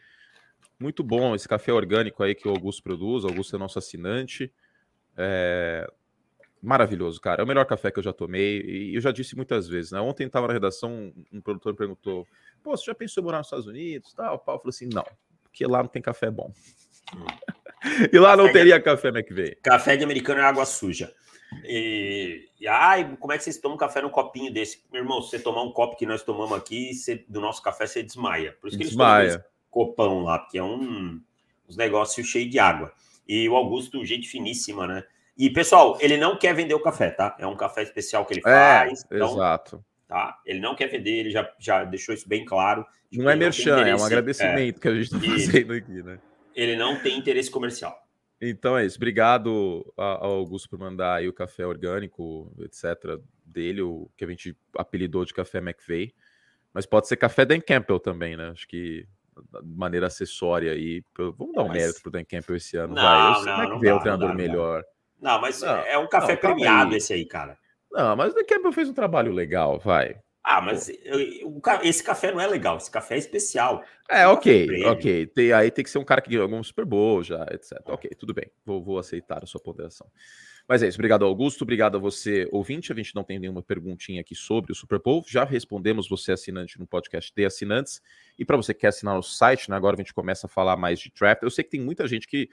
Muito 0.80 1.04
bom 1.04 1.36
esse 1.36 1.48
café 1.48 1.72
orgânico 1.72 2.24
aí 2.24 2.34
que 2.34 2.48
o 2.48 2.52
Augusto 2.52 2.82
produz. 2.82 3.24
O 3.24 3.28
Augusto 3.28 3.56
é 3.56 3.60
nosso 3.60 3.78
assinante. 3.78 4.52
É, 5.16 5.88
Maravilhoso, 6.62 7.20
cara. 7.20 7.42
É 7.42 7.44
o 7.44 7.48
melhor 7.48 7.66
café 7.66 7.90
que 7.90 7.98
eu 7.98 8.04
já 8.04 8.14
tomei. 8.14 8.62
E 8.62 8.96
eu 8.96 9.02
já 9.02 9.12
disse 9.12 9.36
muitas 9.36 9.68
vezes, 9.68 9.92
né? 9.92 10.00
Ontem 10.00 10.28
estava 10.28 10.46
na 10.46 10.54
redação, 10.54 11.12
um 11.34 11.42
produtor 11.42 11.74
me 11.74 11.78
perguntou: 11.78 12.28
Pô, 12.62 12.78
você 12.78 12.86
já 12.86 12.94
pensou 12.94 13.22
em 13.22 13.26
morar 13.26 13.40
nos 13.40 13.48
Estados 13.48 13.66
Unidos? 13.66 14.14
Tal, 14.14 14.38
Paulo 14.38 14.62
falou 14.62 14.70
assim: 14.70 14.88
não, 14.88 15.04
porque 15.42 15.66
lá 15.66 15.80
não 15.80 15.90
tem 15.90 16.02
café 16.02 16.30
bom. 16.30 16.54
Hum. 17.16 17.26
e 18.14 18.20
lá 18.20 18.32
café 18.32 18.44
não 18.44 18.54
teria 18.54 18.78
de... 18.78 18.84
café 18.86 19.08
McVeigh. 19.08 19.56
Café 19.64 19.98
de 19.98 20.04
americano 20.04 20.40
é 20.40 20.44
água 20.44 20.64
suja. 20.66 21.12
E, 21.64 22.48
e 22.60 22.68
ai, 22.68 23.16
como 23.20 23.34
é 23.34 23.38
que 23.38 23.44
vocês 23.44 23.58
tomam 23.58 23.78
café 23.78 24.02
num 24.02 24.10
copinho 24.10 24.52
desse? 24.52 24.84
Meu 24.92 25.02
irmão, 25.02 25.22
se 25.22 25.30
você 25.30 25.40
tomar 25.40 25.64
um 25.64 25.72
copo 25.72 25.98
que 25.98 26.06
nós 26.06 26.24
tomamos 26.24 26.58
aqui, 26.58 26.94
você, 26.94 27.24
do 27.28 27.42
nosso 27.42 27.62
café, 27.62 27.86
você 27.86 28.02
desmaia. 28.02 28.56
Por 28.60 28.68
isso 28.68 28.78
que 28.78 28.86
desmaia. 28.86 29.24
eles 29.24 29.34
tomam 29.36 29.52
copão 29.70 30.24
lá, 30.24 30.40
porque 30.40 30.58
é 30.58 30.64
um, 30.64 31.22
uns 31.68 31.78
negócios 31.78 32.28
cheios 32.28 32.52
de 32.52 32.60
água. 32.60 32.92
E 33.28 33.48
o 33.48 33.56
Augusto, 33.56 34.04
gente 34.06 34.28
finíssima, 34.28 34.86
né? 34.86 35.04
E, 35.38 35.50
pessoal, 35.50 35.98
ele 36.02 36.18
não 36.18 36.38
quer 36.38 36.54
vender 36.54 36.74
o 36.74 36.82
café, 36.82 37.10
tá? 37.10 37.36
É 37.40 37.48
um 37.48 37.56
café 37.56 37.82
especial 37.84 38.26
que 38.26 38.34
ele 38.34 38.42
é, 38.42 38.44
faz. 38.44 39.04
É, 39.10 39.16
então, 39.16 39.34
exato. 39.34 39.84
Tá? 40.08 40.38
Ele 40.46 40.60
não 40.60 40.76
quer 40.76 40.88
vender, 40.88 41.12
ele 41.12 41.32
já, 41.32 41.50
já 41.58 41.84
deixou 41.86 42.14
isso 42.14 42.28
bem 42.28 42.44
claro. 42.44 42.86
Não 43.12 43.30
é 43.30 43.36
merchan, 43.36 43.86
é 43.88 43.96
um 43.96 44.04
agradecimento 44.04 44.78
é, 44.78 44.82
que 44.82 44.88
a 44.88 44.94
gente 44.94 45.04
está 45.04 45.20
fazendo 45.20 45.74
aqui, 45.74 46.04
né? 46.04 46.20
Ele 46.54 46.76
não 46.76 47.02
tem 47.02 47.18
interesse 47.18 47.50
comercial. 47.50 48.01
Então 48.42 48.76
é 48.76 48.86
isso. 48.86 48.98
Obrigado 48.98 49.94
ao 49.96 50.32
Augusto 50.32 50.68
por 50.68 50.80
mandar 50.80 51.16
aí 51.16 51.28
o 51.28 51.34
café 51.34 51.66
orgânico, 51.66 52.52
etc. 52.60 53.20
dele, 53.46 53.84
o 53.84 54.10
que 54.18 54.26
a 54.26 54.28
gente 54.28 54.58
apelidou 54.76 55.24
de 55.24 55.34
café 55.34 55.60
McVeigh. 55.60 56.12
Mas 56.74 56.86
pode 56.86 57.08
ser 57.08 57.18
café 57.18 57.46
Dan 57.46 57.60
Campbell 57.60 58.00
também, 58.00 58.36
né? 58.36 58.50
Acho 58.50 58.68
que 58.68 59.06
de 59.64 59.76
maneira 59.76 60.08
acessória 60.08 60.72
aí. 60.72 61.04
Vamos 61.16 61.54
dar 61.54 61.64
um 61.64 61.68
mas... 61.68 61.78
mérito 61.78 62.02
pro 62.02 62.12
Dan 62.12 62.24
Campbell 62.24 62.56
esse 62.56 62.78
ano. 62.78 62.96
Não, 62.96 63.02
vai. 63.02 63.42
Eu 63.42 63.46
não, 63.46 63.80
não, 63.80 63.90
é 63.90 63.94
o 63.94 64.00
treinador 64.00 64.30
dá, 64.30 64.34
melhor. 64.36 64.84
Não, 65.20 65.40
mas 65.40 65.62
não, 65.62 65.78
é 65.78 65.98
um 65.98 66.08
café 66.08 66.34
não, 66.34 66.40
premiado 66.40 66.92
aí. 66.92 66.98
esse 66.98 67.14
aí, 67.14 67.26
cara. 67.26 67.58
Não, 67.92 68.16
mas 68.16 68.32
o 68.32 68.36
The 68.36 68.44
Campbell 68.44 68.72
fez 68.72 68.90
um 68.90 68.94
trabalho 68.94 69.32
legal, 69.32 69.78
vai. 69.78 70.18
Ah, 70.44 70.60
mas 70.60 70.90
esse 71.84 72.04
café 72.04 72.32
não 72.32 72.42
é 72.42 72.48
legal, 72.48 72.78
esse 72.78 72.90
café 72.90 73.16
é 73.16 73.20
especial. 73.20 73.84
É, 74.10 74.28
ok, 74.28 74.86
ok. 74.86 75.28
Tem, 75.28 75.54
aí 75.54 75.70
tem 75.70 75.84
que 75.84 75.90
ser 75.90 76.00
um 76.00 76.04
cara 76.04 76.20
que 76.20 76.30
ganhou 76.32 76.44
algum 76.44 76.64
Super 76.64 76.84
Bowl 76.84 77.24
já, 77.24 77.46
etc. 77.52 77.80
Ok, 77.86 78.10
tudo 78.18 78.34
bem. 78.34 78.52
Vou, 78.66 78.84
vou 78.84 78.98
aceitar 78.98 79.44
a 79.44 79.46
sua 79.46 79.62
ponderação. 79.62 80.08
Mas 80.68 80.82
é 80.82 80.88
isso. 80.88 80.98
Obrigado, 80.98 81.26
Augusto. 81.26 81.64
Obrigado 81.64 81.98
a 81.98 82.00
você, 82.00 82.48
ouvinte. 82.52 82.92
A 82.92 82.96
gente 82.96 83.14
não 83.14 83.24
tem 83.24 83.38
nenhuma 83.38 83.62
perguntinha 83.62 84.22
aqui 84.22 84.34
sobre 84.34 84.72
o 84.72 84.76
Super 84.76 85.00
Bowl. 85.00 85.24
Já 85.28 85.44
respondemos 85.44 86.10
você, 86.10 86.32
assinante, 86.32 86.80
no 86.80 86.88
podcast 86.88 87.32
de 87.36 87.46
assinantes. 87.46 88.02
E 88.38 88.46
para 88.46 88.58
você 88.58 88.74
que 88.74 88.82
quer 88.82 88.88
assinar 88.88 89.18
o 89.18 89.22
site, 89.22 89.70
né, 89.70 89.76
agora 89.76 89.96
a 89.96 89.98
gente 89.98 90.14
começa 90.14 90.48
a 90.48 90.50
falar 90.50 90.76
mais 90.76 91.00
de 91.00 91.12
draft. 91.12 91.44
Eu 91.44 91.52
sei 91.52 91.64
que 91.64 91.72
tem 91.72 91.82
muita 91.82 92.08
gente 92.08 92.28
que 92.28 92.50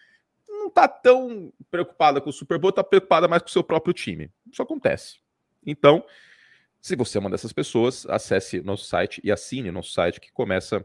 não 0.49 0.69
tá 0.69 0.89
tão 0.89 1.53
preocupada 1.71 2.21
com 2.21 2.29
o 2.29 2.33
Super 2.33 2.59
Bowl, 2.59 2.73
tá 2.73 2.85
preocupada 2.85 3.29
mais 3.29 3.43
com 3.43 3.49
o 3.49 3.53
seu 3.53 3.63
próprio 3.63 3.95
time. 3.95 4.31
Isso 4.51 4.63
acontece. 4.63 5.19
Então, 5.65 6.05
se 6.89 6.97
você 6.97 7.19
é 7.19 7.21
uma 7.21 7.31
dessas 7.31 7.53
pessoas, 7.53 8.07
acesse 8.07 8.63
nosso 8.63 8.85
site 8.85 9.21
e 9.23 9.31
assine 9.31 9.71
nosso 9.71 9.93
site, 9.93 10.21
que 10.21 10.33
começa 10.33 10.85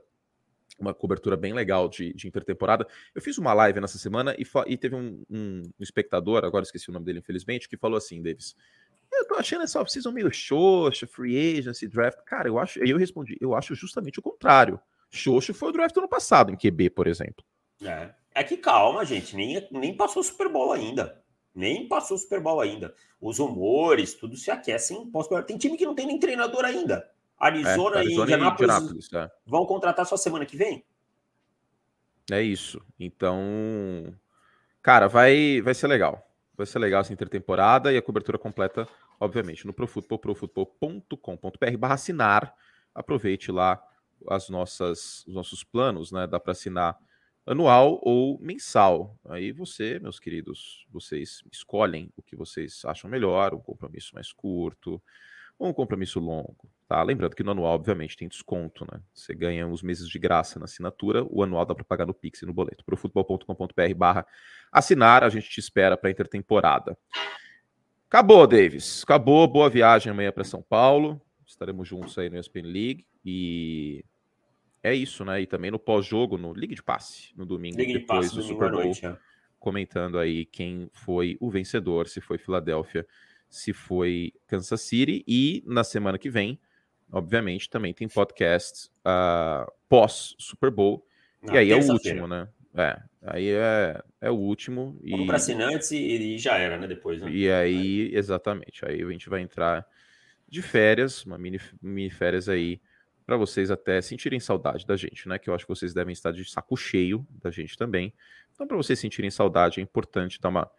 uma 0.78 0.94
cobertura 0.94 1.38
bem 1.38 1.54
legal 1.54 1.88
de, 1.88 2.14
de 2.14 2.28
intertemporada. 2.28 2.86
Eu 3.16 3.22
fiz 3.22 3.38
uma 3.38 3.54
live 3.54 3.80
nessa 3.80 3.98
semana 3.98 4.36
e, 4.38 4.44
e 4.68 4.78
teve 4.78 4.96
um, 4.96 5.24
um, 5.30 5.62
um, 5.62 5.84
espectador, 5.84 6.44
agora 6.44 6.64
esqueci 6.64 6.90
o 6.90 6.94
nome 6.94 7.06
dele, 7.06 7.20
infelizmente, 7.20 7.70
que 7.70 7.78
falou 7.78 7.98
assim, 7.98 8.22
Davis. 8.22 8.54
Eu 9.14 9.28
tô 9.28 9.36
achando 9.36 9.64
essa 9.64 9.80
off-season 9.80 10.12
meio 10.12 10.30
xoxa, 10.34 11.08
free 11.08 11.58
agency, 11.58 11.88
draft. 11.88 12.20
Cara, 12.26 12.50
eu 12.50 12.60
acho. 12.60 12.80
Eu 12.80 12.98
respondi, 12.98 13.38
eu 13.40 13.56
acho 13.56 13.76
justamente 13.76 14.20
o 14.20 14.24
contrário. 14.24 14.80
Xoxo 15.10 15.54
foi 15.54 15.70
o 15.70 15.72
draft 15.72 15.94
do 15.94 16.00
ano 16.00 16.10
passado, 16.10 16.52
em 16.52 16.58
QB, 16.58 16.90
por 16.90 17.08
exemplo. 17.08 17.46
É, 17.82 18.14
é 18.36 18.44
que 18.44 18.58
calma, 18.58 19.06
gente, 19.06 19.36
nem, 19.36 19.66
nem 19.72 19.96
passou 19.96 20.24
Super 20.24 20.50
Bowl 20.50 20.74
ainda. 20.74 21.23
Nem 21.54 21.88
passou 21.88 22.18
o 22.18 22.20
Super 22.20 22.40
Bowl 22.40 22.60
ainda. 22.60 22.94
Os 23.22 23.38
rumores, 23.40 24.14
tudo 24.14 24.36
se 24.36 24.50
aquecem. 24.50 25.12
Tem 25.46 25.58
time 25.58 25.78
que 25.78 25.86
não 25.86 25.94
tem 25.94 26.08
nem 26.08 26.20
treinador 26.20 26.66
ainda. 26.66 27.10
Arizona, 27.38 27.98
é, 27.98 28.00
Arizona 28.00 28.32
e 28.32 28.34
Indianápolis 28.34 29.14
é. 29.14 29.30
vão 29.46 29.66
contratar 29.66 30.06
só 30.06 30.16
semana 30.16 30.46
que 30.46 30.58
vem? 30.58 30.86
É 32.32 32.42
isso. 32.42 32.82
Então, 33.00 34.14
cara, 34.82 35.08
vai, 35.08 35.62
vai 35.62 35.74
ser 35.74 35.88
legal. 35.88 36.30
Vai 36.56 36.66
ser 36.66 36.80
legal 36.80 37.02
essa 37.02 37.12
intertemporada 37.12 37.92
e 37.92 37.98
a 37.98 38.02
cobertura 38.02 38.38
completa, 38.38 38.88
obviamente, 39.20 39.66
no 39.66 39.74
profutbol, 39.74 40.20
profutbol.com.br 40.20 41.78
barra 41.78 41.96
assinar. 41.96 42.56
Aproveite 42.96 43.52
lá 43.52 43.84
as 44.30 44.50
nossas, 44.50 45.26
os 45.28 45.34
nossos 45.34 45.64
planos, 45.64 46.12
né? 46.12 46.28
Dá 46.28 46.40
para 46.40 46.52
assinar 46.52 46.98
anual 47.46 48.00
ou 48.02 48.40
mensal. 48.40 49.18
Aí 49.26 49.52
você, 49.52 50.00
meus 50.00 50.20
queridos, 50.20 50.86
vocês 50.92 51.44
escolhem 51.52 52.10
o 52.16 52.22
que 52.22 52.36
vocês 52.36 52.84
acham 52.86 53.10
melhor, 53.10 53.54
um 53.54 53.60
compromisso 53.60 54.16
mais 54.16 54.32
curto, 54.32 55.02
ou 55.60 55.70
um 55.70 55.74
compromisso 55.74 56.20
longo, 56.20 56.70
tá? 56.88 57.02
Lembrando 57.04 57.36
que 57.36 57.44
no 57.44 57.52
anual, 57.52 57.76
obviamente, 57.76 58.18
tem 58.18 58.28
desconto, 58.28 58.86
né? 58.92 59.00
Você 59.14 59.34
ganha 59.34 59.68
uns 59.68 59.84
meses 59.84 60.10
de 60.10 60.18
graça 60.18 60.58
na 60.58 60.66
assinatura, 60.66 61.26
o 61.30 61.44
anual 61.44 61.66
dá 61.66 61.76
para 61.76 61.84
pagar 61.84 62.06
no 62.06 62.14
Pix 62.14 62.42
e 62.42 62.46
no 62.46 62.54
boleto. 62.54 62.84
Profutbol.com.br 62.84 63.96
barra 63.96 64.26
assinar, 64.72 65.24
a 65.24 65.30
gente 65.30 65.50
te 65.50 65.60
espera 65.60 65.96
para 65.96 66.10
intertemporada. 66.10 66.98
Acabou, 68.08 68.46
Davis. 68.46 69.04
Acabou. 69.04 69.48
Boa 69.48 69.70
viagem 69.70 70.12
amanhã 70.12 70.32
para 70.32 70.44
São 70.44 70.62
Paulo. 70.62 71.20
Estaremos 71.48 71.88
juntos 71.88 72.18
aí 72.18 72.30
no 72.30 72.38
ESPN 72.38 72.62
League 72.62 73.08
e 73.26 74.06
é 74.84 74.94
isso, 74.94 75.24
né? 75.24 75.42
E 75.42 75.48
também 75.48 75.72
no 75.72 75.80
pós-jogo, 75.80 76.38
no 76.38 76.54
Ligue 76.54 76.76
de 76.76 76.84
Passe, 76.84 77.32
no 77.38 77.46
domingo, 77.46 77.78
Ligue 77.78 77.94
depois 77.94 78.28
de 78.28 78.28
passe, 78.28 78.36
do 78.36 78.44
Super 78.44 78.70
Bowl, 78.70 78.84
noite, 78.84 79.06
é. 79.06 79.18
comentando 79.58 80.20
aí 80.20 80.46
quem 80.46 80.90
foi 80.92 81.38
o 81.40 81.50
vencedor, 81.50 82.10
se 82.10 82.20
foi 82.20 82.38
Filadélfia, 82.38 83.08
se 83.50 83.72
foi 83.72 84.34
Kansas 84.46 84.82
City. 84.82 85.24
E 85.26 85.64
na 85.66 85.86
semana 85.86 86.18
que 86.18 86.30
vem, 86.30 86.60
obviamente, 87.10 87.70
também 87.70 87.94
tem 87.94 88.10
podcast 88.10 88.90
uh, 89.00 89.72
pós-Super 89.88 90.70
Bowl. 90.70 91.08
Na 91.42 91.56
e 91.56 91.58
aí 91.60 91.72
é 91.72 91.78
o 91.78 91.92
último, 91.92 92.28
né? 92.28 92.50
É, 92.76 93.00
aí 93.22 93.50
é, 93.52 94.02
é 94.20 94.32
o 94.32 94.36
último. 94.36 95.00
Vamos 95.02 95.24
e... 95.24 95.28
para 95.28 95.36
assinantes 95.38 95.92
e, 95.92 95.98
e, 95.98 96.38
já 96.38 96.58
era, 96.58 96.78
né? 96.78 96.88
Depois, 96.88 97.22
né? 97.22 97.32
E 97.32 97.50
aí, 97.50 98.12
exatamente. 98.14 98.84
Aí 98.86 99.02
a 99.02 99.10
gente 99.10 99.30
vai 99.30 99.42
entrar 99.42 99.88
de 100.50 100.62
férias, 100.62 101.24
uma 101.24 101.38
mini, 101.38 101.60
mini 101.82 102.10
férias 102.10 102.50
aí 102.50 102.82
para 103.26 103.38
vocês 103.38 103.72
até 103.72 104.02
sentirem 104.02 104.40
saudade 104.40 104.86
da 104.86 104.96
gente, 104.96 105.28
né? 105.28 105.40
Que 105.40 105.50
eu 105.50 105.54
acho 105.54 105.66
que 105.66 105.74
vocês 105.74 105.94
devem 105.94 106.14
estar 106.14 106.32
de 106.32 106.44
saco 106.50 106.76
cheio 106.76 107.26
da 107.42 107.50
gente 107.50 107.78
também. 107.78 108.14
Então, 108.54 108.68
para 108.68 108.78
vocês 108.78 109.00
sentirem 109.00 109.32
saudade, 109.32 109.80
é 109.80 109.84
importante 109.84 110.40
dar 110.40 110.50
uma, 110.50 110.70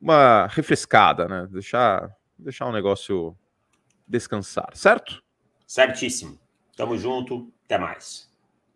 uma 0.00 0.46
refrescada, 0.46 1.28
né? 1.28 1.48
Deixar, 1.50 2.14
deixar 2.38 2.66
o 2.66 2.72
negócio 2.72 3.36
descansar, 4.06 4.70
certo? 4.74 5.22
Certíssimo. 5.66 6.38
Tamo 6.76 6.96
junto. 6.96 7.52
Até 7.64 7.78
mais. 7.78 8.30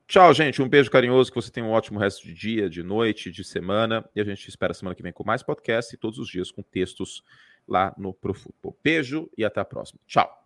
Tchau, 0.07 0.33
gente. 0.33 0.63
Um 0.63 0.69
beijo 0.69 0.91
carinhoso. 0.91 1.31
Que 1.31 1.37
você 1.37 1.51
tenha 1.51 1.67
um 1.67 1.71
ótimo 1.71 1.99
resto 1.99 2.25
de 2.25 2.33
dia, 2.33 2.71
de 2.71 2.83
noite, 2.83 3.31
de 3.31 3.43
semana. 3.43 4.09
E 4.15 4.21
a 4.21 4.25
gente 4.25 4.49
espera 4.49 4.73
semana 4.73 4.95
que 4.95 5.03
vem 5.03 5.13
com 5.13 5.25
mais 5.25 5.43
podcast 5.43 5.95
e 5.95 5.99
todos 5.99 6.19
os 6.19 6.29
dias 6.29 6.51
com 6.51 6.63
textos 6.63 7.23
lá 7.67 7.95
no 7.99 8.15
Profutbol. 8.15 8.79
Beijo 8.83 9.29
e 9.37 9.45
até 9.45 9.61
a 9.61 9.65
próxima. 9.65 10.01
Tchau. 10.07 10.46